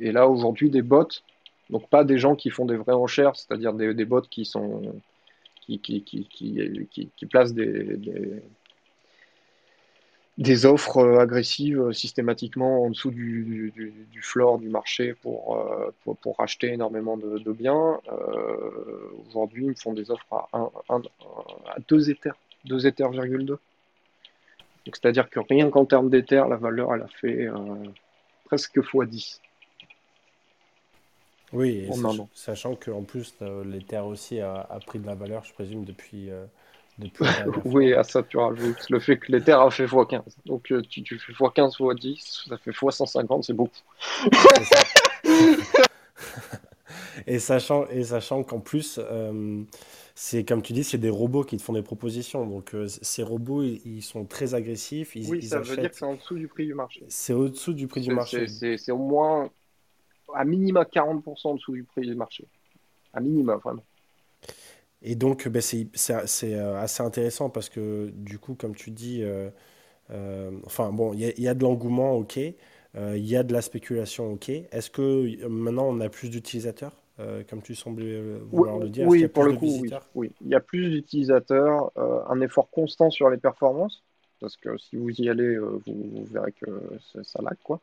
Et 0.00 0.12
là, 0.12 0.28
aujourd'hui, 0.28 0.70
des 0.70 0.82
bots 0.82 1.08
donc 1.72 1.88
pas 1.88 2.04
des 2.04 2.18
gens 2.18 2.36
qui 2.36 2.50
font 2.50 2.66
des 2.66 2.76
vraies 2.76 2.92
enchères, 2.92 3.34
c'est-à-dire 3.34 3.72
des, 3.72 4.04
bots 4.04 4.20
qui 4.20 4.44
sont 4.44 4.94
qui, 5.62 5.88
placent 7.30 7.54
des, 7.54 8.42
offres 10.66 10.98
euh, 10.98 11.18
agressives 11.18 11.80
euh, 11.80 11.92
systématiquement 11.92 12.84
en 12.84 12.90
dessous 12.90 13.10
du, 13.10 13.72
du, 13.74 14.20
floor 14.20 14.58
du 14.58 14.68
marché 14.68 15.14
pour, 15.14 15.56
euh, 15.56 15.90
pour, 16.20 16.36
racheter 16.36 16.74
énormément 16.74 17.16
de, 17.16 17.52
biens. 17.52 17.98
Aujourd'hui, 19.28 19.68
ils 19.68 19.80
font 19.80 19.94
des 19.94 20.10
offres 20.10 20.26
à, 20.30 20.48
1, 20.90 21.02
à 21.68 21.78
2 21.88 22.10
Ethers, 22.10 22.36
2 22.66 22.86
Ethers,2. 22.86 23.56
C'est-à-dire 24.84 25.30
que 25.30 25.40
rien 25.40 25.70
qu'en 25.70 25.86
termes 25.86 26.10
d'Ether, 26.10 26.44
la 26.50 26.56
valeur, 26.56 26.94
elle 26.94 27.02
a 27.02 27.08
fait 27.08 27.48
presque 28.44 28.76
x10. 28.76 29.40
Oui, 31.52 31.88
sachant 32.32 32.76
qu'en 32.76 33.02
plus, 33.02 33.34
euh, 33.42 33.62
l'Ether 33.64 33.98
aussi 33.98 34.40
a, 34.40 34.66
pris 34.86 34.98
de 34.98 35.06
la 35.06 35.14
valeur, 35.14 35.44
je 35.44 35.52
présume, 35.52 35.84
depuis. 35.84 36.30
Euh, 36.30 36.46
depuis 36.98 37.24
oui, 37.64 37.94
à 37.94 38.04
ça 38.04 38.22
tu 38.22 38.36
rajoutes 38.36 38.90
le 38.90 39.00
fait 39.00 39.16
que 39.16 39.32
l'Ether 39.32 39.52
a 39.52 39.70
fait 39.70 39.86
x15. 39.86 40.20
Donc 40.44 40.70
euh, 40.70 40.82
tu, 40.82 41.18
fais 41.18 41.32
x15 41.32 41.78
x10, 41.78 42.48
ça 42.48 42.58
fait 42.58 42.70
x150, 42.70 43.42
c'est 43.42 43.54
beaucoup. 43.54 43.72
et 47.26 47.38
sachant, 47.38 47.86
et 47.88 48.04
sachant 48.04 48.42
qu'en 48.42 48.60
plus, 48.60 49.00
c'est 50.14 50.44
comme 50.44 50.60
tu 50.60 50.74
dis, 50.74 50.84
c'est 50.84 50.98
des 50.98 51.10
robots 51.10 51.44
qui 51.44 51.56
te 51.56 51.62
font 51.62 51.72
des 51.72 51.82
propositions. 51.82 52.46
Donc 52.46 52.76
ces 52.86 53.22
robots, 53.22 53.62
ils, 53.62 54.02
sont 54.02 54.26
très 54.26 54.54
agressifs. 54.54 55.16
Ils, 55.16 55.30
oui, 55.30 55.42
ça 55.42 55.60
veut 55.60 55.76
dire 55.76 55.90
que 55.90 55.96
c'est 55.96 56.04
en 56.04 56.14
dessous 56.14 56.36
du 56.36 56.48
prix 56.48 56.66
du 56.66 56.74
marché. 56.74 57.04
C'est 57.08 57.32
au-dessous 57.32 57.72
du 57.72 57.88
prix 57.88 58.02
du 58.02 58.12
marché. 58.12 58.46
C'est 58.48 58.92
au 58.92 58.98
moins 58.98 59.50
à 60.34 60.44
minima 60.44 60.84
40% 60.84 61.48
en 61.48 61.54
dessous 61.54 61.72
du 61.72 61.84
prix 61.84 62.02
du 62.02 62.14
marché. 62.14 62.46
À 63.12 63.20
minima, 63.20 63.56
vraiment. 63.56 63.84
Et 65.02 65.14
donc, 65.16 65.48
ben, 65.48 65.60
c'est 65.60 65.88
euh, 66.54 66.80
assez 66.80 67.02
intéressant 67.02 67.50
parce 67.50 67.68
que, 67.68 68.10
du 68.14 68.38
coup, 68.38 68.54
comme 68.54 68.74
tu 68.74 68.90
dis, 68.90 69.22
euh, 69.22 69.50
euh, 70.10 70.50
enfin, 70.64 70.92
bon, 70.92 71.12
il 71.12 71.20
y, 71.20 71.48
a 71.48 71.54
de 71.54 71.62
l'engouement, 71.62 72.14
ok. 72.14 72.36
Il 72.36 73.26
y 73.26 73.36
a 73.36 73.42
de 73.42 73.52
la 73.52 73.62
spéculation, 73.62 74.32
ok. 74.32 74.50
Est-ce 74.50 74.90
que 74.90 75.46
maintenant, 75.46 75.88
on 75.88 76.00
a 76.00 76.08
plus 76.08 76.30
d'utilisateurs, 76.30 76.92
comme 77.48 77.62
tu 77.62 77.74
semblais 77.74 78.20
vouloir 78.50 78.78
le 78.78 78.88
dire? 78.90 79.08
Oui, 79.08 79.26
pour 79.28 79.44
le 79.44 79.54
coup, 79.54 79.82
oui, 80.14 80.30
Il 80.42 80.48
y 80.48 80.54
a 80.54 80.60
plus 80.60 80.90
d'utilisateurs, 80.90 81.90
un 81.96 82.40
effort 82.40 82.68
constant 82.70 83.10
sur 83.10 83.28
les 83.30 83.38
performances. 83.38 84.02
Parce 84.40 84.56
que 84.56 84.76
si 84.76 84.96
vous 84.96 85.08
y 85.20 85.28
allez, 85.28 85.56
vous, 85.56 86.24
verrez 86.30 86.52
que 86.52 86.68
ça 87.22 87.40
lag, 87.42 87.56
quoi. 87.62 87.80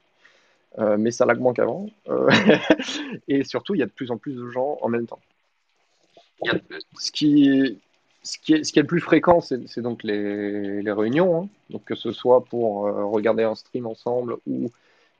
Euh, 0.77 0.97
mais 0.97 1.12
ça 1.12 1.25
lag 1.25 1.39
moins 1.39 1.53
qu'avant. 1.53 1.88
Euh, 2.10 2.29
et 3.27 3.43
surtout, 3.43 3.75
il 3.75 3.79
y 3.79 3.84
a 3.84 3.88
de 3.88 3.91
plus 3.91 4.12
en 4.12 4.17
plus 4.17 4.36
de 4.36 4.47
gens 4.49 4.77
en 4.82 4.89
même 4.89 5.08
temps. 5.08 5.19
ce, 6.99 7.12
qui, 7.12 7.79
ce, 8.23 8.38
qui 8.38 8.53
est, 8.53 8.63
ce 8.63 8.71
qui 8.71 8.79
est 8.79 8.84
le 8.84 8.88
plus 8.88 9.01
fréquent, 9.01 9.41
c'est 9.41 9.82
donc 9.82 10.03
les, 10.03 10.82
les 10.82 10.91
réunions, 10.91 11.43
hein. 11.43 11.47
donc 11.69 11.84
que 11.86 11.95
ce 11.95 12.12
soit 12.12 12.45
pour 12.45 12.88
euh, 12.88 13.05
regarder 13.05 13.43
un 13.43 13.55
stream 13.55 13.88
ensemble 13.88 14.38
ou 14.47 14.69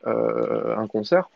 un 0.06 0.88
concert. 0.88 1.30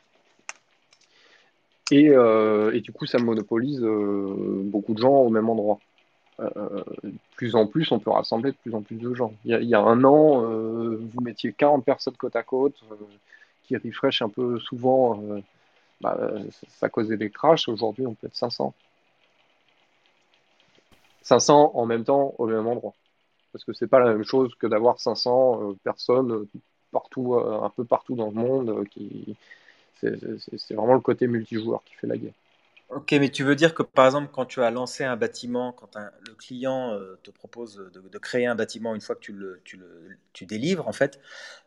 Et, 1.91 2.05
et, 2.05 2.81
du 2.81 2.91
coup, 2.93 3.05
ça 3.05 3.19
monopolise 3.19 3.81
beaucoup 3.81 4.93
de 4.93 4.99
gens 4.99 5.15
au 5.15 5.29
même 5.29 5.49
endroit. 5.49 5.79
de 6.39 7.11
plus 7.35 7.55
en 7.55 7.67
plus, 7.67 7.91
on 7.91 7.99
peut 7.99 8.09
rassembler 8.09 8.51
de 8.51 8.57
plus 8.57 8.73
en 8.73 8.81
plus 8.81 8.95
de 8.95 9.13
gens. 9.13 9.33
Il 9.43 9.51
y 9.51 9.53
a, 9.53 9.59
il 9.59 9.67
y 9.67 9.75
a 9.75 9.81
un 9.81 10.01
an, 10.05 10.43
vous 10.43 11.21
mettiez 11.21 11.51
40 11.51 11.83
personnes 11.83 12.15
côte 12.15 12.37
à 12.37 12.43
côte 12.43 12.81
qui 13.79 13.89
refresh 13.89 14.21
un 14.21 14.29
peu 14.29 14.59
souvent, 14.59 15.21
euh, 15.23 15.41
bah, 16.01 16.17
ça 16.67 16.89
causait 16.89 17.17
des 17.17 17.29
crashs. 17.29 17.67
Aujourd'hui, 17.67 18.05
on 18.05 18.13
peut 18.13 18.27
être 18.27 18.35
500. 18.35 18.73
500 21.21 21.71
en 21.73 21.85
même 21.85 22.03
temps 22.03 22.35
au 22.37 22.47
même 22.47 22.67
endroit. 22.67 22.93
Parce 23.51 23.63
que 23.63 23.73
c'est 23.73 23.87
pas 23.87 23.99
la 23.99 24.13
même 24.13 24.23
chose 24.23 24.53
que 24.55 24.67
d'avoir 24.67 24.99
500 24.99 25.71
euh, 25.71 25.73
personnes 25.83 26.47
partout, 26.91 27.35
euh, 27.35 27.61
un 27.61 27.69
peu 27.69 27.85
partout 27.85 28.15
dans 28.15 28.27
le 28.27 28.33
monde. 28.33 28.87
qui 28.89 29.35
C'est 29.99 30.73
vraiment 30.73 30.95
le 30.95 30.99
côté 30.99 31.27
multijoueur 31.27 31.83
qui 31.85 31.93
fait 31.95 32.07
la 32.07 32.17
guerre. 32.17 32.33
Ok, 32.95 33.11
mais 33.13 33.29
tu 33.29 33.43
veux 33.43 33.55
dire 33.55 33.73
que 33.73 33.81
par 33.81 34.05
exemple, 34.05 34.29
quand 34.31 34.45
tu 34.45 34.61
as 34.61 34.69
lancé 34.69 35.03
un 35.03 35.15
bâtiment, 35.15 35.71
quand 35.71 35.95
le 35.95 36.33
client 36.33 36.91
euh, 36.91 37.17
te 37.23 37.31
propose 37.31 37.89
de, 37.93 38.17
créer 38.19 38.45
un 38.45 38.55
bâtiment 38.55 38.93
une 38.93 39.01
fois 39.01 39.15
que 39.15 39.21
tu 39.21 39.33
le, 39.33 39.61
tu 39.63 39.77
le 39.77 40.17
tu 40.33 40.45
délivres, 40.45 40.87
en 40.87 40.91
fait, 40.91 41.19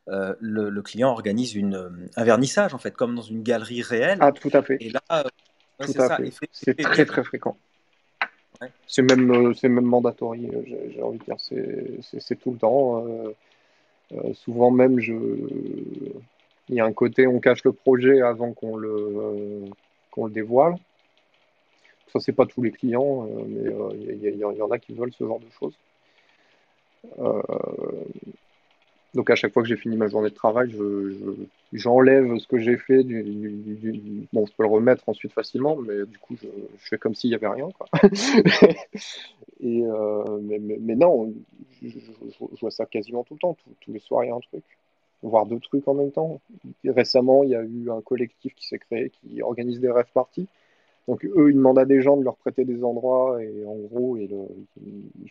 euh, 0.08 0.34
le, 0.40 0.82
client 0.82 1.10
organise 1.10 1.54
une, 1.54 2.08
un 2.16 2.24
vernissage, 2.24 2.74
en 2.74 2.78
fait, 2.78 2.92
comme 2.92 3.16
dans 3.16 3.22
une 3.22 3.42
galerie 3.42 3.82
réelle. 3.82 4.18
Ah, 4.20 4.30
tout 4.30 4.50
à 4.52 4.62
fait. 4.62 4.76
Et 4.80 4.90
là, 4.90 5.02
euh, 5.12 5.22
c'est 6.52 6.78
très 6.78 7.04
très 7.04 7.24
fréquent. 7.24 7.56
C'est 8.86 9.02
même, 9.02 9.52
même 9.62 9.84
mandatory, 9.84 10.48
j'ai 10.94 11.02
envie 11.02 11.18
de 11.18 11.24
dire. 11.24 11.36
C'est 12.20 12.36
tout 12.36 12.52
le 12.52 12.58
temps. 12.58 13.04
souvent 14.34 14.70
même, 14.70 15.00
je... 15.00 15.12
il 16.68 16.74
y 16.74 16.80
a 16.80 16.84
un 16.84 16.92
côté, 16.92 17.26
on 17.26 17.40
cache 17.40 17.64
le 17.64 17.72
projet 17.72 18.22
avant 18.22 18.52
qu'on 18.52 18.76
le, 18.76 19.64
qu'on 20.10 20.26
le 20.26 20.32
dévoile. 20.32 20.76
Ça, 22.16 22.24
c'est 22.24 22.32
pas 22.32 22.46
tous 22.46 22.62
les 22.62 22.70
clients, 22.70 23.26
euh, 23.26 23.44
mais 23.46 23.62
il 24.22 24.26
euh, 24.26 24.54
y, 24.56 24.62
en 24.62 24.70
a 24.70 24.78
qui 24.78 24.94
veulent 24.94 25.12
ce 25.12 25.24
genre 25.24 25.38
de 25.38 25.50
choses. 25.58 25.74
Euh, 27.18 27.42
donc 29.14 29.28
à 29.30 29.34
chaque 29.34 29.52
fois 29.52 29.62
que 29.62 29.68
j'ai 29.68 29.76
fini 29.76 29.96
ma 29.96 30.08
journée 30.08 30.30
de 30.30 30.34
travail, 30.34 30.74
j'enlève 31.72 32.38
ce 32.38 32.46
que 32.46 32.58
j'ai 32.58 32.78
fait. 32.78 33.02
bon, 34.32 34.46
je 34.46 34.52
peux 34.56 34.62
le 34.62 34.68
remettre 34.68 35.08
ensuite 35.08 35.32
facilement, 35.32 35.76
mais 35.76 36.06
du 36.06 36.18
coup, 36.18 36.36
je, 36.40 36.48
fais 36.78 36.96
comme 36.96 37.14
s'il 37.14 37.30
n'y 37.30 37.36
avait 37.36 37.48
rien. 37.48 37.68
Et, 39.60 39.82
mais, 40.42 40.96
non, 40.96 41.34
je, 41.82 42.60
vois 42.60 42.70
ça 42.70 42.86
quasiment 42.86 43.24
tout 43.24 43.34
le 43.34 43.40
temps. 43.40 43.56
tous 43.80 43.92
les 43.92 44.00
soirs, 44.00 44.24
il 44.24 44.28
y 44.28 44.30
a 44.30 44.34
un 44.34 44.40
truc. 44.40 44.64
Voire 45.22 45.46
deux 45.46 45.60
trucs 45.60 45.86
en 45.88 45.94
même 45.94 46.12
temps. 46.12 46.40
récemment, 46.84 47.42
il 47.42 47.50
y 47.50 47.56
a 47.56 47.62
eu 47.62 47.90
un 47.90 48.00
collectif 48.00 48.54
qui 48.54 48.66
s'est 48.66 48.78
créé 48.78 49.10
qui 49.10 49.42
organise 49.42 49.80
des 49.80 49.90
rêves 49.90 50.12
parties. 50.14 50.48
Donc 51.08 51.24
eux, 51.24 51.50
ils 51.50 51.54
demandent 51.54 51.78
à 51.78 51.84
des 51.84 52.00
gens 52.02 52.16
de 52.16 52.24
leur 52.24 52.36
prêter 52.36 52.64
des 52.64 52.82
endroits 52.82 53.42
et 53.42 53.64
en 53.64 53.76
gros, 53.76 54.16
ils, 54.16 54.28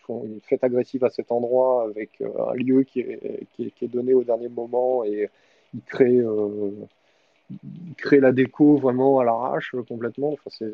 font 0.06 0.24
une 0.24 0.40
fête 0.40 0.64
agressive 0.64 1.04
à 1.04 1.10
cet 1.10 1.30
endroit 1.30 1.84
avec 1.84 2.20
euh, 2.22 2.50
un 2.50 2.54
lieu 2.54 2.82
qui 2.82 3.00
est, 3.00 3.84
donné 3.84 4.14
au 4.14 4.24
dernier 4.24 4.48
moment 4.48 5.04
et 5.04 5.28
ils 5.74 5.82
créent, 5.82 6.20
euh, 6.20 6.70
la 8.12 8.32
déco 8.32 8.76
vraiment 8.76 9.18
à 9.18 9.24
l'arrache 9.24 9.74
euh, 9.74 9.82
complètement. 9.82 10.32
Enfin, 10.32 10.66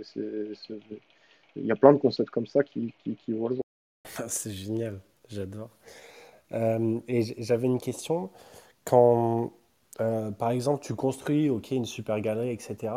Il 1.57 1.67
y 1.67 1.73
a 1.73 1.77
plein 1.77 1.93
de 1.93 1.99
concepts 1.99 2.31
comme 2.31 2.47
ça 2.47 2.63
qui, 2.63 2.95
qui, 3.03 3.17
qui 3.17 3.33
le 3.33 3.39
jour. 3.39 3.63
Ah, 4.19 4.29
c'est 4.29 4.53
génial, 4.53 5.01
j'adore. 5.29 5.71
et 6.53 7.23
j'avais 7.39 7.67
une 7.67 7.81
question. 7.81 8.31
Quand, 8.85 9.53
par 9.99 10.51
exemple, 10.53 10.85
tu 10.85 10.95
construis 10.95 11.51
ok, 11.51 11.73
une 11.73 11.87
super 11.87 12.21
galerie, 12.21 12.51
etc., 12.51 12.93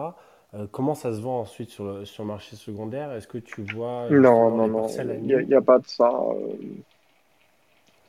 euh, 0.55 0.67
comment 0.71 0.95
ça 0.95 1.13
se 1.13 1.19
vend 1.19 1.41
ensuite 1.41 1.69
sur 1.69 1.83
le, 1.83 2.05
sur 2.05 2.23
marché 2.23 2.55
secondaire? 2.55 3.11
Est-ce 3.11 3.27
que 3.27 3.37
tu 3.37 3.63
vois 3.63 4.07
Non, 4.09 4.55
non, 4.55 4.67
non. 4.67 4.87
Il 4.87 5.47
n'y 5.47 5.53
a, 5.53 5.61
pas 5.61 5.79
de 5.79 5.87
ça. 5.87 6.09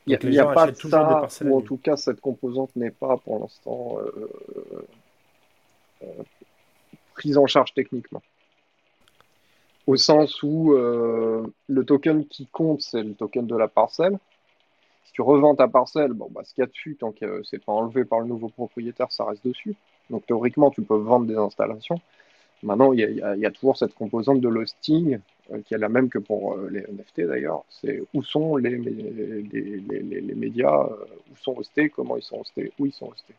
Il 0.05 0.17
n'y 0.29 0.39
a, 0.39 0.45
pas 0.45 0.71
de 0.71 0.75
ça, 0.75 1.27
ou 1.43 1.57
en 1.57 1.61
tout 1.61 1.77
cas, 1.77 1.97
cette 1.97 2.21
composante 2.21 2.73
n'est 2.77 2.91
pas 2.91 3.17
pour 3.17 3.39
l'instant 3.39 3.97
euh, 3.99 4.29
euh, 6.03 6.07
prise 7.15 7.37
en 7.37 7.47
charge 7.47 7.73
techniquement. 7.73 8.21
Au 9.85 9.97
sens 9.97 10.41
où 10.41 10.73
le 10.73 11.85
token 11.85 12.25
qui 12.27 12.45
compte, 12.45 12.81
c'est 12.81 13.03
le 13.03 13.13
token 13.13 13.45
de 13.45 13.55
la 13.55 13.67
parcelle. 13.67 14.17
Si 15.05 15.13
tu 15.13 15.21
revends 15.21 15.55
ta 15.55 15.67
parcelle, 15.67 16.13
bon, 16.13 16.29
bah, 16.29 16.41
ce 16.43 16.53
qu'il 16.53 16.61
y 16.61 16.65
a 16.65 16.67
dessus, 16.67 16.97
tant 16.99 17.11
que 17.11 17.41
c'est 17.43 17.63
pas 17.63 17.71
enlevé 17.71 18.05
par 18.05 18.19
le 18.19 18.27
nouveau 18.27 18.49
propriétaire, 18.49 19.11
ça 19.11 19.25
reste 19.25 19.45
dessus. 19.45 19.75
Donc 20.09 20.25
théoriquement, 20.25 20.71
tu 20.71 20.81
peux 20.81 20.97
vendre 20.97 21.25
des 21.25 21.35
installations. 21.35 21.99
Maintenant, 22.63 22.91
il 22.91 22.99
y, 22.99 23.45
a, 23.45 23.51
toujours 23.51 23.77
cette 23.77 23.93
composante 23.93 24.41
de 24.41 24.49
l'hosting, 24.49 25.19
euh, 25.51 25.61
qui 25.61 25.75
est 25.75 25.77
la 25.77 25.89
même 25.89 26.09
que 26.09 26.17
pour 26.17 26.53
euh, 26.53 26.69
les 26.71 26.81
NFT 26.81 27.21
d'ailleurs. 27.21 27.63
C'est 27.69 28.01
où 28.13 28.23
sont 28.23 28.55
les, 28.57 28.77
les, 28.77 30.35
médias, 30.35 30.83
euh, 30.83 31.05
où 31.31 31.37
sont 31.37 31.55
hostés, 31.55 31.89
comment 31.89 32.17
ils 32.17 32.23
sont 32.23 32.39
hostés, 32.39 32.71
où 32.79 32.87
ils 32.87 32.91
sont 32.91 33.09
hostés. 33.09 33.35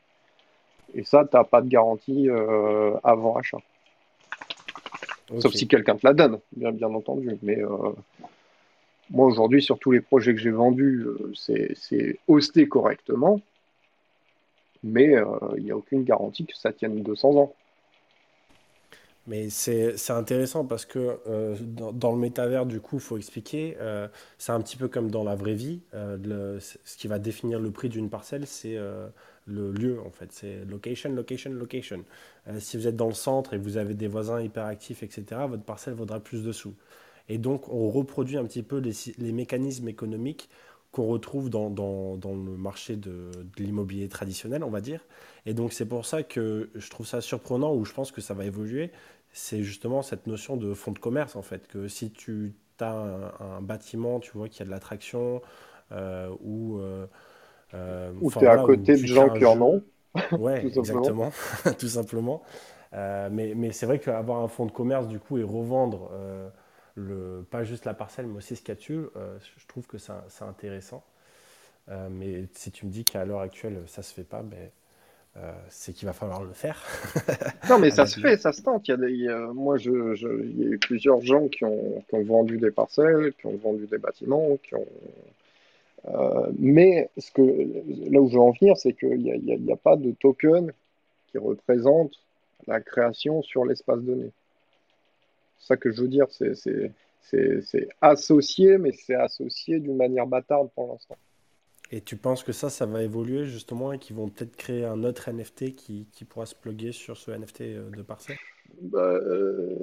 Et 0.95 1.03
ça, 1.03 1.27
tu 1.29 1.37
n'as 1.37 1.45
pas 1.45 1.61
de 1.61 1.69
garantie 1.69 2.31
avant 3.05 3.37
achat. 3.37 3.59
Sauf 5.39 5.53
si 5.53 5.69
quelqu'un 5.69 5.97
te 5.97 6.07
la 6.07 6.15
donne, 6.15 6.39
bien, 6.57 6.73
bien 6.73 6.89
entendu. 6.89 7.37
Mais 7.43 7.59
moi, 9.11 9.27
aujourd'hui, 9.27 9.63
sur 9.63 9.79
tous 9.79 9.91
les 9.91 10.01
projets 10.01 10.33
que 10.33 10.41
j'ai 10.41 10.51
vendus, 10.51 11.05
c'est 11.35 12.19
hosté 12.27 12.69
correctement. 12.69 13.43
Mais 14.83 15.15
il 15.59 15.65
n'y 15.65 15.71
a 15.71 15.77
aucune 15.77 16.05
garantie 16.05 16.47
que 16.47 16.57
ça 16.57 16.73
tienne 16.73 17.03
200 17.03 17.37
ans. 17.37 17.53
Mais 19.29 19.51
c'est 19.51 20.11
intéressant 20.11 20.65
parce 20.65 20.87
que 20.87 21.19
euh, 21.27 21.55
dans, 21.61 22.13
le 22.13 22.19
métavers, 22.19 22.65
du 22.65 22.81
coup, 22.81 22.97
il 22.97 23.03
faut 23.03 23.19
expliquer, 23.19 23.77
euh, 23.79 24.09
c'est 24.39 24.53
un 24.53 24.61
petit 24.63 24.79
peu 24.79 24.89
comme 24.89 25.11
dans 25.11 25.23
la 25.23 25.35
vraie 25.35 25.55
vie. 25.55 25.83
Euh, 25.93 26.59
ce 26.61 26.97
qui 26.97 27.09
va 27.09 27.19
définir 27.19 27.61
le 27.61 27.71
prix 27.71 27.91
d'une 27.91 28.09
parcelle, 28.09 28.47
c'est 28.47 28.79
le 29.47 29.71
lieu, 29.71 30.01
en 30.01 30.11
fait. 30.11 30.33
C'est 30.33 30.65
location, 30.65 31.13
location, 31.13 31.51
location. 31.53 32.05
si 32.59 32.79
vous 32.79 32.87
êtes 32.87 32.97
dans 32.97 33.09
le 33.09 33.15
centre 33.15 33.53
et 33.53 33.59
vous 33.59 33.77
avez 33.77 33.93
des 33.93 34.09
voisins 34.09 34.41
hyperactifs, 34.41 35.03
etc., 35.03 35.43
votre 35.47 35.65
parcelle 35.65 35.93
vaudra 35.93 36.21
plus 36.21 36.43
de 36.43 36.53
sous. 36.53 36.75
Et 37.29 37.37
donc, 37.37 37.69
on 37.69 37.91
reproduit 37.91 38.39
un 38.39 38.45
petit 38.47 38.63
peu 38.63 38.79
les, 38.79 39.33
mécanismes 39.33 39.89
économiques 39.89 40.49
qu'on 40.91 41.07
retrouve 41.07 41.51
dans, 41.51 41.69
dans, 41.69 42.17
dans, 42.17 42.35
le 42.35 42.57
marché 42.57 42.97
de 42.97 43.31
l'immobilier 43.59 44.09
traditionnel, 44.09 44.65
on 44.65 44.71
va 44.71 44.81
dire. 44.81 45.05
Et 45.45 45.53
donc, 45.53 45.75
c'est 45.75 45.85
pour 45.85 46.07
ça 46.07 46.23
que 46.23 46.71
je 46.75 46.89
trouve 46.89 47.07
ça 47.07 47.21
surprenant, 47.21 47.75
ou 47.75 47.85
je 47.85 47.93
pense 47.93 48.11
que 48.11 48.23
ça 48.23 48.33
va 48.33 48.47
évoluer 48.47 48.91
c'est 49.33 49.63
justement 49.63 50.03
cette 50.03 50.27
notion 50.27 50.57
de 50.57 50.75
fonds 50.75 50.93
de 50.93 50.99
commerce, 50.99 51.37
en 51.37 51.43
fait, 51.43 51.69
que 51.69 51.89
si 51.89 52.11
tu 52.11 52.55
as 52.81 53.31
un, 53.41 53.61
bâtiment, 53.61 54.21
tu 54.21 54.31
vois 54.33 54.49
qu'il 54.49 54.61
y 54.61 54.63
a 54.63 54.67
de 54.67 54.71
l'attraction, 54.71 55.43
euh, 55.93 56.31
ou... 56.41 56.79
Euh, 56.79 57.07
euh 57.75 58.13
ou 58.21 58.31
tu 58.31 58.45
es 58.45 58.47
à 58.47 58.59
côté 58.59 58.97
de 58.97 59.07
gens 59.07 59.29
qui 59.31 59.45
en 59.45 59.61
ont. 59.61 59.83
Ouais, 60.33 60.67
exactement, 60.67 61.33
tout 61.79 61.89
simplement. 61.89 62.43
Mais, 62.93 63.53
mais 63.55 63.71
c'est 63.71 63.85
vrai 63.85 63.99
qu'avoir 63.99 64.41
un 64.41 64.49
fonds 64.49 64.65
de 64.65 64.73
commerce, 64.73 65.09
du 65.09 65.19
coup, 65.19 65.37
et 65.37 65.43
revendre 65.43 66.11
le, 66.95 67.47
pas 67.51 67.63
juste 67.63 67.85
la 67.85 67.93
parcelle, 67.93 68.27
mais 68.27 68.39
aussi 68.39 68.57
ce 68.57 68.63
qu'il 68.63 68.71
y 68.71 68.73
a 68.73 68.77
dessus, 68.77 69.05
je 69.59 69.67
trouve 69.67 69.87
que 69.87 69.99
c'est 69.99 70.11
intéressant. 70.41 71.05
mais 72.09 72.49
si 72.55 72.71
tu 72.71 72.87
me 72.87 72.91
dis 72.91 73.05
qu'à 73.05 73.27
l'heure 73.27 73.41
actuelle, 73.41 73.83
ça 73.87 74.03
se 74.03 74.15
fait 74.15 74.25
pas, 74.25 74.41
ben, 74.41 74.71
euh, 75.41 75.53
c'est 75.69 75.93
qu'il 75.93 76.07
va 76.07 76.13
falloir 76.13 76.43
le 76.43 76.53
faire. 76.53 76.83
non, 77.69 77.79
mais 77.79 77.91
ça 77.91 78.07
se 78.07 78.19
fait, 78.19 78.37
ça 78.37 78.53
se 78.53 78.63
tente. 78.63 78.89
Il 78.89 79.17
y 79.17 79.29
a 79.29 79.39
moi, 79.53 79.77
je, 79.77 79.91
il 80.43 80.61
y 80.61 80.65
a 80.65 80.71
eu 80.71 80.79
plusieurs 80.79 81.21
gens 81.21 81.47
qui 81.49 81.65
ont, 81.65 82.03
qui 82.09 82.15
ont, 82.17 82.25
vendu 82.25 82.59
des 82.59 82.71
parcelles, 82.71 83.33
qui 83.39 83.47
ont 83.47 83.57
vendu 83.57 83.87
des 83.87 83.99
bâtiments, 83.99 84.57
qui 84.63 84.75
ont. 84.75 84.87
Euh, 86.09 86.47
mais 86.59 87.11
ce 87.19 87.31
que, 87.31 87.43
là 88.11 88.21
où 88.21 88.29
je 88.29 88.35
veux 88.35 88.41
en 88.41 88.51
venir, 88.51 88.77
c'est 88.77 88.95
qu'il 88.95 89.19
n'y 89.19 89.53
a, 89.53 89.75
a, 89.75 89.77
pas 89.77 89.97
de 89.97 90.13
token 90.13 90.73
qui 91.31 91.39
représente 91.39 92.13
la 92.67 92.81
création 92.81 93.43
sur 93.43 93.65
l'espace 93.65 94.01
donné. 94.01 94.31
C'est 95.59 95.69
ça 95.69 95.77
que 95.77 95.93
je 95.93 96.03
veux 96.03 96.09
dire, 96.09 96.27
c'est 96.31 97.89
associé, 98.01 98.79
mais 98.79 98.93
c'est 98.93 99.15
associé 99.15 99.79
d'une 99.79 99.97
manière 99.97 100.27
bâtarde 100.27 100.71
pour 100.75 100.89
l'instant. 100.89 101.17
Et 101.91 102.03
tu 102.03 102.17
penses 102.17 102.43
que 102.43 102.53
ça, 102.53 102.69
ça 102.69 102.85
va 102.85 103.03
évoluer 103.03 103.47
justement 103.47 103.93
et 103.93 103.99
qu'ils 103.99 104.17
vont 104.17 104.29
peut-être 104.29 104.57
créer 104.57 104.85
un 104.85 105.05
autre 105.05 105.31
NFT 105.31 105.75
qui, 105.75 106.07
pourra 106.29 106.45
se 106.45 106.55
plugger 106.55 106.93
sur 106.93 107.17
ce 107.17 107.31
NFT 107.31 107.61
euh, 107.63 107.91
de 107.91 108.03
parcelle 108.03 108.37
bah, 108.83 108.99
euh, 108.99 109.75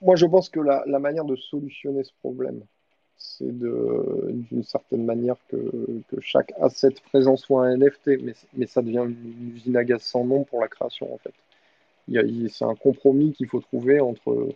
Moi, 0.00 0.16
je 0.16 0.24
pense 0.24 0.48
que 0.48 0.60
la, 0.60 0.98
manière 0.98 1.26
de 1.26 1.36
solutionner 1.36 2.04
ce 2.04 2.12
problème, 2.20 2.62
c'est 3.18 3.50
d'une 3.50 4.62
certaine 4.62 5.04
manière 5.04 5.36
que, 5.48 5.56
que, 6.08 6.20
chaque 6.20 6.52
asset 6.58 6.94
présent 7.10 7.36
soit 7.36 7.66
un 7.66 7.76
NFT, 7.76 8.22
mais, 8.22 8.34
mais 8.54 8.66
ça 8.66 8.80
devient 8.80 9.04
une 9.06 9.56
usine 9.56 9.76
à 9.76 9.84
gaz 9.84 10.02
sans 10.02 10.24
nom 10.24 10.44
pour 10.44 10.60
la 10.60 10.68
création 10.68 11.12
en 11.12 11.18
fait. 11.18 11.34
C'est 12.48 12.64
un 12.64 12.76
compromis 12.76 13.32
qu'il 13.32 13.48
faut 13.48 13.60
trouver 13.60 14.00
entre 14.00 14.48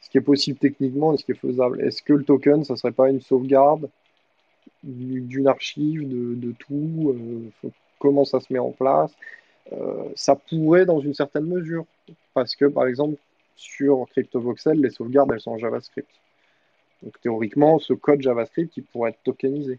ce 0.00 0.10
qui 0.10 0.18
est 0.18 0.22
possible 0.22 0.58
techniquement 0.58 1.12
et 1.12 1.16
ce 1.16 1.24
qui 1.24 1.32
est 1.32 1.34
faisable. 1.34 1.80
Est-ce 1.80 2.02
que 2.02 2.12
le 2.12 2.24
token, 2.24 2.62
ça 2.64 2.76
serait 2.76 2.92
pas 2.92 3.10
une 3.10 3.20
sauvegarde 3.20 3.88
d'une 4.82 5.46
archive, 5.46 6.08
de, 6.08 6.52
tout, 6.58 7.14
euh, 7.14 7.68
comment 7.98 8.24
ça 8.24 8.40
se 8.40 8.52
met 8.52 8.58
en 8.58 8.70
place. 8.70 9.12
Euh, 9.72 10.04
ça 10.14 10.36
pourrait 10.36 10.86
dans 10.86 11.00
une 11.00 11.14
certaine 11.14 11.46
mesure, 11.46 11.84
parce 12.34 12.56
que 12.56 12.64
par 12.64 12.86
exemple, 12.86 13.16
sur 13.56 14.06
CryptoVoxel, 14.10 14.80
les 14.80 14.90
sauvegardes, 14.90 15.30
elles 15.32 15.40
sont 15.40 15.52
en 15.52 15.58
JavaScript. 15.58 16.08
Donc 17.02 17.20
théoriquement, 17.20 17.78
ce 17.78 17.92
code 17.92 18.22
JavaScript, 18.22 18.76
il 18.76 18.84
pourrait 18.84 19.10
être 19.10 19.22
tokenisé. 19.22 19.78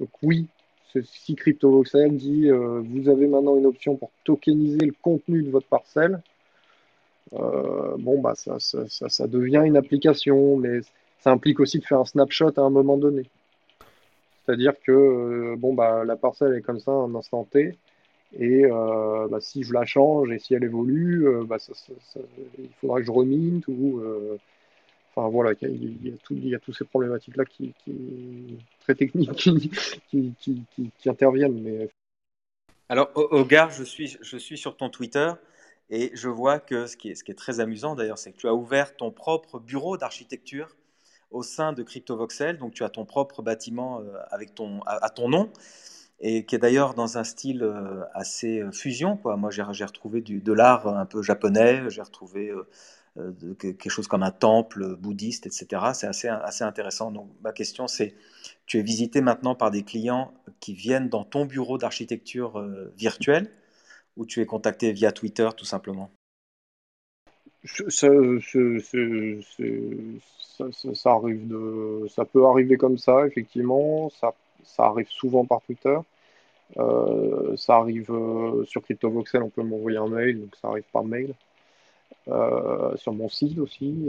Donc 0.00 0.10
oui, 0.22 0.46
si 1.04 1.34
CryptoVoxel 1.34 2.16
dit 2.16 2.48
euh, 2.48 2.80
vous 2.84 3.08
avez 3.08 3.26
maintenant 3.26 3.56
une 3.56 3.66
option 3.66 3.96
pour 3.96 4.10
tokeniser 4.24 4.86
le 4.86 4.94
contenu 5.02 5.42
de 5.42 5.50
votre 5.50 5.66
parcelle, 5.66 6.20
bon 7.32 8.20
bah 8.20 8.34
ça, 8.36 9.26
devient 9.26 9.62
une 9.64 9.76
application, 9.76 10.56
mais 10.56 10.80
ça 11.18 11.32
implique 11.32 11.58
aussi 11.58 11.80
de 11.80 11.84
faire 11.84 11.98
un 11.98 12.04
snapshot 12.04 12.52
à 12.56 12.60
un 12.60 12.70
moment 12.70 12.96
donné. 12.96 13.24
C'est-à-dire 14.44 14.74
que 14.80 14.92
euh, 14.92 15.56
bon, 15.56 15.74
bah, 15.74 16.04
la 16.04 16.16
parcelle 16.16 16.54
est 16.54 16.60
comme 16.60 16.80
ça 16.80 16.90
un 16.90 17.14
instant 17.14 17.44
T, 17.44 17.78
Et 18.34 18.64
euh, 18.64 19.26
bah, 19.28 19.40
si 19.40 19.62
je 19.62 19.72
la 19.72 19.84
change 19.84 20.30
et 20.32 20.38
si 20.38 20.54
elle 20.54 20.64
évolue, 20.64 21.26
euh, 21.26 21.44
bah, 21.44 21.56
il 22.58 22.68
faudra 22.80 23.00
que 23.00 23.06
je 23.06 23.10
reminte 23.10 23.66
ou. 23.68 24.02
Enfin 25.16 25.28
voilà, 25.28 25.52
il 25.62 26.08
y, 26.08 26.12
a, 26.12 26.16
tout, 26.24 26.34
toutes 26.64 26.76
ces 26.76 26.84
problématiques-là 26.84 27.44
qui, 27.44 27.72
très 28.80 28.96
techniques 28.96 29.30
qui, 30.10 30.90
interviennent. 31.06 31.88
Alors, 32.88 33.12
Ogar, 33.14 33.70
je 33.70 33.84
suis, 33.84 34.18
je 34.20 34.36
suis 34.36 34.58
sur 34.58 34.76
ton 34.76 34.90
Twitter 34.90 35.30
et 35.88 36.10
je 36.14 36.28
vois 36.28 36.58
que 36.58 36.88
ce 36.88 36.96
qui 36.96 37.10
est, 37.10 37.14
ce 37.14 37.22
qui 37.22 37.30
est 37.30 37.36
très 37.36 37.60
amusant 37.60 37.94
d'ailleurs, 37.94 38.18
c'est 38.18 38.32
que 38.32 38.38
tu 38.38 38.48
as 38.48 38.54
ouvert 38.54 38.96
ton 38.96 39.12
propre 39.12 39.60
bureau 39.60 39.96
d'architecture 39.96 40.74
au 41.34 41.42
sein 41.42 41.72
de 41.72 41.82
CryptoVoxel. 41.82 42.58
Donc, 42.58 42.72
tu 42.72 42.84
as 42.84 42.88
ton 42.88 43.04
propre 43.04 43.42
bâtiment 43.42 44.00
avec 44.30 44.54
ton, 44.54 44.80
à 44.86 45.10
ton 45.10 45.28
nom 45.28 45.50
et 46.20 46.44
qui 46.44 46.54
est 46.54 46.58
d'ailleurs 46.58 46.94
dans 46.94 47.18
un 47.18 47.24
style 47.24 47.62
euh, 47.62 48.02
assez 48.14 48.60
euh, 48.60 48.70
fusion. 48.72 49.18
Moi, 49.24 49.50
j'ai 49.50 49.62
retrouvé 49.84 50.20
du, 50.20 50.40
de 50.40 50.52
l'art 50.52 50.86
un 50.86 51.06
peu 51.06 51.22
japonais, 51.22 51.82
j'ai 51.90 52.02
retrouvé 52.02 52.52
euh, 53.18 53.54
quelque 53.58 53.90
chose 53.90 54.08
comme 54.08 54.22
un 54.22 54.30
temple 54.30 54.96
bouddhiste, 54.96 55.46
etc. 55.46 55.92
C'est 55.94 56.06
assez, 56.06 56.28
assez 56.28 56.64
intéressant. 56.64 57.10
Donc, 57.10 57.28
ma 57.42 57.52
question, 57.52 57.86
c'est 57.86 58.14
tu 58.66 58.78
es 58.78 58.82
visité 58.82 59.20
maintenant 59.20 59.54
par 59.54 59.70
des 59.70 59.82
clients 59.82 60.32
qui 60.60 60.74
viennent 60.74 61.08
dans 61.08 61.24
ton 61.24 61.44
bureau 61.44 61.78
d'architecture 61.78 62.60
virtuelle 62.96 63.50
ou 64.16 64.24
tu 64.24 64.40
es 64.40 64.46
contacté 64.46 64.92
via 64.92 65.12
Twitter 65.12 65.48
tout 65.56 65.66
simplement? 65.66 66.10
Ça, 70.94 71.10
arrive 71.12 71.46
de, 71.48 72.06
ça 72.08 72.24
peut 72.24 72.46
arriver 72.46 72.76
comme 72.76 72.98
ça, 72.98 73.26
effectivement. 73.26 74.10
Ça, 74.10 74.34
ça 74.64 74.84
arrive 74.86 75.08
souvent 75.08 75.44
par 75.44 75.60
Twitter. 75.62 75.98
Euh, 76.78 77.56
ça 77.56 77.76
arrive 77.76 78.10
euh, 78.10 78.64
sur 78.64 78.82
CryptoVoxel, 78.82 79.42
on 79.42 79.50
peut 79.50 79.62
m'envoyer 79.62 79.98
un 79.98 80.08
mail, 80.08 80.40
donc 80.40 80.56
ça 80.60 80.68
arrive 80.68 80.84
par 80.92 81.04
mail. 81.04 81.34
Euh, 82.28 82.96
sur 82.96 83.12
mon 83.12 83.28
site 83.28 83.58
aussi, 83.58 84.08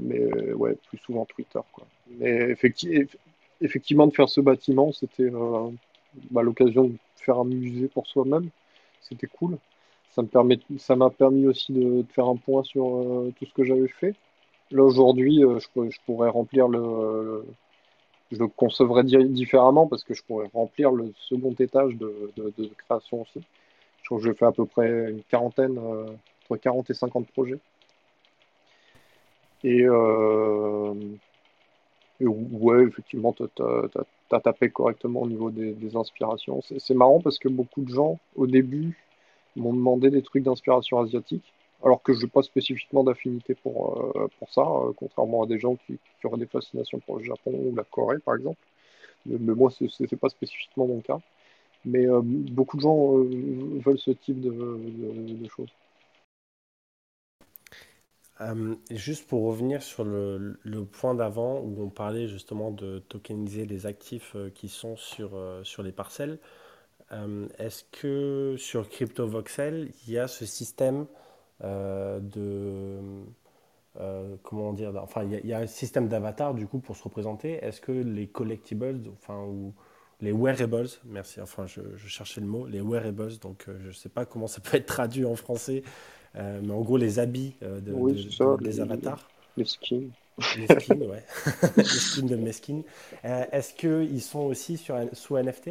mais 0.00 0.52
ouais, 0.54 0.76
plus 0.88 0.98
souvent 0.98 1.26
Twitter. 1.26 1.60
Quoi. 1.72 1.86
Mais 2.18 2.56
effectivement, 3.60 4.06
de 4.06 4.14
faire 4.14 4.28
ce 4.28 4.40
bâtiment, 4.40 4.92
c'était 4.92 5.30
bah, 6.30 6.42
l'occasion 6.42 6.84
de 6.84 6.96
faire 7.16 7.38
un 7.38 7.44
musée 7.44 7.88
pour 7.88 8.06
soi-même. 8.06 8.48
C'était 9.02 9.26
cool. 9.26 9.58
Ça 10.10 10.22
m'a 10.96 11.10
permis 11.10 11.46
aussi 11.46 11.72
de, 11.72 12.04
faire 12.10 12.26
un 12.26 12.36
point 12.36 12.62
sur 12.64 12.84
tout 13.38 13.44
ce 13.44 13.52
que 13.52 13.64
j'avais 13.64 13.88
fait. 13.88 14.14
Là, 14.72 14.84
aujourd'hui, 14.84 15.40
je, 15.42 15.90
je, 15.90 15.98
pourrais 16.06 16.28
remplir 16.28 16.68
le, 16.68 17.44
je 18.30 18.38
le 18.38 18.46
concevrais 18.46 19.04
différemment 19.04 19.86
parce 19.86 20.04
que 20.04 20.14
je 20.14 20.22
pourrais 20.22 20.48
remplir 20.54 20.92
le 20.92 21.12
second 21.28 21.54
étage 21.58 21.96
de, 21.96 22.30
création 22.86 23.22
aussi. 23.22 23.42
Je 24.00 24.04
trouve 24.04 24.20
que 24.22 24.26
je 24.28 24.32
fais 24.32 24.46
à 24.46 24.52
peu 24.52 24.66
près 24.66 25.10
une 25.10 25.22
quarantaine, 25.24 25.78
euh, 25.78 26.06
entre 26.44 26.56
40 26.56 26.90
et 26.90 26.94
50 26.94 27.26
projets. 27.28 27.58
Et, 29.62 29.82
euh, 29.82 30.94
ouais, 32.20 32.84
effectivement, 32.84 33.32
tu 33.32 33.44
as, 33.62 34.40
tapé 34.40 34.70
correctement 34.70 35.22
au 35.22 35.28
niveau 35.28 35.50
des 35.50 35.96
inspirations. 35.96 36.62
C'est 36.78 36.94
marrant 36.94 37.20
parce 37.20 37.38
que 37.38 37.48
beaucoup 37.48 37.82
de 37.82 37.92
gens, 37.92 38.18
au 38.36 38.46
début, 38.46 38.96
m'ont 39.56 39.74
demandé 39.74 40.10
des 40.10 40.22
trucs 40.22 40.44
d'inspiration 40.44 41.00
asiatique 41.00 41.52
alors 41.82 42.02
que 42.02 42.12
je 42.12 42.20
n'ai 42.20 42.28
pas 42.28 42.42
spécifiquement 42.42 43.04
d'affinité 43.04 43.54
pour, 43.54 44.12
euh, 44.16 44.28
ça, 44.50 44.62
euh, 44.62 44.92
contrairement 44.96 45.42
à 45.42 45.46
des 45.46 45.58
gens 45.58 45.76
qui, 45.76 45.98
auraient 46.24 46.38
des 46.38 46.46
fascinations 46.46 47.00
pour 47.00 47.18
le 47.18 47.24
Japon 47.24 47.52
ou 47.52 47.74
la 47.74 47.84
Corée, 47.84 48.18
par 48.18 48.36
exemple. 48.36 48.60
Mais, 49.26 49.54
moi, 49.54 49.70
ce 49.70 49.84
n'est 49.84 50.18
pas 50.18 50.28
spécifiquement 50.28 50.86
mon 50.86 51.00
cas. 51.00 51.20
Mais 51.84 52.06
euh, 52.06 52.20
beaucoup 52.22 52.76
de 52.76 52.82
gens 52.82 53.14
veulent 53.14 53.98
ce 53.98 54.10
type 54.10 54.40
de, 54.40 55.48
choses. 55.48 55.70
juste 58.90 59.26
pour 59.26 59.46
revenir 59.46 59.82
sur 59.82 60.04
le, 60.04 60.58
point 60.92 61.14
d'avant 61.14 61.60
où 61.60 61.82
on 61.82 61.88
parlait 61.88 62.28
justement 62.28 62.70
de 62.70 62.98
tokeniser 62.98 63.64
les 63.64 63.86
actifs 63.86 64.36
qui 64.54 64.68
sont 64.68 64.96
sur, 64.96 65.82
les 65.82 65.92
parcelles, 65.92 66.38
est-ce 67.58 67.84
que 67.84 68.56
sur 68.58 68.88
CryptoVoxel, 68.88 69.90
il 70.06 70.12
y 70.12 70.18
a 70.18 70.28
ce 70.28 70.44
système 70.44 71.06
de 71.62 72.98
euh, 73.98 74.36
comment 74.44 74.72
dire, 74.72 74.92
enfin, 75.02 75.24
il 75.24 75.46
y, 75.46 75.52
a 75.52 75.58
un 75.58 75.66
système 75.66 76.06
d'avatar 76.06 76.54
du 76.54 76.66
coup 76.66 76.78
pour 76.78 76.96
se 76.96 77.02
représenter. 77.02 77.54
Est-ce 77.64 77.80
que 77.80 77.90
les 77.90 78.28
collectibles, 78.28 79.00
enfin, 79.12 79.42
ou 79.42 79.74
les 80.20 80.32
wearables, 80.32 80.88
merci, 81.06 81.40
enfin, 81.40 81.66
je, 81.66 81.80
cherchais 82.06 82.40
le 82.40 82.46
mot, 82.46 82.66
les 82.66 82.80
wearables, 82.80 83.38
donc 83.38 83.64
euh, 83.68 83.78
je 83.82 83.88
ne 83.88 83.92
sais 83.92 84.08
pas 84.08 84.24
comment 84.24 84.46
ça 84.46 84.60
peut 84.60 84.76
être 84.76 84.86
traduit 84.86 85.24
en 85.24 85.34
français, 85.34 85.82
mais 86.34 86.72
en 86.72 86.80
gros, 86.82 86.96
les 86.96 87.18
habits 87.18 87.54
de, 87.60 88.62
des 88.62 88.80
avatars. 88.80 89.28
Les 89.56 89.64
skins. 89.64 90.10
Les 90.56 90.68
skins, 90.68 91.02
ouais. 91.02 91.24
les 91.76 91.84
skins 91.84 92.26
de 92.26 92.36
mes 92.36 92.52
skins. 92.52 92.82
Est-ce 93.24 93.74
qu'ils 93.74 94.22
sont 94.22 94.40
aussi 94.40 94.76
sur, 94.76 94.96
sous 95.12 95.36
NFT 95.36 95.70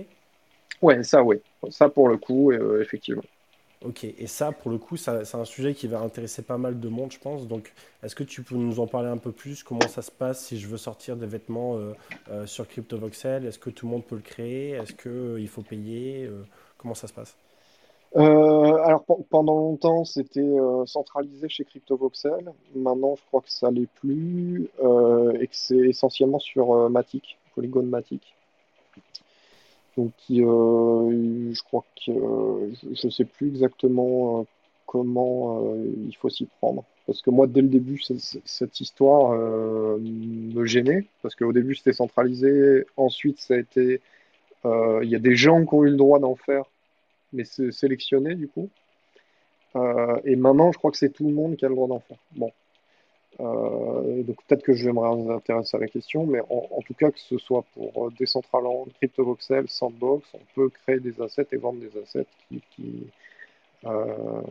Ouais, 0.82 1.02
ça, 1.04 1.24
oui. 1.24 1.38
Ça, 1.70 1.88
pour 1.88 2.10
le 2.10 2.18
coup, 2.18 2.52
effectivement. 2.52 3.24
Ok, 3.86 4.04
et 4.04 4.28
ça, 4.28 4.52
pour 4.52 4.72
le 4.72 4.78
coup, 4.78 4.98
c'est 4.98 5.36
un 5.36 5.46
sujet 5.46 5.74
qui 5.74 5.88
va 5.88 6.02
intéresser 6.02 6.42
pas 6.42 6.58
mal 6.58 6.82
de 6.82 6.90
monde, 6.90 7.14
je 7.14 7.20
pense. 7.20 7.48
Donc, 7.48 7.74
est-ce 8.04 8.14
que 8.14 8.26
tu 8.26 8.44
peux 8.44 8.56
nous 8.56 8.82
en 8.82 8.88
parler 8.88 9.08
un 9.08 9.18
peu 9.18 9.32
plus? 9.32 9.64
Comment 9.64 9.88
ça 9.88 10.02
se 10.02 10.12
passe 10.12 10.44
si 10.48 10.60
je 10.60 10.68
veux 10.68 10.76
sortir 10.76 11.16
des 11.16 11.26
vêtements 11.26 11.78
euh, 11.78 11.94
euh, 12.30 12.46
sur 12.46 12.68
CryptoVoxel? 12.68 13.46
Est-ce 13.46 13.58
que 13.58 13.70
tout 13.70 13.86
le 13.86 13.94
monde 13.94 14.04
peut 14.04 14.18
le 14.18 14.22
créer? 14.22 14.72
Est-ce 14.72 14.92
qu'il 14.92 15.12
euh, 15.12 15.48
faut 15.48 15.62
payer 15.62 16.30
Comment 16.78 16.94
ça 16.94 17.08
se 17.08 17.14
passe? 17.14 17.38
Alors 18.16 19.06
pendant 19.30 19.56
longtemps 19.56 20.04
c'était 20.04 20.58
centralisé 20.86 21.48
chez 21.48 21.64
CryptoVoxel. 21.64 22.52
Maintenant 22.76 23.16
je 23.16 23.22
crois 23.28 23.42
que 23.42 23.52
ça 23.52 23.70
l'est 23.70 23.90
plus 24.02 24.68
et 25.40 25.48
que 25.48 25.56
c'est 25.56 25.78
essentiellement 25.78 26.40
sur 26.40 26.90
Matic, 26.90 27.38
Polygon 27.54 27.84
Matic. 27.84 28.36
Donc, 29.98 30.14
euh, 30.32 31.54
je 31.54 31.64
crois 31.64 31.84
que 31.96 32.12
je 32.94 33.08
ne 33.08 33.12
sais 33.12 33.26
plus 33.26 33.50
exactement 33.50 34.42
euh, 34.42 34.44
comment 34.86 35.64
euh, 35.64 35.86
il 36.08 36.16
faut 36.16 36.30
s'y 36.30 36.46
prendre. 36.46 36.84
Parce 37.06 37.22
que 37.22 37.30
moi, 37.30 37.48
dès 37.48 37.62
le 37.62 37.70
début, 37.70 38.00
cette 38.02 38.80
histoire 38.80 39.36
me 39.36 40.66
gênait. 40.66 41.08
Parce 41.24 41.36
qu'au 41.36 41.52
début, 41.52 41.74
c'était 41.74 41.94
centralisé. 41.94 42.86
Ensuite, 42.98 43.40
ça 43.40 43.56
a 43.56 43.58
été. 43.58 44.00
Il 44.64 45.10
y 45.10 45.16
a 45.16 45.20
des 45.20 45.36
gens 45.36 45.66
qui 45.66 45.74
ont 45.74 45.86
eu 45.86 45.90
le 45.90 45.96
droit 45.98 46.20
d'en 46.20 46.36
faire, 46.36 46.66
mais 47.34 47.46
c'est 47.46 47.72
sélectionné 47.72 48.36
du 48.36 48.48
coup. 48.48 48.70
et 50.24 50.36
maintenant, 50.36 50.72
je 50.72 50.78
crois 50.78 50.92
que 50.92 50.98
c'est 50.98 51.10
tout 51.10 51.28
le 51.28 51.34
monde 51.34 51.56
qui 51.56 51.66
a 51.66 51.70
le 51.70 51.74
droit 51.74 51.88
d'en 51.88 52.00
faire. 52.00 52.18
Bon, 52.36 52.52
euh, 53.40 54.24
donc 54.24 54.38
peut-être 54.48 54.64
que 54.64 54.74
je 54.74 54.86
vais 54.86 54.92
me 54.92 55.00
à 55.00 55.78
la 55.80 55.88
question, 55.88 56.26
mais 56.26 56.42
en, 56.50 56.82
tout 56.86 56.94
cas 56.94 57.10
que 57.10 57.20
ce 57.20 57.38
soit 57.38 57.64
pour 57.74 58.08
euh, 58.08 58.12
Decentraland, 58.20 58.88
CryptoVoxel, 58.96 59.70
Sandbox, 59.70 60.28
on 60.34 60.40
peut 60.56 60.70
créer 60.70 61.00
des 61.00 61.22
assets 61.22 61.48
et 61.54 61.58
vendre 61.58 61.80
des 61.80 61.98
assets 62.02 62.28
qui, 62.76 63.08
euh, 63.86 64.42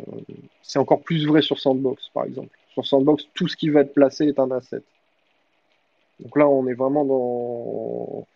c'est 0.62 0.78
encore 0.78 1.02
plus 1.02 1.26
vrai 1.26 1.42
sur 1.42 1.58
Sandbox 1.58 2.08
par 2.14 2.24
exemple. 2.24 2.56
Sur 2.72 2.86
Sandbox, 2.86 3.28
tout 3.34 3.48
ce 3.48 3.56
qui 3.56 3.68
va 3.68 3.82
être 3.82 3.92
placé 3.92 4.24
est 4.24 4.38
un 4.38 4.50
asset. 4.52 4.82
Donc 6.20 6.36
là, 6.36 6.48
on 6.48 6.66
est 6.66 6.74
vraiment 6.74 7.04
dans 7.04 8.26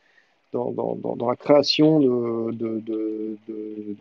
dans, 0.53 0.71
dans, 0.71 1.27
la 1.31 1.37
création 1.37 1.99
de, 1.99 2.53
de, 2.53 2.81
de, 2.81 3.39
de 3.49 3.97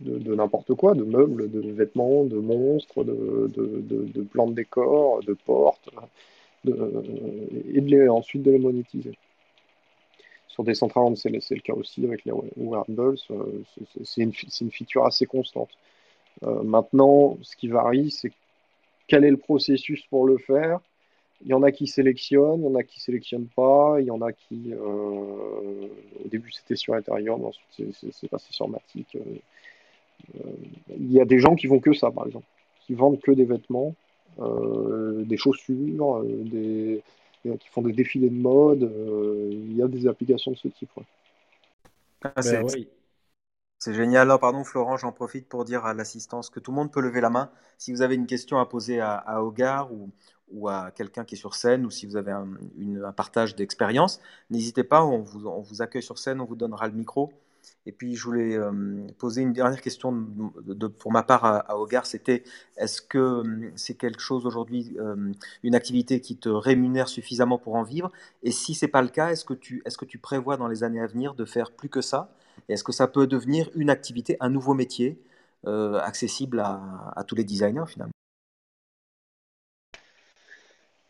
de, 0.00 0.34
n'importe 0.34 0.74
quoi, 0.74 0.94
de 0.94 1.04
meubles, 1.04 1.50
de 1.50 1.60
vêtements, 1.72 2.24
de 2.24 2.36
monstres, 2.36 3.04
de, 3.04 3.50
de, 3.54 4.22
plans 4.22 4.48
de 4.48 4.54
décor, 4.54 5.22
de 5.22 5.34
portes, 5.34 5.88
et 6.66 6.70
de 7.80 8.08
ensuite 8.08 8.42
de 8.42 8.50
les 8.50 8.58
monétiser. 8.58 9.12
Sur 10.48 10.64
Decentraland, 10.64 11.16
c'est 11.16 11.30
le 11.30 11.60
cas 11.60 11.72
aussi 11.72 12.04
avec 12.04 12.24
les 12.24 12.32
wearables, 12.56 13.18
c'est 14.04 14.22
une, 14.22 14.32
feature 14.70 15.04
assez 15.04 15.26
constante. 15.26 15.70
Euh, 16.42 16.62
maintenant, 16.62 17.36
ce 17.42 17.56
qui 17.56 17.68
varie, 17.68 18.10
c'est 18.10 18.32
quel 19.06 19.24
est 19.24 19.30
le 19.30 19.36
processus 19.36 20.04
pour 20.06 20.26
le 20.26 20.38
faire. 20.38 20.80
Il 21.42 21.48
y 21.48 21.54
en 21.54 21.62
a 21.62 21.72
qui 21.72 21.86
sélectionnent, 21.86 22.60
il 22.60 22.64
y 22.64 22.68
en 22.68 22.74
a 22.76 22.82
qui 22.82 23.00
sélectionnent 23.00 23.48
pas, 23.54 23.96
il 23.98 24.06
y 24.06 24.10
en 24.10 24.22
a 24.22 24.32
qui, 24.32 24.72
euh, 24.72 25.88
au 26.24 26.28
début 26.28 26.50
c'était 26.52 26.76
sur 26.76 26.96
Ethereum, 26.96 27.44
ensuite 27.44 27.94
c'est 28.12 28.28
passé 28.28 28.46
sur 28.50 28.68
Matic. 28.68 29.16
Euh, 29.16 29.20
il 30.88 31.12
y 31.12 31.20
a 31.20 31.24
des 31.24 31.38
gens 31.38 31.54
qui 31.54 31.66
vont 31.66 31.80
que 31.80 31.92
ça, 31.92 32.10
par 32.10 32.26
exemple, 32.26 32.46
qui 32.86 32.94
vendent 32.94 33.20
que 33.20 33.32
des 33.32 33.44
vêtements, 33.44 33.94
euh, 34.38 35.24
des 35.24 35.36
chaussures, 35.36 36.18
euh, 36.18 36.44
des, 36.44 37.02
qui 37.42 37.68
font 37.68 37.82
des 37.82 37.92
défilés 37.92 38.30
de 38.30 38.36
mode. 38.36 38.82
Euh, 38.82 39.50
il 39.52 39.76
y 39.76 39.82
a 39.82 39.88
des 39.88 40.06
applications 40.06 40.52
de 40.52 40.56
ce 40.56 40.68
type. 40.68 40.90
Ah, 42.22 42.32
ben 42.36 42.66
c'est 43.78 43.92
génial. 43.92 44.28
pardon, 44.40 44.64
Florent, 44.64 44.96
j'en 44.96 45.12
profite 45.12 45.46
pour 45.46 45.66
dire 45.66 45.84
à 45.84 45.92
l'assistance 45.92 46.48
que 46.48 46.58
tout 46.58 46.70
le 46.70 46.76
monde 46.76 46.90
peut 46.90 47.02
lever 47.02 47.20
la 47.20 47.28
main. 47.28 47.50
Si 47.76 47.92
vous 47.92 48.00
avez 48.00 48.14
une 48.14 48.26
question 48.26 48.58
à 48.58 48.64
poser 48.64 48.98
à, 48.98 49.14
à 49.14 49.42
Hogar 49.42 49.92
ou, 49.92 50.10
ou 50.50 50.68
à 50.68 50.90
quelqu'un 50.90 51.24
qui 51.24 51.34
est 51.34 51.38
sur 51.38 51.54
scène, 51.54 51.84
ou 51.84 51.90
si 51.90 52.06
vous 52.06 52.16
avez 52.16 52.32
un, 52.32 52.48
une, 52.78 53.04
un 53.04 53.12
partage 53.12 53.54
d'expérience, 53.56 54.20
n'hésitez 54.48 54.84
pas, 54.84 55.04
on 55.04 55.18
vous, 55.18 55.46
on 55.48 55.60
vous, 55.60 55.82
accueille 55.82 56.02
sur 56.02 56.18
scène, 56.18 56.40
on 56.40 56.46
vous 56.46 56.56
donnera 56.56 56.88
le 56.88 56.94
micro. 56.94 57.30
Et 57.86 57.92
puis, 57.92 58.16
je 58.16 58.24
voulais 58.24 58.58
poser 59.18 59.42
une 59.42 59.52
dernière 59.52 59.80
question 59.80 60.12
de, 60.12 60.86
pour 60.86 61.12
ma 61.12 61.22
part 61.22 61.44
à, 61.44 61.78
Hogar, 61.78 62.06
c'était 62.06 62.42
est-ce 62.76 63.02
que 63.02 63.42
c'est 63.76 63.94
quelque 63.94 64.20
chose 64.20 64.46
aujourd'hui, 64.46 64.96
une 65.62 65.74
activité 65.74 66.20
qui 66.20 66.36
te 66.36 66.48
rémunère 66.48 67.08
suffisamment 67.08 67.58
pour 67.58 67.74
en 67.74 67.82
vivre? 67.82 68.10
Et 68.42 68.52
si 68.52 68.74
c'est 68.74 68.88
pas 68.88 69.02
le 69.02 69.08
cas, 69.08 69.30
est-ce 69.30 69.44
que, 69.44 69.54
tu, 69.54 69.82
est-ce 69.84 69.98
que 69.98 70.06
tu 70.06 70.18
prévois 70.18 70.56
dans 70.56 70.68
les 70.68 70.82
années 70.82 71.00
à 71.00 71.06
venir 71.06 71.34
de 71.34 71.44
faire 71.44 71.72
plus 71.72 71.90
que 71.90 72.00
ça? 72.00 72.30
Et 72.68 72.74
est-ce 72.74 72.84
que 72.84 72.92
ça 72.92 73.06
peut 73.06 73.26
devenir 73.26 73.68
une 73.74 73.90
activité, 73.90 74.36
un 74.40 74.48
nouveau 74.48 74.74
métier 74.74 75.18
accessible 75.66 76.60
à, 76.60 77.22
tous 77.26 77.34
les 77.34 77.44
designers 77.44 77.86
finalement? 77.86 78.12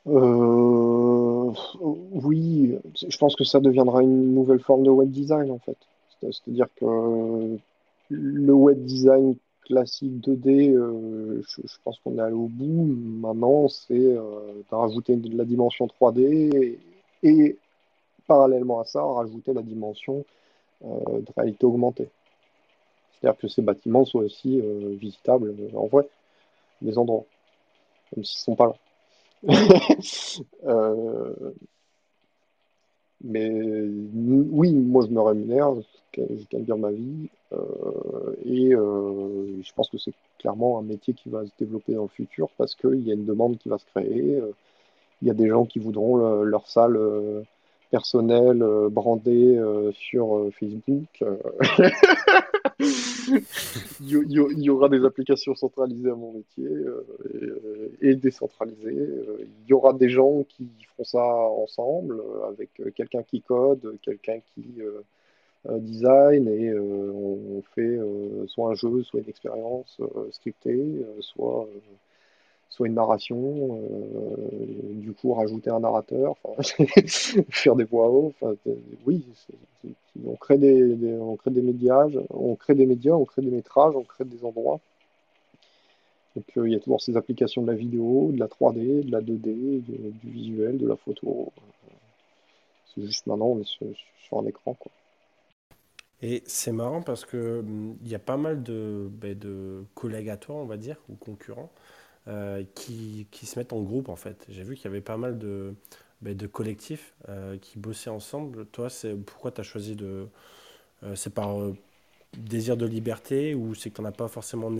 Euh, 0.06 1.52
oui, 1.80 2.76
je 3.08 3.16
pense 3.16 3.36
que 3.36 3.44
ça 3.44 3.60
deviendra 3.60 4.02
une 4.02 4.34
nouvelle 4.34 4.60
forme 4.60 4.82
de 4.82 4.90
web 4.90 5.10
design 5.10 5.50
en 5.50 5.58
fait. 5.58 5.78
C'est-à-dire 6.32 6.68
que 6.76 7.58
le 8.10 8.52
web 8.52 8.84
design 8.84 9.36
classique 9.62 10.20
2D, 10.20 10.74
euh, 10.74 11.42
je, 11.46 11.62
pense 11.82 11.98
qu'on 12.00 12.18
est 12.18 12.20
allé 12.20 12.34
au 12.34 12.48
bout. 12.48 12.84
Maintenant, 12.84 13.68
c'est 13.68 13.94
euh, 13.94 14.62
de 14.70 14.74
rajouter 14.74 15.16
de 15.16 15.34
la 15.36 15.44
dimension 15.44 15.86
3D 15.86 16.78
et, 17.22 17.58
parallèlement 18.26 18.80
à 18.80 18.84
ça, 18.84 19.02
rajouter 19.02 19.52
la 19.52 19.62
dimension 19.62 20.24
de 20.82 21.24
réalité 21.36 21.66
augmentée. 21.66 22.08
C'est-à-dire 23.20 23.38
que 23.38 23.48
ces 23.48 23.62
bâtiments 23.62 24.04
soient 24.04 24.24
aussi 24.24 24.60
visitables 24.98 25.54
en 25.74 25.86
vrai, 25.86 26.08
des 26.82 26.98
endroits, 26.98 27.24
même 28.14 28.24
s'ils 28.24 28.40
ne 28.40 28.44
sont 28.44 28.56
pas 28.56 28.66
là. 28.66 28.74
Euh, 33.24 33.30
mais 33.32 33.50
oui, 34.50 34.72
moi 34.72 35.04
je 35.06 35.12
me 35.12 35.20
rémunère, 35.20 35.74
je 36.16 36.22
gagne 36.50 36.62
bien 36.64 36.76
ma 36.76 36.90
vie, 36.90 37.28
euh, 37.52 38.36
et 38.44 38.74
euh, 38.74 39.62
je 39.62 39.72
pense 39.74 39.88
que 39.88 39.98
c'est 39.98 40.14
clairement 40.38 40.78
un 40.78 40.82
métier 40.82 41.14
qui 41.14 41.28
va 41.28 41.44
se 41.44 41.50
développer 41.58 41.94
dans 41.94 42.02
le 42.02 42.08
futur 42.08 42.48
parce 42.58 42.74
qu'il 42.74 43.06
y 43.06 43.10
a 43.10 43.14
une 43.14 43.24
demande 43.24 43.58
qui 43.58 43.68
va 43.68 43.78
se 43.78 43.86
créer. 43.86 44.40
Il 45.22 45.28
y 45.28 45.30
a 45.30 45.34
des 45.34 45.48
gens 45.48 45.64
qui 45.64 45.78
voudront 45.78 46.16
leur 46.42 46.68
salle 46.68 46.98
personnelle 47.90 48.64
brandée 48.90 49.58
sur 49.92 50.48
Facebook. 50.58 51.24
il, 52.80 54.62
y, 54.62 54.70
aura 54.70 54.88
des 54.88 55.04
applications 55.04 55.54
centralisées 55.54 56.10
à 56.10 56.14
mon 56.14 56.32
métier 56.32 56.66
euh, 56.66 57.06
euh, 57.34 57.96
et, 58.00 58.14
décentralisées. 58.14 58.90
Euh, 58.90 59.38
il 59.40 59.68
y 59.68 59.72
aura 59.72 59.92
des 59.92 60.08
gens 60.08 60.44
qui 60.48 60.68
feront 60.92 61.04
ça 61.04 61.24
ensemble 61.24 62.22
avec 62.48 62.70
quelqu'un 62.94 63.22
qui 63.22 63.40
code, 63.42 63.98
quelqu'un 64.02 64.40
qui 64.54 64.64
design 65.66 66.48
et 66.48 66.74
on, 66.74 67.62
fait 67.74 67.98
soit 68.46 68.70
un 68.70 68.74
jeu, 68.74 69.02
soit 69.02 69.20
une 69.20 69.28
expérience 69.28 70.00
scriptée, 70.30 71.04
soit 71.20 71.68
soit 72.74 72.88
une 72.88 72.94
narration, 72.94 73.80
du 74.94 75.12
coup 75.12 75.32
rajouter 75.32 75.70
un 75.70 75.78
narrateur, 75.78 76.34
faire 77.50 77.76
des 77.76 77.84
voix 77.84 78.10
off. 78.10 78.34
oui, 79.06 79.24
on 80.26 80.34
crée 80.34 80.58
des, 80.58 81.16
on 81.20 81.36
crée 81.36 81.52
des 81.52 81.62
médias, 81.62 82.06
on 82.30 82.56
crée 82.56 82.74
des 82.74 82.86
médias, 82.86 83.12
on 83.12 83.24
crée 83.24 83.42
des 83.42 83.52
métrages, 83.52 83.94
on 83.94 84.02
crée 84.02 84.24
des 84.24 84.44
endroits. 84.44 84.80
Donc 86.34 86.44
il 86.56 86.72
y 86.72 86.74
a 86.74 86.80
toujours 86.80 87.00
ces 87.00 87.16
applications 87.16 87.62
de 87.62 87.70
la 87.70 87.76
vidéo, 87.76 88.30
de 88.32 88.40
la 88.40 88.48
3D, 88.48 89.04
de 89.04 89.12
la 89.12 89.20
2D, 89.20 89.80
du 89.82 90.30
visuel, 90.30 90.76
de 90.76 90.88
la 90.88 90.96
photo. 90.96 91.52
C'est 92.92 93.02
juste 93.02 93.28
maintenant 93.28 93.46
on 93.46 93.60
est 93.60 93.68
sur, 93.68 93.86
un 94.36 94.46
écran 94.46 94.74
quoi. 94.74 94.90
Et 96.22 96.42
c'est 96.46 96.72
marrant 96.72 97.02
parce 97.02 97.24
que 97.24 97.60
hum, 97.60 97.96
il 98.02 98.08
y 98.08 98.16
a 98.16 98.18
pas 98.18 98.36
mal 98.36 98.64
de, 98.64 99.08
ben, 99.12 99.38
de 99.38 99.84
collègues 99.94 100.30
à 100.30 100.36
toi, 100.36 100.56
on 100.56 100.64
va 100.64 100.76
dire, 100.76 100.96
ou 101.08 101.14
concurrents, 101.14 101.70
euh, 101.70 102.03
qui, 102.74 103.26
qui, 103.30 103.46
se 103.46 103.58
mettent 103.58 103.72
en 103.72 103.82
groupe 103.82 104.08
en 104.08 104.16
fait. 104.16 104.46
J'ai 104.48 104.62
vu 104.62 104.76
qu'il 104.76 104.84
y 104.84 104.88
avait 104.88 105.00
pas 105.00 105.16
mal 105.16 105.38
de, 105.38 105.74
ben, 106.24 106.34
de 106.34 106.46
collectifs 106.46 107.14
euh, 107.28 107.58
qui 107.60 107.78
bossaient 107.78 108.08
ensemble. 108.08 108.64
Toi, 108.66 108.88
c'est 108.88 109.14
pourquoi 109.14 109.50
tu 109.50 109.60
as 109.60 109.64
choisi 109.64 109.94
de. 109.94 110.26
Euh, 111.02 111.14
c'est 111.14 111.34
par 111.34 111.56
désir 112.38 112.76
de 112.76 112.86
liberté 112.86 113.54
ou 113.54 113.74
c'est 113.74 113.90
que 113.90 113.96
tu 113.96 114.02
n'en 114.02 114.08
as 114.08 114.12
pas 114.12 114.26
forcément 114.26 114.72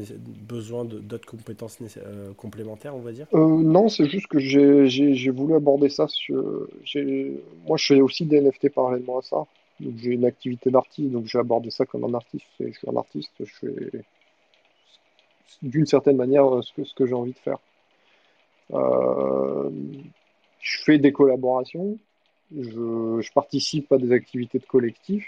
besoin 0.48 0.84
d'autres 0.84 1.26
compétences 1.26 1.78
complémentaires, 2.36 2.96
on 2.96 3.00
va 3.00 3.12
dire? 3.12 3.26
Non, 3.32 3.88
c'est 3.88 4.06
juste 4.06 4.26
que 4.26 4.38
j'ai 4.38 5.30
voulu 5.30 5.54
aborder 5.54 5.88
ça. 5.88 6.08
Sur, 6.08 6.66
moi, 7.66 7.76
je 7.76 7.86
fais 7.86 8.00
aussi 8.00 8.24
des 8.24 8.40
NFT 8.40 8.70
parallèlement 8.70 9.18
à 9.18 9.22
ça. 9.22 9.44
Donc, 9.78 9.94
j'ai 9.98 10.12
une 10.12 10.24
activité 10.24 10.70
d'artiste, 10.70 11.10
donc 11.10 11.26
j'ai 11.26 11.38
abordé 11.38 11.70
ça 11.70 11.84
comme 11.84 12.04
un 12.04 12.14
artiste. 12.14 12.46
Je 12.58 12.70
suis 12.70 12.88
un 12.88 12.96
artiste, 12.96 13.32
je 13.38 13.52
fais 13.60 14.04
d'une 15.62 15.86
certaine 15.86 16.16
manière 16.16 16.44
ce 16.62 16.72
que, 16.72 16.84
ce 16.84 16.94
que 16.94 17.06
j'ai 17.06 17.14
envie 17.14 17.32
de 17.32 17.38
faire. 17.38 17.58
Euh, 18.72 19.70
je 20.60 20.82
fais 20.84 20.98
des 20.98 21.12
collaborations, 21.12 21.98
je, 22.56 23.32
participe 23.34 23.92
à 23.92 23.98
des 23.98 24.12
activités 24.12 24.58
de 24.58 24.64
collectif, 24.64 25.26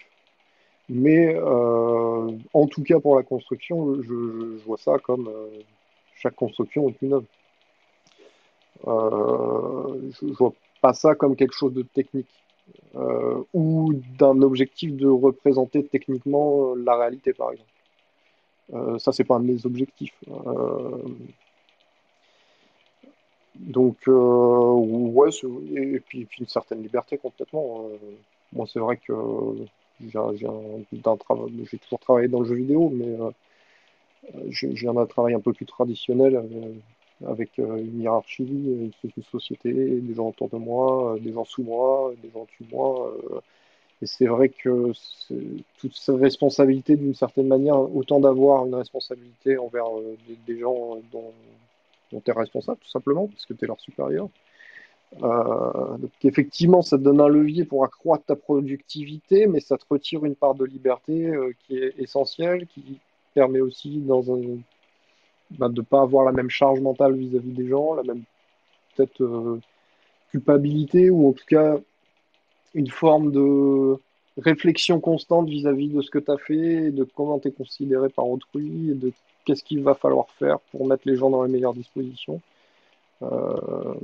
mais 0.89 1.35
euh, 1.35 2.31
en 2.55 2.66
tout 2.66 2.83
cas 2.83 3.01
pour 3.01 3.16
la 3.16 3.22
construction, 3.22 4.01
je, 4.03 4.64
vois 4.64 4.79
ça 4.79 4.99
comme 4.99 5.29
euh, 5.29 5.49
chaque 6.14 6.35
construction 6.35 6.89
est 6.89 7.03
une 7.03 7.12
œuvre. 7.14 7.27
je, 8.85 10.27
ne 10.27 10.33
vois 10.33 10.55
pas 10.81 10.95
ça 10.95 11.14
comme 11.14 11.37
quelque 11.37 11.55
chose 11.55 11.74
de 11.74 11.83
technique 11.83 12.29
ou 13.53 13.93
d'un 14.18 14.41
objectif 14.41 14.97
de 14.97 15.07
représenter 15.07 15.85
techniquement 15.85 16.74
la 16.74 16.97
réalité, 16.97 17.35
par 17.35 17.53
exemple. 17.53 17.68
Euh, 18.75 18.99
ça, 18.99 19.12
c'est 19.12 19.25
pas 19.25 19.37
un 19.37 19.41
de 19.41 19.53
mes 19.53 19.67
objectifs. 19.67 20.19
Euh, 20.29 21.03
donc, 23.55 23.97
euh, 24.09 24.73
ouais, 24.73 25.31
et 25.77 26.01
puis, 26.01 26.29
une 26.39 26.47
certaine 26.47 26.83
liberté 26.83 27.17
complètement. 27.19 27.89
moi, 28.53 28.67
c'est 28.71 28.81
vrai 28.81 28.97
que 28.99 29.14
j'ai 30.01 31.79
toujours 31.79 32.01
travaillé 32.01 32.29
dans 32.29 32.41
le 32.41 32.47
jeu 32.47 32.55
vidéo, 32.57 32.91
mais 32.91 33.17
j'ai 34.51 34.89
un 34.89 35.07
travail 35.07 35.35
un 35.35 35.41
peu 35.41 35.53
plus 35.53 35.67
traditionnel 35.67 36.43
avec 37.27 37.57
une 37.59 38.03
hiérarchie, 38.03 38.43
une, 38.45 39.23
société, 39.23 39.73
des 39.73 40.14
gens 40.14 40.29
autour 40.29 40.51
de 40.51 40.59
moi, 40.59 41.17
des 41.21 41.33
gens 41.33 41.45
sous 41.45 41.62
moi, 41.62 42.12
des 42.23 42.31
gens 42.31 42.41
au-dessus 42.41 42.64
de 42.64 42.75
moi. 42.75 43.17
Et 44.03 44.07
c'est 44.07 44.26
vrai 44.26 44.51
que 44.51 44.92
toute 45.78 45.94
cette 45.94 46.16
responsabilité, 46.16 46.97
d'une 46.97 47.14
certaine 47.14 47.47
manière, 47.47 47.78
autant 47.78 48.20
d'avoir 48.20 48.66
une 48.66 48.74
responsabilité 48.74 49.57
envers 49.57 49.86
euh, 49.86 50.16
des, 50.47 50.59
gens 50.59 50.99
dont, 51.11 51.32
tu 52.11 52.30
es 52.30 52.32
responsable, 52.32 52.78
tout 52.82 52.90
simplement, 52.90 53.26
parce 53.26 53.47
que 53.47 53.55
tu 53.55 53.64
es 53.64 53.68
leur 53.68 53.80
supérieur. 53.80 54.28
Euh, 55.22 55.97
donc 55.97 56.11
effectivement, 56.24 56.82
ça 56.82 56.99
te 56.99 57.03
donne 57.03 57.20
un 57.20 57.28
levier 57.28 57.64
pour 57.64 57.84
accroître 57.84 58.24
ta 58.26 58.36
productivité, 58.36 59.47
mais 59.47 59.61
ça 59.61 59.78
te 59.78 59.84
retire 59.88 60.24
une 60.24 60.34
part 60.34 60.55
de 60.55 60.66
liberté 60.66 61.28
euh, 61.28 61.53
qui 61.61 61.78
est 61.78 61.94
essentielle, 61.99 62.66
qui 62.66 62.99
permet 63.32 63.61
aussi 63.61 63.99
dans 63.99 64.30
un, 64.30 64.59
bah, 65.53 65.68
de 65.70 65.80
ne 65.80 65.86
pas 65.86 66.03
avoir 66.03 66.26
la 66.26 66.32
même 66.32 66.51
charge 66.51 66.80
mentale 66.80 67.16
vis-à-vis 67.16 67.53
des 67.53 67.68
gens, 67.68 67.94
la 67.94 68.03
même 68.03 68.24
peut-être 68.94 69.59
culpabilité, 70.30 71.09
ou 71.09 71.28
en 71.28 71.32
tout 71.32 71.44
cas 71.47 71.78
une 72.77 72.91
forme 72.91 73.33
de 73.33 73.99
réflexion 74.39 75.01
constante 75.01 75.49
vis-à-vis 75.49 75.89
de 75.89 76.03
ce 76.03 76.11
que 76.11 76.18
tu 76.18 76.31
as 76.31 76.37
fait, 76.37 76.91
de 76.91 77.05
comment 77.05 77.39
tu 77.39 77.49
es 77.49 77.51
considéré 77.51 78.11
par 78.11 78.29
autrui, 78.29 78.91
et 78.91 78.95
de 78.95 79.12
qu'est-ce 79.45 79.64
qu'il 79.64 79.83
va 79.83 79.95
falloir 79.95 80.29
faire 80.39 80.61
pour 80.70 80.87
mettre 80.87 81.03
les 81.07 81.16
gens 81.16 81.31
dans 81.31 81.43
les 81.43 81.51
meilleures 81.51 81.74
dispositions. 81.74 82.41
Euh, 83.22 83.95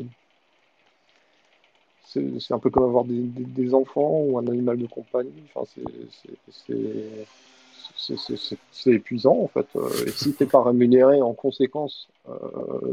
c'est 2.05 2.53
un 2.53 2.59
peu 2.59 2.71
comme 2.71 2.85
avoir 2.85 3.05
des, 3.05 3.75
enfants 3.75 4.21
ou 4.27 4.39
un 4.39 4.47
animal 4.47 4.79
de 4.79 4.87
compagnie. 4.87 5.33
Enfin, 5.55 5.67
c'est 8.71 8.91
épuisant 8.91 9.39
en 9.39 9.49
fait. 9.49 9.67
Et 10.07 10.11
si 10.11 10.35
tu 10.35 10.43
n'es 10.43 10.49
pas 10.49 10.63
rémunéré 10.63 11.23
en 11.23 11.33
conséquence 11.33 12.09
euh, 12.29 12.35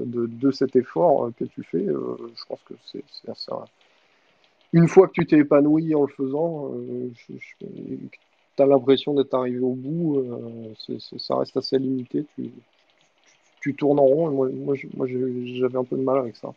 de, 0.06 0.52
cet 0.52 0.78
effort 0.78 1.32
que 1.38 1.46
tu 1.46 1.64
fais, 1.64 1.86
euh, 1.86 2.16
je 2.34 2.46
pense 2.48 2.60
que 2.66 2.74
c'est 2.86 3.04
une 4.74 4.88
fois 4.88 5.08
que 5.08 5.14
tu 5.14 5.26
t'es 5.26 5.38
épanoui 5.38 5.96
en 5.96 6.04
le 6.04 6.14
faisant, 6.14 6.72
euh, 6.74 7.10
tu 8.56 8.64
as 8.64 8.66
l'impression 8.66 9.14
d'être 9.14 9.34
arrivé 9.34 9.60
au 9.60 9.74
bout, 9.74 10.20
euh, 10.20 10.98
ça 11.18 11.38
reste 11.38 11.58
assez 11.58 11.78
limité, 11.78 12.26
tu, 12.36 12.52
tu, 13.62 13.74
tournes 13.76 14.00
en 14.00 14.06
rond, 14.06 14.32
moi, 14.32 14.50
moi, 14.96 15.08
j'avais 15.08 15.78
un 15.78 15.84
peu 15.84 15.98
de 15.98 16.04
mal 16.04 16.20
avec 16.20 16.36
ça. 16.36 16.54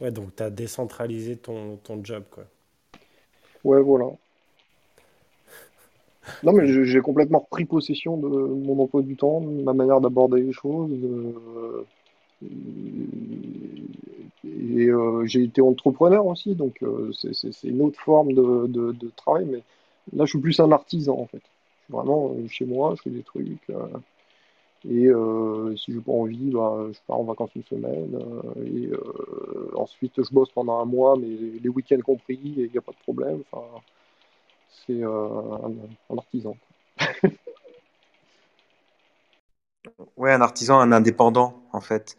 Ouais, 0.00 0.10
donc 0.10 0.34
tu 0.34 0.42
as 0.42 0.50
décentralisé 0.50 1.36
ton, 1.36 1.76
ton 1.76 2.02
job, 2.04 2.24
quoi. 2.30 2.44
Ouais, 3.62 3.80
voilà. 3.80 4.06
Non, 6.42 6.52
mais 6.52 6.84
j'ai 6.84 7.00
complètement 7.00 7.40
repris 7.40 7.64
possession 7.64 8.16
de 8.16 8.28
mon 8.28 8.82
emploi 8.82 9.02
du 9.02 9.16
temps, 9.16 9.40
de 9.40 9.62
ma 9.62 9.72
manière 9.72 10.00
d'aborder 10.00 10.42
les 10.42 10.52
choses. 10.52 10.90
Et 14.44 14.88
euh, 14.88 15.24
j'ai 15.26 15.44
été 15.44 15.60
entrepreneur 15.60 16.26
aussi, 16.26 16.54
donc 16.54 16.82
euh, 16.82 17.12
c'est 17.12 17.62
une 17.62 17.80
autre 17.82 18.00
forme 18.00 18.32
de, 18.32 19.10
travail, 19.16 19.44
mais 19.44 19.62
là, 20.12 20.24
je 20.24 20.30
suis 20.30 20.40
plus 20.40 20.58
un 20.58 20.72
artisan 20.72 21.18
en 21.18 21.26
fait. 21.26 21.42
Je 21.42 21.84
suis 21.84 21.92
vraiment 21.92 22.34
chez 22.48 22.64
moi, 22.64 22.94
je 22.96 23.02
fais 23.02 23.10
des 23.10 23.22
trucs. 23.22 23.70
et 24.88 25.10
si 25.76 25.92
j'ai 25.92 26.00
pas 26.00 26.12
envie, 26.12 26.50
bah, 26.50 26.88
je 26.92 26.98
pars 27.06 27.20
en 27.20 27.24
vacances 27.24 27.54
une 27.54 27.64
semaine. 27.64 28.18
et 28.66 28.90
ensuite, 29.76 30.22
je 30.22 30.34
bosse 30.34 30.50
pendant 30.50 30.80
un 30.80 30.86
mois, 30.86 31.16
mais 31.16 31.28
les 31.62 31.68
week-ends 31.68 32.00
compris, 32.04 32.40
il 32.42 32.70
n'y 32.70 32.78
a 32.78 32.82
pas 32.82 32.92
de 32.92 33.02
problème. 33.02 33.42
Enfin, 33.52 33.64
c'est 34.86 35.02
un, 35.04 35.70
un, 36.10 36.16
artisan. 36.16 36.56
ouais, 40.16 40.32
un 40.32 40.40
artisan, 40.40 40.80
un 40.80 40.90
indépendant 40.92 41.62
en 41.72 41.80
fait. 41.80 42.16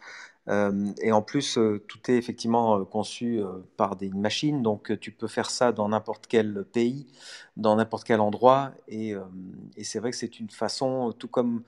Euh, 0.49 0.91
et 1.01 1.11
en 1.11 1.21
plus, 1.21 1.57
euh, 1.57 1.81
tout 1.87 1.99
est 2.11 2.15
effectivement 2.15 2.79
euh, 2.79 2.83
conçu 2.83 3.41
par 3.77 3.95
des 3.95 4.09
machines, 4.09 4.61
donc 4.61 4.97
tu 4.99 5.11
peux 5.11 5.27
faire 5.27 5.49
ça 5.49 5.71
dans 5.71 5.89
n'importe 5.89 6.27
quel 6.27 6.65
pays, 6.65 7.07
dans 7.57 7.75
n'importe 7.75 8.03
quel 8.05 8.19
endroit. 8.19 8.71
Et, 8.87 9.15
c'est 9.83 9.99
vrai 9.99 10.11
que 10.11 10.17
c'est 10.17 10.39
une 10.39 10.49
façon, 10.49 11.13
tout 11.17 11.27
comme 11.27 11.63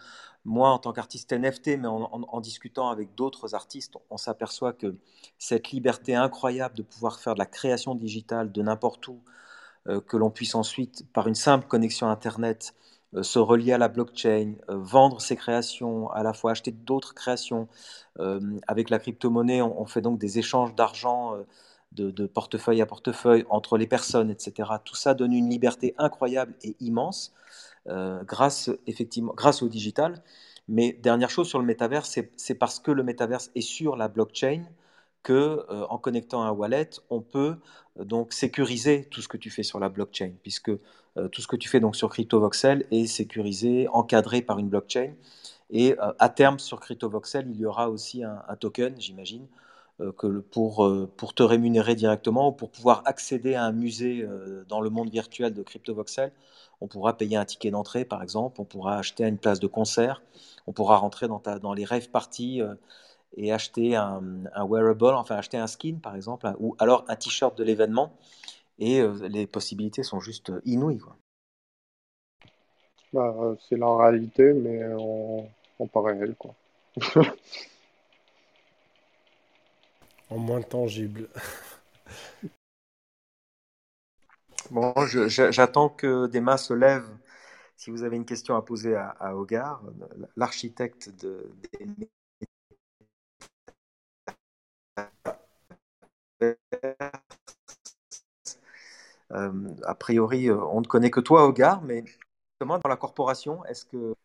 moi 0.46 0.70
en 0.70 0.78
tant 0.80 0.94
qu'artiste 0.94 1.34
NFT, 1.34 1.78
mais 1.80 1.88
en, 1.88 2.42
discutant 2.42 2.90
avec 2.90 3.16
d'autres 3.16 3.56
artistes, 3.56 3.96
on, 4.10 4.18
s'aperçoit 4.18 4.74
que 4.74 4.96
cette 5.40 5.72
liberté 5.72 6.16
incroyable 6.16 6.76
de 6.76 6.84
pouvoir 6.84 7.20
faire 7.20 7.34
de 7.34 7.40
la 7.40 7.46
création 7.46 7.96
digitale 7.96 8.52
de 8.52 8.62
n'importe 8.62 9.08
où, 9.08 9.20
que 10.08 10.18
l'on 10.18 10.32
puisse 10.32 10.56
ensuite, 10.56 11.06
par 11.14 11.28
une 11.28 11.36
simple 11.36 11.68
connexion 11.68 12.08
Internet, 12.10 12.76
se 13.24 13.40
relier 13.40 13.74
à 13.74 13.78
la 13.78 13.88
blockchain, 13.88 14.56
euh, 14.70 14.78
vendre 14.78 15.22
ses 15.22 15.36
créations, 15.36 16.10
à 16.12 16.24
la 16.24 16.34
fois 16.34 16.52
acheter 16.52 16.72
d'autres 16.72 17.14
créations. 17.14 17.68
Euh, 18.20 18.40
avec 18.68 18.90
la 18.90 19.00
crypto-monnaie, 19.00 19.62
on, 19.62 19.86
fait 19.86 20.02
donc 20.02 20.20
des 20.20 20.40
échanges 20.40 20.76
d'argent 20.76 21.38
de, 21.92 22.28
portefeuille 22.28 22.82
à 22.82 22.86
portefeuille 22.86 23.46
entre 23.50 23.78
les 23.78 23.88
personnes, 23.88 24.30
etc. 24.30 24.70
Tout 24.84 24.96
ça 24.96 25.14
donne 25.14 25.34
une 25.34 25.50
liberté 25.50 25.96
incroyable 25.98 26.54
et 26.64 26.76
immense 26.80 27.34
grâce, 27.88 28.70
effectivement, 28.88 29.34
grâce 29.36 29.62
au 29.62 29.70
digital. 29.70 30.24
Mais 30.68 30.94
dernière 30.94 31.30
chose 31.30 31.48
sur 31.48 31.60
le 31.60 31.66
métaverse, 31.66 32.20
c'est 32.38 32.56
parce 32.56 32.80
que 32.80 32.92
le 32.92 33.04
métaverse 33.04 33.52
est 33.56 33.62
sur 33.62 33.96
la 33.96 34.08
blockchain 34.08 34.64
que, 35.24 35.66
en 35.90 35.98
connectant 35.98 36.44
un 36.44 36.52
wallet, 36.52 36.90
on 37.10 37.22
peut 37.22 37.58
donc 38.00 38.34
sécuriser 38.34 39.06
tout 39.12 39.22
ce 39.22 39.28
que 39.28 39.38
tu 39.38 39.50
fais 39.50 39.64
sur 39.64 39.80
la 39.80 39.90
blockchain, 39.90 40.32
puisque 40.42 40.70
euh, 40.70 40.80
tout 41.32 41.42
ce 41.42 41.48
que 41.48 41.56
tu 41.56 41.70
fais 41.70 41.80
donc 41.80 41.96
sur 41.96 42.10
CryptoVoxel 42.10 42.86
est 42.92 43.08
sécurisé, 43.08 43.88
encadré 43.90 44.42
par 44.42 44.60
une 44.60 44.70
blockchain. 44.70 45.14
Et 45.70 45.98
euh, 46.00 46.14
à 46.20 46.30
terme, 46.30 46.60
sur 46.60 46.80
CryptoVoxel, 46.80 47.48
il 47.50 47.58
y 47.58 47.66
aura 47.66 47.90
aussi 47.90 48.24
un, 48.24 48.56
token, 48.60 48.96
j'imagine, 49.00 49.48
euh, 50.02 50.12
que 50.12 50.40
pour, 50.40 50.90
pour 51.18 51.34
te 51.34 51.44
rémunérer 51.44 51.96
directement 51.96 52.50
ou 52.50 52.52
pour 52.52 52.70
pouvoir 52.70 53.02
accéder 53.06 53.56
à 53.56 53.64
un 53.64 53.72
musée 53.72 54.28
dans 54.68 54.82
le 54.82 54.90
monde 54.90 55.10
virtuel 55.10 55.54
de 55.54 55.64
CryptoVoxel. 55.64 56.32
On 56.82 56.88
pourra 56.88 57.18
payer 57.18 57.38
un 57.38 57.46
ticket 57.46 57.72
d'entrée, 57.72 58.04
par 58.04 58.22
exemple, 58.22 58.60
on 58.60 58.66
pourra 58.66 58.98
acheter 58.98 59.24
une 59.24 59.38
place 59.38 59.62
de 59.62 59.68
concert, 59.68 60.22
on 60.68 60.74
pourra 60.74 60.98
rentrer 60.98 61.30
dans, 61.30 61.40
ta, 61.40 61.58
dans 61.58 61.74
les 61.74 61.86
rave 61.86 62.10
parties 62.10 62.62
et 63.38 63.52
acheter 63.52 63.96
un, 63.96 64.22
wearable, 64.58 65.16
enfin 65.16 65.36
acheter 65.36 65.58
un 65.58 65.68
skin, 65.68 65.98
par 66.02 66.16
exemple, 66.16 66.52
ou 66.60 66.76
alors 66.80 67.06
un 67.08 67.16
t-shirt 67.16 67.58
de 67.58 67.64
l'événement 67.64 68.12
et 68.80 69.02
les 69.30 69.48
possibilités 69.48 70.04
sont 70.04 70.20
juste 70.20 70.52
inouïes. 70.66 71.00
Quoi. 71.00 71.18
Bah, 73.14 73.34
c'est 73.68 73.78
la 73.78 73.96
réalité, 73.96 74.54
mais 74.54 74.84
en, 74.94 75.48
en 75.80 75.88
pas 75.88 76.02
réel. 76.02 76.36
Quoi. 76.38 76.54
en 80.30 80.38
moins 80.38 80.62
tangible. 80.62 81.30
bon, 84.72 84.94
j'attends 85.28 85.90
que 85.90 86.28
des 86.28 86.42
mains 86.42 86.58
se 86.58 86.74
lèvent. 86.74 87.18
Si 87.78 87.90
vous 87.92 88.04
avez 88.04 88.16
une 88.16 88.26
question 88.26 88.56
à 88.56 88.62
poser 88.62 88.96
à, 88.96 89.10
à 89.10 89.36
Hogar, 89.36 89.84
l'architecte 90.36 91.10
de, 91.10 91.52
des 91.74 92.10
Euh, 96.44 96.56
a 99.32 99.96
priori, 99.96 100.50
euh, 100.50 100.58
on 100.72 100.82
ne 100.82 100.86
connaît 100.86 101.12
que 101.12 101.20
toi, 101.20 101.46
Hogar, 101.46 101.82
mais 101.82 102.04
justement, 102.06 102.80
dans 102.80 102.90
la 102.90 102.96
corporation, 102.96 103.64
est-ce 103.66 103.86
que. 103.86 104.16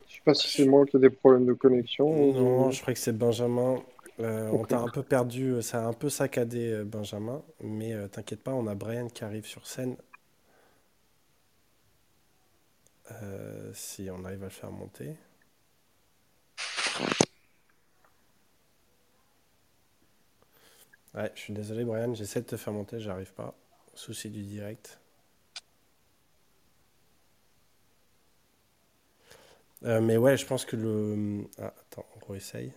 Je 0.00 0.12
ne 0.12 0.16
sais 0.16 0.22
pas 0.24 0.34
si 0.34 0.48
c'est 0.48 0.66
moi 0.66 0.86
qui 0.86 0.96
ai 0.96 1.00
des 1.00 1.10
problèmes 1.10 1.46
de 1.46 1.52
connexion. 1.52 2.32
Non, 2.32 2.70
je 2.70 2.80
crois 2.80 2.94
que 2.94 3.00
c'est 3.00 3.16
Benjamin. 3.16 3.82
Euh, 4.18 4.48
on 4.50 4.64
t'a 4.64 4.80
un 4.80 4.88
peu 4.88 5.02
perdu, 5.02 5.60
ça 5.60 5.84
a 5.84 5.86
un 5.86 5.92
peu 5.92 6.08
saccadé 6.08 6.84
Benjamin, 6.84 7.42
mais 7.60 8.08
t'inquiète 8.08 8.42
pas, 8.42 8.52
on 8.52 8.66
a 8.66 8.74
Brian 8.74 9.08
qui 9.08 9.24
arrive 9.24 9.46
sur 9.46 9.66
scène. 9.66 9.96
si 13.72 14.08
on 14.10 14.24
arrive 14.24 14.42
à 14.42 14.46
le 14.46 14.50
faire 14.50 14.70
monter. 14.70 15.16
Ouais, 21.16 21.32
je 21.34 21.40
suis 21.40 21.52
désolé, 21.54 21.84
Brian, 21.84 22.14
j'essaie 22.14 22.42
de 22.42 22.46
te 22.46 22.56
faire 22.56 22.72
monter, 22.74 23.00
j'arrive 23.00 23.32
pas. 23.32 23.54
Souci 23.94 24.28
du 24.28 24.42
direct. 24.42 25.00
Euh, 29.84 30.00
mais 30.00 30.16
ouais, 30.16 30.36
je 30.36 30.46
pense 30.46 30.64
que 30.64 30.76
le. 30.76 31.44
Ah, 31.58 31.72
attends, 31.90 32.04
on 32.16 32.32
réessaye. 32.32 32.72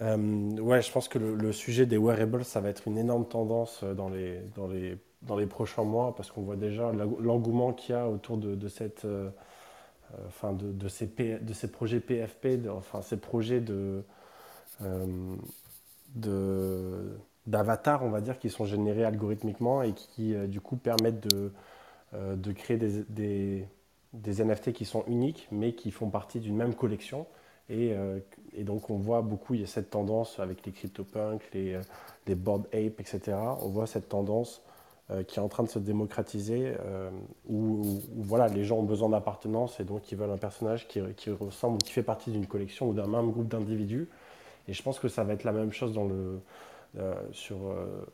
Euh, 0.00 0.16
ouais, 0.60 0.80
je 0.82 0.92
pense 0.92 1.08
que 1.08 1.18
le, 1.18 1.52
sujet 1.52 1.86
des 1.86 1.96
wearables, 1.98 2.44
ça 2.44 2.60
va 2.60 2.68
être 2.68 2.86
une 2.86 2.98
énorme 2.98 3.26
tendance 3.26 3.82
dans 3.82 4.08
les, 4.08 4.40
dans 4.54 4.68
les, 4.68 4.96
dans 5.22 5.36
les 5.36 5.46
prochains 5.46 5.82
mois 5.82 6.14
parce 6.14 6.30
qu'on 6.30 6.42
voit 6.42 6.56
déjà 6.56 6.92
l'engouement 6.92 7.72
qu'il 7.72 7.94
y 7.94 7.98
a 7.98 8.08
autour 8.08 8.36
de, 8.38 8.68
cette. 8.68 9.04
Euh, 9.04 9.30
enfin, 10.28 10.52
de, 10.52 10.72
de, 10.72 10.88
ces 10.88 11.72
projets 11.72 12.00
PFP, 12.00 12.68
enfin, 12.70 13.02
ces 13.02 13.16
projets 13.16 13.60
de 13.60 14.04
d'avatars, 17.46 18.04
on 18.04 18.10
va 18.10 18.20
dire, 18.20 18.38
qui 18.38 18.50
sont 18.50 18.64
générés 18.64 19.04
algorithmiquement 19.04 19.82
et 19.82 19.92
qui, 19.92 20.34
euh, 20.34 20.46
du 20.46 20.60
coup, 20.60 20.76
permettent 20.76 21.26
de, 21.28 21.52
euh, 22.14 22.36
de 22.36 22.52
créer 22.52 22.76
des, 22.76 23.04
des, 23.08 23.66
des, 24.12 24.44
NFT 24.44 24.72
qui 24.72 24.84
sont 24.84 25.04
uniques, 25.06 25.48
mais 25.50 25.72
qui 25.72 25.90
font 25.90 26.10
partie 26.10 26.40
d'une 26.40 26.56
même 26.56 26.74
collection. 26.74 27.26
Et, 27.70 27.94
et, 28.54 28.64
donc, 28.64 28.88
on 28.88 28.96
voit 28.96 29.20
beaucoup, 29.20 29.52
il 29.52 29.60
y 29.60 29.64
a 29.64 29.66
cette 29.66 29.90
tendance 29.90 30.40
avec 30.40 30.64
les 30.64 30.72
CryptoPunks, 30.72 31.42
les, 31.52 31.78
les 32.26 32.34
Board 32.34 32.62
Ape, 32.72 32.98
etc. 32.98 33.36
On 33.60 33.68
voit 33.68 33.86
cette 33.86 34.08
tendance 34.08 34.62
qui 35.26 35.38
est 35.38 35.42
en 35.42 35.48
train 35.48 35.64
de 35.64 35.68
se 35.68 35.78
démocratiser, 35.78 36.72
où, 37.46 37.82
voilà, 38.16 38.48
les 38.48 38.64
gens 38.64 38.78
ont 38.78 38.84
besoin 38.84 39.10
d'appartenance 39.10 39.80
et 39.80 39.84
donc 39.84 40.10
ils 40.10 40.16
veulent 40.16 40.30
un 40.30 40.38
personnage 40.38 40.88
qui, 40.88 41.02
qui 41.14 41.28
ressemble 41.28 41.74
ou 41.74 41.78
qui 41.78 41.92
fait 41.92 42.02
partie 42.02 42.30
d'une 42.30 42.46
collection 42.46 42.88
ou 42.88 42.94
d'un 42.94 43.06
même 43.06 43.30
groupe 43.32 43.48
d'individus. 43.48 44.08
Et 44.68 44.74
je 44.74 44.82
pense 44.82 44.98
que 44.98 45.08
ça 45.08 45.24
va 45.24 45.32
être 45.32 45.44
la 45.44 45.52
même 45.52 45.72
chose 45.72 45.94
dans 45.94 46.04
le, 46.04 46.40
euh, 46.96 47.14
sur, 47.32 47.56
euh, 47.68 48.06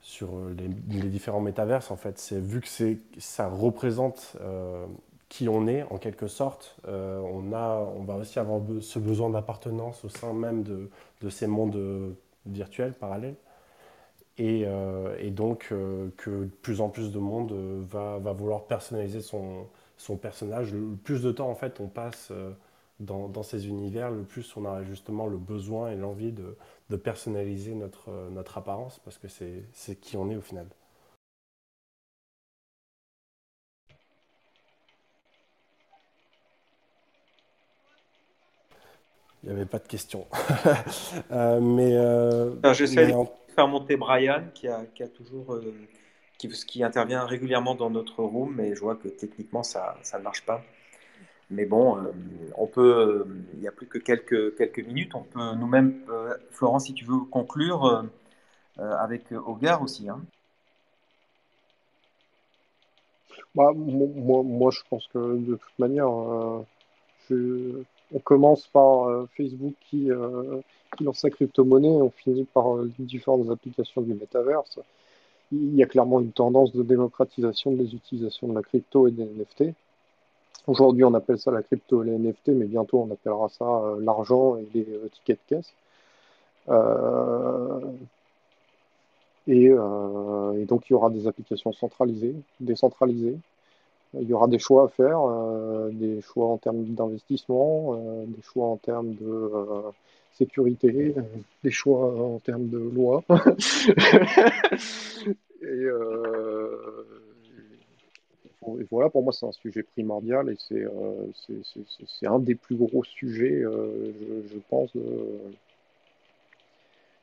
sur 0.00 0.30
les, 0.56 1.08
différents 1.08 1.40
métaverses. 1.40 1.90
En 1.90 1.96
fait, 1.96 2.18
c'est 2.18 2.40
vu 2.40 2.60
que 2.60 2.68
ça 3.18 3.48
représente 3.48 4.36
euh, 4.40 4.86
qui 5.28 5.48
on 5.48 5.66
est 5.66 5.82
en 5.84 5.98
quelque 5.98 6.26
sorte, 6.26 6.76
on, 6.86 7.52
a, 7.52 7.86
on 7.96 8.02
va 8.02 8.16
aussi 8.16 8.38
avoir 8.38 8.62
ce 8.80 8.98
besoin 8.98 9.28
d'appartenance 9.28 10.04
au 10.04 10.08
sein 10.08 10.32
même 10.32 10.62
de, 10.62 10.88
de, 11.20 11.28
ces 11.28 11.46
mondes 11.46 12.16
virtuels 12.46 12.94
parallèles. 12.94 13.36
Et, 14.38 14.64
et 15.18 15.30
donc 15.30 15.68
que 16.16 16.44
de 16.44 16.50
plus 16.62 16.80
en 16.80 16.88
plus 16.88 17.12
de 17.12 17.18
monde 17.18 17.52
va, 17.90 18.16
va 18.18 18.32
vouloir 18.32 18.64
personnaliser 18.64 19.20
son, 19.20 19.66
son, 19.98 20.16
personnage. 20.16 20.72
Le 20.72 20.96
plus 20.96 21.22
de 21.22 21.30
temps, 21.30 21.50
en 21.50 21.54
fait, 21.54 21.78
on 21.80 21.88
passe 21.88 22.32
dans, 23.00 23.42
ces 23.42 23.68
univers, 23.68 24.10
le 24.10 24.24
plus 24.24 24.56
on 24.56 24.64
a 24.64 24.82
justement 24.82 25.26
le 25.26 25.38
besoin 25.38 25.90
et 25.90 25.96
l'envie 25.96 26.32
de, 26.32 26.96
personnaliser 26.96 27.74
notre, 27.74 28.10
notre 28.30 28.58
apparence, 28.58 29.00
parce 29.04 29.18
que 29.18 29.28
c'est 29.28 30.00
qui 30.00 30.16
on 30.16 30.30
est 30.30 30.36
au 30.36 30.40
final. 30.40 30.66
Il 39.44 39.50
n'y 39.50 39.54
avait 39.54 39.66
pas 39.66 39.78
de 39.78 39.86
questions. 39.86 40.26
Euh, 41.30 41.60
mais 41.60 41.96
euh, 41.96 42.72
j'essaie 42.72 43.06
de 43.06 43.12
faire 43.54 43.68
monter 43.68 43.96
Brian, 43.96 44.44
qui 44.54 44.68
a, 44.68 44.84
qui 44.94 45.02
a 45.02 45.08
toujours, 45.08 45.54
euh, 45.54 45.74
qui, 46.38 46.48
qui, 46.48 46.82
intervient 46.82 47.24
régulièrement 47.24 47.74
dans 47.74 47.90
notre 47.90 48.22
room, 48.22 48.54
mais 48.56 48.74
je 48.74 48.80
vois 48.80 48.96
que 48.96 49.08
techniquement 49.08 49.62
ça, 49.62 49.96
ça 50.02 50.18
ne 50.18 50.24
marche 50.24 50.44
pas. 50.44 50.62
Mais 51.50 51.64
bon, 51.64 51.96
euh, 51.96 52.12
on 52.56 52.66
peut, 52.66 52.96
euh, 52.98 53.24
il 53.54 53.60
n'y 53.60 53.68
a 53.68 53.72
plus 53.72 53.86
que 53.86 53.98
quelques, 53.98 54.78
minutes. 54.86 55.14
On 55.14 55.22
peut 55.22 55.54
nous-mêmes, 55.54 56.04
euh, 56.10 56.34
Florent, 56.50 56.78
si 56.78 56.92
tu 56.94 57.04
veux 57.04 57.20
conclure 57.30 58.04
avec 58.76 59.32
Hogar 59.32 59.82
aussi. 59.82 60.08
Hein. 60.08 60.20
Bah, 63.54 63.72
moi, 63.74 64.70
je 64.70 64.80
pense 64.88 65.06
que 65.08 65.18
de 65.18 65.56
toute 65.56 65.78
manière, 65.78 66.08
on 66.10 66.64
commence 68.22 68.66
par 68.68 69.26
Facebook 69.36 69.74
qui, 69.88 70.10
qui 70.96 71.04
lance 71.04 71.18
sa 71.18 71.30
crypto-monnaie, 71.30 71.88
on 71.88 72.10
finit 72.10 72.44
par 72.44 72.76
différentes 72.98 73.50
applications 73.50 74.02
du 74.02 74.14
métaverse. 74.14 74.78
Il 75.50 75.74
y 75.74 75.82
a 75.82 75.86
clairement 75.86 76.20
une 76.20 76.32
tendance 76.32 76.72
de 76.72 76.82
démocratisation 76.82 77.72
des 77.72 77.94
utilisations 77.94 78.48
de 78.48 78.54
la 78.54 78.62
crypto 78.62 79.08
et 79.08 79.10
des 79.10 79.24
NFT. 79.24 79.74
Aujourd'hui, 80.68 81.02
on 81.02 81.14
appelle 81.14 81.38
ça 81.38 81.50
la 81.50 81.62
crypto 81.62 82.02
les 82.02 82.18
NFT, 82.18 82.48
mais 82.48 82.66
bientôt 82.66 83.06
on 83.08 83.12
appellera 83.12 83.48
ça 83.48 83.64
l'argent 84.00 84.56
et 84.56 84.68
les 84.74 84.84
tickets 85.12 85.40
de 85.48 85.56
caisse. 85.56 85.72
Euh, 86.68 87.80
et, 89.46 89.70
donc, 90.66 90.88
il 90.88 90.92
y 90.92 90.94
aura 90.94 91.08
des 91.08 91.26
applications 91.26 91.72
centralisées, 91.72 92.34
décentralisées. 92.60 93.38
Il 94.12 94.28
y 94.28 94.34
aura 94.34 94.46
des 94.46 94.58
choix 94.58 94.84
à 94.84 94.88
faire, 94.88 95.20
euh, 95.26 95.88
des 95.90 96.20
choix 96.20 96.48
en 96.48 96.58
termes 96.58 96.84
d'investissement, 96.84 97.94
euh, 97.94 98.26
des 98.26 98.42
choix 98.42 98.66
en 98.66 98.76
termes 98.76 99.14
de 99.14 99.50
sécurité, 100.32 101.14
des 101.64 101.70
choix 101.70 102.14
en 102.14 102.40
termes 102.40 102.68
de 102.68 102.78
loi. 102.78 103.24
voilà, 108.90 109.10
pour 109.10 109.22
moi, 109.22 109.32
c'est 109.32 109.46
un 109.46 109.52
sujet 109.52 109.82
primordial 109.82 110.50
et 110.50 110.56
c'est 110.58 112.26
un 112.26 112.38
des 112.38 112.54
plus 112.54 112.76
gros 112.76 113.04
sujets, 113.04 113.62
je, 113.62 114.58
pense, 114.68 114.90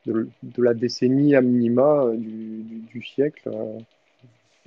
de, 0.06 0.62
la 0.62 0.74
décennie 0.74 1.34
à 1.34 1.40
minima 1.40 2.04
euh, 2.04 2.16
du, 2.16 3.02
siècle. 3.02 3.48
Euh. 3.52 3.78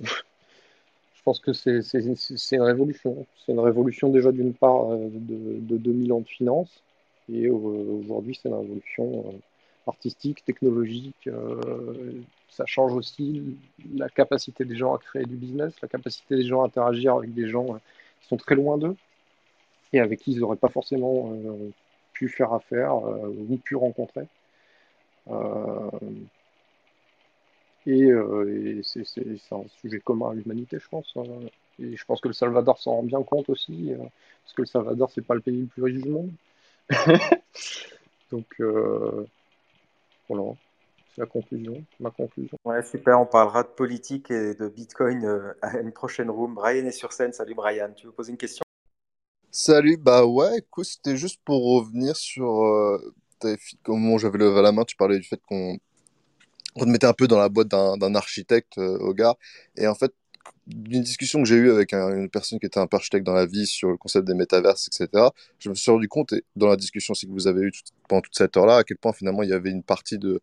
je 0.00 1.22
pense 1.24 1.40
que 1.40 1.52
c'est 1.52 1.82
une 2.52 2.62
révolution. 2.62 3.26
C'est 3.44 3.52
une 3.52 3.60
révolution 3.60 4.10
déjà 4.10 4.32
d'une 4.32 4.54
part 4.54 4.90
euh, 4.90 5.08
de, 5.10 5.58
de, 5.60 5.76
2000 5.76 6.12
ans 6.12 6.20
de 6.20 6.28
finances 6.28 6.82
et 7.32 7.48
aujourd'hui 7.48 8.38
c'est 8.40 8.48
une 8.48 8.56
révolution 8.56 9.34
artistique, 9.86 10.44
technologique. 10.44 11.28
Ça 12.50 12.66
change 12.66 12.92
aussi 12.94 13.58
la 13.94 14.08
capacité 14.08 14.64
des 14.64 14.76
gens 14.76 14.94
à 14.94 14.98
créer 14.98 15.24
du 15.24 15.36
business, 15.36 15.74
la 15.82 15.88
capacité 15.88 16.36
des 16.36 16.44
gens 16.44 16.62
à 16.62 16.66
interagir 16.66 17.14
avec 17.14 17.32
des 17.34 17.48
gens 17.48 17.78
qui 18.20 18.28
sont 18.28 18.36
très 18.36 18.54
loin 18.54 18.78
d'eux 18.78 18.96
et 19.92 20.00
avec 20.00 20.20
qui 20.20 20.32
ils 20.32 20.40
n'auraient 20.40 20.56
pas 20.56 20.68
forcément 20.68 21.32
pu 22.12 22.28
faire 22.28 22.52
affaire 22.52 22.94
ou 22.94 23.56
pu 23.56 23.76
rencontrer. 23.76 24.26
Euh, 25.28 25.90
et, 27.86 28.02
euh, 28.04 28.80
c'est 28.82 29.04
un 29.52 29.64
sujet 29.80 30.00
commun 30.00 30.30
à 30.30 30.34
l'humanité, 30.34 30.78
je 30.78 30.88
pense. 30.88 31.12
Hein. 31.16 31.24
Et 31.78 31.96
je 31.96 32.04
pense 32.04 32.20
que 32.20 32.28
le 32.28 32.34
Salvador 32.34 32.78
s'en 32.78 32.96
rend 32.96 33.02
bien 33.02 33.22
compte 33.22 33.48
aussi, 33.48 33.92
euh, 33.92 33.96
parce 34.44 34.54
que 34.54 34.62
le 34.62 34.66
Salvador, 34.66 35.10
c'est 35.10 35.24
pas 35.24 35.34
le 35.34 35.40
pays 35.40 35.60
le 35.60 35.66
plus 35.66 35.82
riche 35.82 36.02
du 36.02 36.08
monde. 36.10 36.30
Donc, 38.30 38.62
voilà, 40.28 40.54
la 41.16 41.26
conclusion, 41.26 41.84
ma 41.98 42.10
conclusion. 42.10 42.56
Ouais, 42.64 42.82
super, 42.82 43.20
on 43.20 43.26
parlera 43.26 43.62
de 43.62 43.68
politique 43.68 44.30
et 44.30 44.54
de 44.54 44.68
Bitcoin 44.68 45.54
à 45.62 45.78
une 45.78 45.92
prochaine 45.92 46.30
room. 46.30 46.54
Brian 46.54 46.86
est 46.86 46.92
sur 46.92 47.12
scène, 47.12 47.32
salut 47.32 47.54
Brian, 47.54 47.92
tu 47.94 48.06
veux 48.06 48.12
poser 48.12 48.32
une 48.32 48.38
question? 48.38 48.62
Salut, 49.50 49.96
bah 49.96 50.24
ouais, 50.24 50.58
écoute, 50.58 50.86
c'était 50.86 51.16
juste 51.16 51.40
pour 51.44 51.64
revenir 51.74 52.16
sur 52.16 53.00
au 53.86 53.96
moment 53.96 54.14
où 54.14 54.18
j'avais 54.18 54.38
levé 54.38 54.62
la 54.62 54.72
main, 54.72 54.84
tu 54.84 54.96
parlais 54.96 55.18
du 55.18 55.26
fait 55.26 55.40
qu'on 55.46 55.78
te 56.78 56.84
mettait 56.84 57.06
un 57.06 57.12
peu 57.12 57.28
dans 57.28 57.38
la 57.38 57.48
boîte 57.48 57.68
d'un 57.68 58.14
architecte 58.14 58.78
euh, 58.78 58.98
au 58.98 59.14
gars. 59.14 59.34
Et 59.76 59.86
en 59.86 59.94
fait, 59.94 60.12
d'une 60.66 61.02
discussion 61.02 61.40
que 61.42 61.48
j'ai 61.48 61.56
eue 61.56 61.70
avec 61.70 61.92
une 61.92 62.30
personne 62.30 62.58
qui 62.58 62.66
était 62.66 62.78
un 62.78 62.86
peu 62.86 62.96
architecte 62.96 63.26
dans 63.26 63.34
la 63.34 63.46
vie 63.46 63.66
sur 63.66 63.90
le 63.90 63.96
concept 63.96 64.26
des 64.26 64.34
métaverses, 64.34 64.88
etc., 64.88 65.30
je 65.58 65.68
me 65.68 65.74
suis 65.74 65.90
rendu 65.90 66.08
compte, 66.08 66.32
et 66.32 66.44
dans 66.56 66.68
la 66.68 66.76
discussion 66.76 67.12
aussi 67.12 67.26
que 67.26 67.32
vous 67.32 67.46
avez 67.46 67.62
eue 67.62 67.72
pendant 68.08 68.22
toute 68.22 68.36
cette 68.36 68.56
heure-là, 68.56 68.78
à 68.78 68.84
quel 68.84 68.98
point 68.98 69.12
finalement 69.12 69.42
il 69.42 69.50
y 69.50 69.52
avait 69.52 69.70
une 69.70 69.82
partie 69.82 70.18
de 70.18 70.40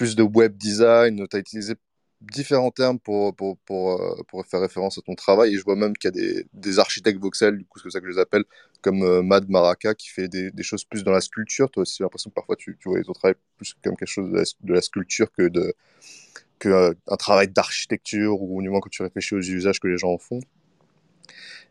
plus 0.00 0.16
de 0.16 0.22
web 0.22 0.56
design, 0.56 1.28
tu 1.28 1.36
as 1.36 1.40
utilisé 1.40 1.74
différents 2.22 2.70
termes 2.70 2.98
pour, 2.98 3.36
pour, 3.36 3.58
pour, 3.66 4.00
euh, 4.00 4.22
pour, 4.28 4.46
faire 4.46 4.62
référence 4.62 4.96
à 4.96 5.02
ton 5.02 5.14
travail. 5.14 5.52
Et 5.52 5.58
je 5.58 5.62
vois 5.62 5.76
même 5.76 5.94
qu'il 5.94 6.08
y 6.08 6.08
a 6.08 6.12
des, 6.12 6.46
des, 6.54 6.78
architectes 6.78 7.20
voxels, 7.20 7.58
du 7.58 7.66
coup, 7.66 7.78
c'est 7.78 7.90
ça 7.90 8.00
que 8.00 8.06
je 8.06 8.12
les 8.12 8.18
appelle, 8.18 8.44
comme 8.80 9.02
euh, 9.02 9.20
Mad 9.20 9.46
Maraka, 9.50 9.94
qui 9.94 10.08
fait 10.08 10.26
des, 10.26 10.62
choses 10.62 10.84
plus 10.84 11.04
dans 11.04 11.12
la 11.12 11.20
sculpture. 11.20 11.70
Toi 11.70 11.82
aussi, 11.82 11.96
j'ai 11.98 12.04
l'impression 12.04 12.30
que 12.30 12.34
parfois 12.34 12.56
tu, 12.56 12.78
tu 12.80 12.88
vois 12.88 13.02
ton 13.02 13.12
travail 13.12 13.34
plus 13.58 13.74
comme 13.84 13.94
quelque 13.94 14.08
chose 14.08 14.30
de 14.62 14.72
la, 14.72 14.80
sculpture 14.80 15.30
que 15.32 15.48
de 15.48 15.74
euh, 16.64 16.94
un 17.06 17.16
travail 17.16 17.48
d'architecture 17.48 18.40
ou 18.40 18.62
du 18.62 18.70
moins 18.70 18.80
que 18.80 18.88
tu 18.88 19.02
réfléchis 19.02 19.34
aux 19.34 19.40
usages 19.42 19.80
que 19.80 19.88
les 19.88 19.98
gens 19.98 20.12
en 20.12 20.18
font. 20.18 20.40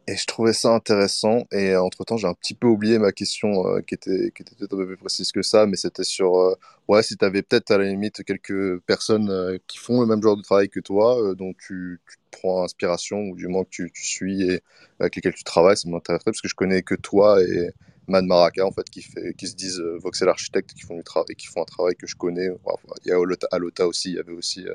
Et 0.08 0.16
je 0.18 0.26
trouvais 0.26 0.54
ça 0.54 0.74
intéressant. 0.74 1.46
Et 1.52 1.70
euh, 1.72 1.84
entre 1.84 2.04
temps, 2.04 2.18
j'ai 2.18 2.28
un 2.28 2.34
petit 2.34 2.56
peu 2.56 2.66
oublié 2.66 2.98
ma 2.98 3.12
question 3.12 3.68
euh, 3.68 3.82
qui 3.82 3.94
était, 3.94 4.32
qui 4.34 4.42
était 4.42 4.56
peut-être 4.56 4.74
un 4.74 4.78
peu 4.78 4.88
plus 4.88 4.98
précise 4.98 5.32
que 5.32 5.44
ça, 5.44 5.68
mais 5.68 5.78
c'était 5.78 6.04
sur, 6.04 6.36
euh, 6.40 6.56
ouais, 6.88 7.04
si 7.04 7.16
tu 7.16 7.24
avais 7.24 7.44
peut-être 7.44 7.70
à 7.70 7.78
la 7.78 7.86
limite 7.86 8.24
quelques 8.24 8.80
personnes 8.88 9.60
qui 9.68 9.78
font 9.78 10.02
le 10.02 10.08
même 10.08 10.22
genre 10.24 10.36
de 10.36 10.42
travail 10.42 10.68
que 10.70 10.80
toi, 10.80 11.36
dont 11.36 11.54
tu, 11.54 12.02
prends 12.32 12.64
inspiration, 12.64 13.20
ou 13.22 13.36
du 13.36 13.48
moins 13.48 13.64
que 13.64 13.70
tu, 13.70 13.92
tu 13.92 14.04
suis 14.04 14.44
et 14.50 14.62
avec 15.00 15.16
lesquels 15.16 15.34
tu 15.34 15.44
travailles, 15.44 15.78
ça 15.78 15.90
m'intéresserait, 15.90 16.32
parce 16.32 16.42
que 16.42 16.48
je 16.48 16.56
connais 16.56 16.82
que 16.84 16.96
toi 16.96 17.42
et 17.44 17.72
Man 18.08 18.26
Maraka, 18.26 18.66
en 18.66 18.72
fait, 18.72 18.90
qui, 18.90 19.02
fait, 19.02 19.34
qui 19.36 19.48
se 19.48 19.56
disent 19.56 19.82
voxel 20.02 20.30
architecte, 20.30 20.74
qui 20.74 20.82
font, 20.82 20.96
du 20.96 21.04
travail, 21.04 21.36
qui 21.36 21.48
font 21.48 21.62
un 21.62 21.66
travail 21.66 21.96
que 21.96 22.08
je 22.08 22.16
connais. 22.16 22.48
il 23.06 23.10
y 23.10 23.12
a 23.12 23.18
Alota 23.52 23.88
aussi, 23.88 24.12
il 24.12 24.16
y 24.16 24.20
avait 24.20 24.32
aussi 24.32 24.66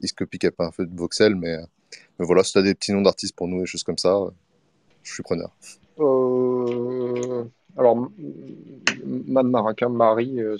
Iscopy 0.00 0.38
qui 0.38 0.46
a 0.46 0.50
pas 0.52 0.66
un 0.66 0.70
peu 0.72 0.86
de 0.86 0.96
voxel, 0.96 1.36
mais, 1.36 1.58
mais 2.18 2.26
voilà, 2.26 2.42
si 2.42 2.52
tu 2.52 2.58
as 2.58 2.62
des 2.62 2.74
petits 2.74 2.92
noms 2.92 3.02
d'artistes 3.02 3.36
pour 3.36 3.48
nous 3.48 3.62
et 3.62 3.66
choses 3.66 3.84
comme 3.84 3.98
ça, 3.98 4.16
je 5.02 5.14
suis 5.14 5.22
preneur. 5.22 5.50
Euh, 5.98 7.44
alors, 7.76 7.96
Man 9.04 9.48
Maraka, 9.48 9.88
Marie, 9.88 10.40
euh, 10.40 10.56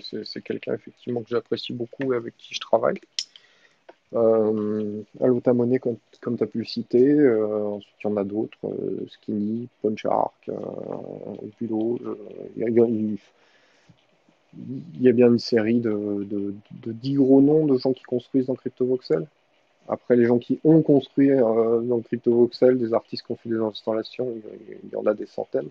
c'est 0.00 0.42
quelqu'un 0.42 0.74
effectivement 0.74 1.22
que 1.22 1.28
j'apprécie 1.28 1.72
beaucoup 1.72 2.12
et 2.12 2.16
avec 2.16 2.36
qui 2.36 2.54
je 2.54 2.60
travaille. 2.60 3.00
Euh, 4.14 5.02
Monet, 5.54 5.78
comme, 5.78 5.98
tu 6.36 6.42
as 6.42 6.46
pu 6.46 6.58
le 6.58 6.64
citer. 6.64 7.10
Euh, 7.10 7.66
ensuite, 7.66 7.94
il 8.02 8.08
y 8.08 8.10
en 8.10 8.16
a 8.16 8.24
d'autres 8.24 8.58
Skinny, 9.08 9.68
Punch 9.82 10.06
Arc. 10.06 10.50
Il 11.60 11.70
y, 15.00 15.08
a 15.08 15.12
bien 15.12 15.28
une 15.28 15.38
série 15.38 15.80
de, 15.80 16.24
de, 16.24 16.54
de 16.70 16.92
10 16.92 17.14
gros 17.14 17.42
noms 17.42 17.66
de 17.66 17.76
gens 17.76 17.92
qui 17.92 18.02
construisent 18.04 18.46
dans 18.46 18.54
CryptoVoxel. 18.54 19.26
Après, 19.88 20.16
les 20.16 20.26
gens 20.26 20.38
qui 20.38 20.60
ont 20.64 20.82
construit 20.82 21.30
euh, 21.30 21.80
dans 21.80 21.96
le 21.96 22.02
CryptoVoxel, 22.02 22.78
des 22.78 22.92
artistes 22.92 23.24
qui 23.24 23.32
ont 23.32 23.36
fait 23.36 23.48
des 23.48 23.58
installations, 23.58 24.34
il 24.82 24.90
y 24.90 24.96
en 24.96 25.06
a 25.06 25.14
des 25.14 25.26
centaines. 25.26 25.70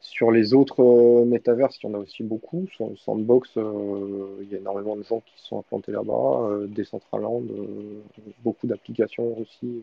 Sur 0.00 0.30
les 0.30 0.54
autres 0.54 0.82
euh, 0.82 1.24
métaverses, 1.24 1.78
il 1.82 1.88
y 1.88 1.90
en 1.90 1.94
a 1.94 1.98
aussi 1.98 2.22
beaucoup. 2.22 2.68
Sur 2.76 2.88
le 2.88 2.96
Sandbox, 2.96 3.50
euh, 3.56 4.38
il 4.42 4.52
y 4.52 4.54
a 4.54 4.58
énormément 4.58 4.94
de 4.94 5.02
gens 5.02 5.20
qui 5.20 5.34
sont 5.42 5.58
implantés 5.58 5.90
là-bas. 5.90 6.66
Decentraland, 6.68 7.42
beaucoup 8.44 8.68
d'applications 8.68 9.36
aussi, 9.40 9.82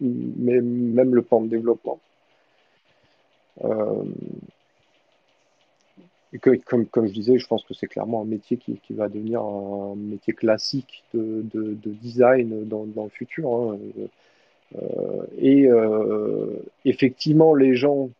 mais 0.00 0.60
même 0.60 1.14
le 1.14 1.22
plan 1.22 1.40
de 1.40 1.48
développement. 1.48 2.00
Comme, 6.40 6.86
je 7.08 7.12
disais, 7.12 7.38
je 7.38 7.46
pense 7.48 7.64
que 7.64 7.74
c'est 7.74 7.88
clairement 7.88 8.22
un 8.22 8.24
métier 8.24 8.56
qui, 8.56 8.78
va 8.90 9.08
devenir 9.08 9.42
un 9.42 9.96
métier 9.96 10.32
classique 10.32 11.02
de, 11.12 11.42
de, 11.52 11.74
de 11.74 11.90
design 11.90 12.68
dans, 12.68 12.84
le 12.84 13.08
futur. 13.08 13.52
Hein. 13.52 13.78
Euh, 14.76 15.26
et 15.38 15.66
euh, 15.66 16.62
effectivement, 16.84 17.54
les 17.54 17.74
gens, 17.74 18.10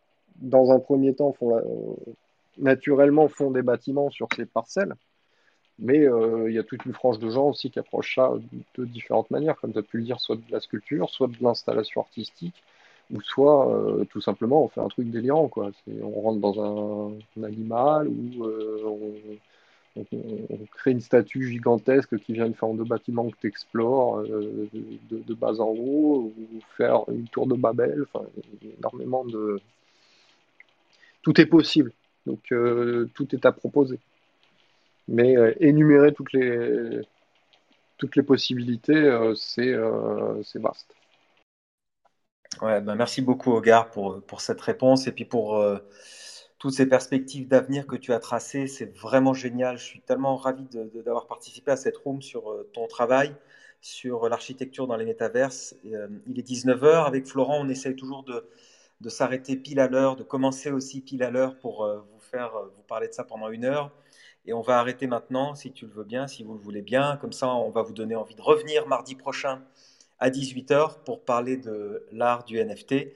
dans 0.41 0.71
un 0.71 0.79
premier 0.79 1.13
temps, 1.13 1.35
naturellement 2.57 3.27
font 3.27 3.51
des 3.51 3.61
bâtiments 3.61 4.09
sur 4.09 4.27
ces 4.35 4.45
parcelles. 4.45 4.95
Mais 5.79 6.05
euh, 6.05 6.49
il 6.49 6.53
y 6.53 6.59
a 6.59 6.63
toute 6.63 6.85
une 6.85 6.93
frange 6.93 7.17
de 7.19 7.29
gens 7.29 7.49
aussi 7.49 7.71
qui 7.71 7.79
approchent 7.79 8.15
ça 8.15 8.33
de 8.77 8.85
différentes 8.85 9.31
manières, 9.31 9.55
comme 9.59 9.73
tu 9.73 9.79
as 9.79 9.83
pu 9.83 9.97
le 9.97 10.03
dire, 10.03 10.19
soit 10.19 10.35
de 10.35 10.51
la 10.51 10.59
sculpture, 10.59 11.09
soit 11.09 11.27
de 11.27 11.37
l'installation 11.41 12.01
artistique, 12.01 12.61
ou 13.11 13.21
soit 13.21 13.73
euh, 13.73 14.05
tout 14.05 14.21
simplement 14.21 14.63
on 14.63 14.67
fait 14.69 14.81
un 14.81 14.87
truc 14.87 15.09
délirant 15.09 15.47
quoi. 15.47 15.71
On 16.01 16.21
rentre 16.21 16.39
dans 16.39 17.13
un, 17.37 17.43
animal 17.43 18.07
ou 18.07 18.45
euh, 18.45 18.81
on, 19.95 20.05
crée 20.73 20.91
une 20.91 21.01
statue 21.01 21.49
gigantesque 21.49 22.17
qui 22.19 22.33
vient 22.33 22.45
une 22.45 22.53
forme 22.53 22.77
de 22.77 22.83
bâtiment 22.83 23.29
que 23.29 23.35
tu 23.41 23.47
explores 23.47 24.19
euh, 24.19 24.69
de, 24.73 25.33
bas 25.33 25.59
en 25.59 25.69
haut 25.69 26.33
ou 26.37 26.59
faire 26.77 27.03
une 27.09 27.27
tour 27.27 27.47
de 27.47 27.55
Babel. 27.55 28.05
Enfin, 28.13 28.25
énormément 28.79 29.25
de 29.25 29.59
tout 31.21 31.39
est 31.41 31.45
possible. 31.45 31.91
Donc 32.25 32.53
tout 33.13 33.35
est 33.35 33.45
à 33.45 33.51
proposer. 33.51 33.99
Mais 35.07 35.35
énumérer 35.59 36.13
toutes 36.13 36.33
les 36.33 38.23
possibilités, 38.23 39.31
c'est 39.35 39.75
vaste. 40.55 40.95
Ouais, 42.59 42.81
ben 42.81 42.95
merci 42.95 43.21
beaucoup, 43.21 43.53
Ogar, 43.53 43.89
pour, 43.91 44.21
pour 44.23 44.41
cette 44.41 44.61
réponse 44.61 45.07
et 45.07 45.11
puis 45.11 45.25
pour 45.25 45.57
euh, 45.57 45.77
toutes 46.59 46.73
ces 46.73 46.85
perspectives 46.85 47.47
d'avenir 47.47 47.87
que 47.87 47.95
tu 47.95 48.13
as 48.13 48.19
tracées. 48.19 48.67
C'est 48.67 48.95
vraiment 48.97 49.33
génial. 49.33 49.77
Je 49.77 49.83
suis 49.83 50.01
tellement 50.01 50.35
ravi 50.35 50.65
d'avoir 51.05 51.27
participé 51.27 51.71
à 51.71 51.77
cette 51.77 51.97
room 51.97 52.21
sur 52.21 52.51
euh, 52.51 52.69
ton 52.73 52.87
travail, 52.87 53.33
sur 53.79 54.27
l'architecture 54.29 54.85
dans 54.85 54.97
les 54.97 55.05
métaverses. 55.05 55.75
Euh, 55.85 56.07
il 56.27 56.37
est 56.39 56.47
19h. 56.47 57.05
Avec 57.07 57.25
Florent, 57.25 57.57
on 57.61 57.69
essaye 57.69 57.95
toujours 57.95 58.23
de, 58.23 58.45
de 58.99 59.09
s'arrêter 59.09 59.55
pile 59.55 59.79
à 59.79 59.87
l'heure, 59.87 60.15
de 60.15 60.23
commencer 60.23 60.71
aussi 60.71 61.01
pile 61.01 61.23
à 61.23 61.31
l'heure 61.31 61.57
pour 61.57 61.87
vous 61.87 62.19
faire 62.19 62.51
vous 62.75 62.83
parler 62.83 63.07
de 63.07 63.13
ça 63.13 63.23
pendant 63.23 63.49
une 63.49 63.65
heure. 63.65 63.91
Et 64.45 64.53
on 64.53 64.61
va 64.61 64.79
arrêter 64.79 65.07
maintenant, 65.07 65.55
si 65.55 65.71
tu 65.71 65.85
le 65.85 65.91
veux 65.93 66.03
bien, 66.03 66.27
si 66.27 66.43
vous 66.43 66.53
le 66.53 66.59
voulez 66.59 66.81
bien. 66.81 67.17
Comme 67.17 67.31
ça, 67.33 67.47
on 67.55 67.69
va 67.71 67.81
vous 67.81 67.93
donner 67.93 68.15
envie 68.15 68.35
de 68.35 68.41
revenir 68.41 68.87
mardi 68.87 69.15
prochain 69.15 69.61
à 70.21 70.29
18h 70.29 70.99
pour 71.03 71.25
parler 71.25 71.57
de 71.57 72.05
l'art 72.13 72.45
du 72.45 72.63
NFT. 72.63 73.07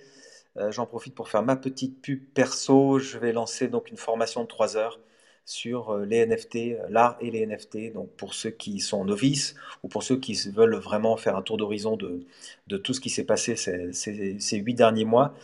Euh, 0.57 0.71
j'en 0.71 0.85
profite 0.85 1.13
pour 1.13 1.29
faire 1.29 1.43
ma 1.43 1.55
petite 1.55 2.01
pub 2.01 2.19
perso. 2.33 2.99
Je 2.99 3.17
vais 3.19 3.31
lancer 3.31 3.67
donc 3.67 3.89
une 3.91 3.97
formation 3.97 4.41
de 4.41 4.47
3 4.47 4.75
heures 4.75 4.99
sur 5.45 5.91
euh, 5.91 6.05
les 6.05 6.25
NFT, 6.25 6.55
euh, 6.55 6.87
l'art 6.89 7.15
et 7.21 7.29
les 7.29 7.45
NFT. 7.45 7.93
Donc 7.93 8.09
pour 8.17 8.33
ceux 8.33 8.49
qui 8.49 8.79
sont 8.79 9.05
novices 9.05 9.55
ou 9.83 9.87
pour 9.87 10.01
ceux 10.01 10.17
qui 10.17 10.33
veulent 10.49 10.75
vraiment 10.75 11.15
faire 11.15 11.35
un 11.35 11.43
tour 11.43 11.57
d'horizon 11.57 11.95
de, 11.95 12.25
de, 12.67 12.77
tout 12.77 12.93
ce 12.93 12.99
qui 12.99 13.11
s'est 13.11 13.25
passé 13.25 13.55
ces, 13.55 14.57
huit 14.57 14.73
derniers 14.73 15.05
mois, 15.05 15.35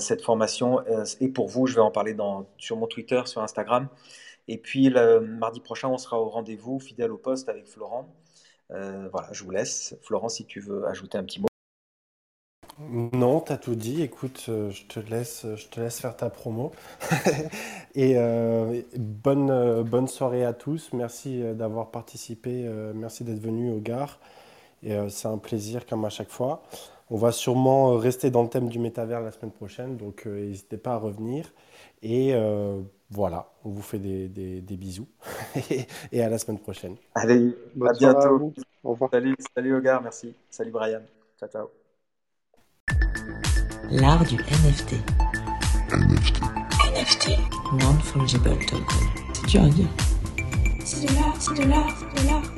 cette 0.00 0.20
formation 0.20 0.84
est 1.20 1.28
pour 1.28 1.48
vous. 1.48 1.66
Je 1.66 1.74
vais 1.74 1.80
en 1.80 1.90
parler 1.90 2.12
dans, 2.12 2.46
sur 2.58 2.76
mon 2.76 2.86
Twitter, 2.86 3.22
sur 3.24 3.42
Instagram. 3.42 3.88
Et 4.46 4.58
puis 4.58 4.90
le 4.90 5.20
mardi 5.20 5.60
prochain, 5.60 5.88
on 5.88 5.98
sera 5.98 6.20
au 6.20 6.28
rendez-vous, 6.28 6.78
fidèle 6.78 7.10
au 7.10 7.16
poste 7.16 7.48
avec 7.48 7.66
Florent. 7.66 8.06
Voilà, 8.70 9.28
je 9.32 9.44
vous 9.44 9.50
laisse. 9.50 9.96
Florent, 10.02 10.28
si 10.28 10.44
tu 10.44 10.60
veux 10.60 10.86
ajouter 10.86 11.18
un 11.18 11.24
petit 11.24 11.40
mot. 11.40 11.48
Non, 12.80 13.40
t'as 13.40 13.56
tout 13.56 13.74
dit. 13.74 14.02
Écoute, 14.02 14.46
euh, 14.48 14.70
je 14.70 14.84
te 14.84 15.00
laisse, 15.00 15.44
je 15.56 15.66
te 15.66 15.80
laisse 15.80 16.00
faire 16.00 16.16
ta 16.16 16.30
promo. 16.30 16.70
Et 17.96 18.16
euh, 18.16 18.82
bonne, 18.96 19.50
euh, 19.50 20.06
soirée 20.06 20.44
à 20.44 20.52
tous. 20.52 20.90
Merci 20.92 21.42
d'avoir 21.54 21.90
participé. 21.90 22.68
merci 22.94 23.24
d'être 23.24 23.40
venu 23.40 23.72
au 23.72 23.80
Gare. 23.80 24.20
C'est 24.82 25.26
un 25.26 25.38
plaisir 25.38 25.86
comme 25.86 26.04
à 26.04 26.10
chaque 26.10 26.30
fois. 26.30 26.62
On 27.10 27.16
va 27.16 27.32
sûrement 27.32 27.96
rester 27.96 28.30
dans 28.30 28.42
le 28.42 28.48
thème 28.48 28.68
du 28.68 28.78
métavers 28.78 29.20
la 29.22 29.32
semaine 29.32 29.50
prochaine, 29.50 29.96
donc 29.96 30.26
n'hésitez 30.26 30.76
pas 30.76 30.92
à 30.92 30.98
revenir. 30.98 31.52
Et 32.02 32.32
voilà, 33.10 33.50
on 33.64 33.70
vous 33.70 33.82
fait 33.82 33.98
des, 33.98 34.28
des, 34.28 34.76
bisous. 34.76 35.08
et 36.12 36.22
à 36.22 36.28
la 36.28 36.38
semaine 36.38 36.58
prochaine. 36.58 36.96
Allez, 37.14 37.56
à 37.80 37.92
bientôt. 37.92 38.52
Au 38.84 38.90
revoir. 38.90 39.10
Salut, 39.10 39.34
salut 39.54 39.74
au 39.74 39.80
Gare, 39.80 40.02
merci. 40.02 40.34
Salut 40.50 40.70
Brian. 40.70 41.00
Ciao, 41.38 41.48
ciao. 41.48 41.70
L'art 43.90 44.24
du 44.24 44.36
NFT. 44.36 44.94
NFT. 45.90 46.42
NFT. 46.84 47.30
Non-fungible 47.80 48.58
token. 48.66 48.84
C'est 49.32 49.46
dur 49.46 49.62
à 49.62 49.68
dire. 49.68 49.88
C'est 50.84 51.06
de 51.06 51.14
l'art, 51.14 51.36
c'est 51.40 51.54
de 51.54 51.68
l'art, 51.68 51.98
c'est 51.98 52.22
de 52.22 52.28
l'art. 52.28 52.57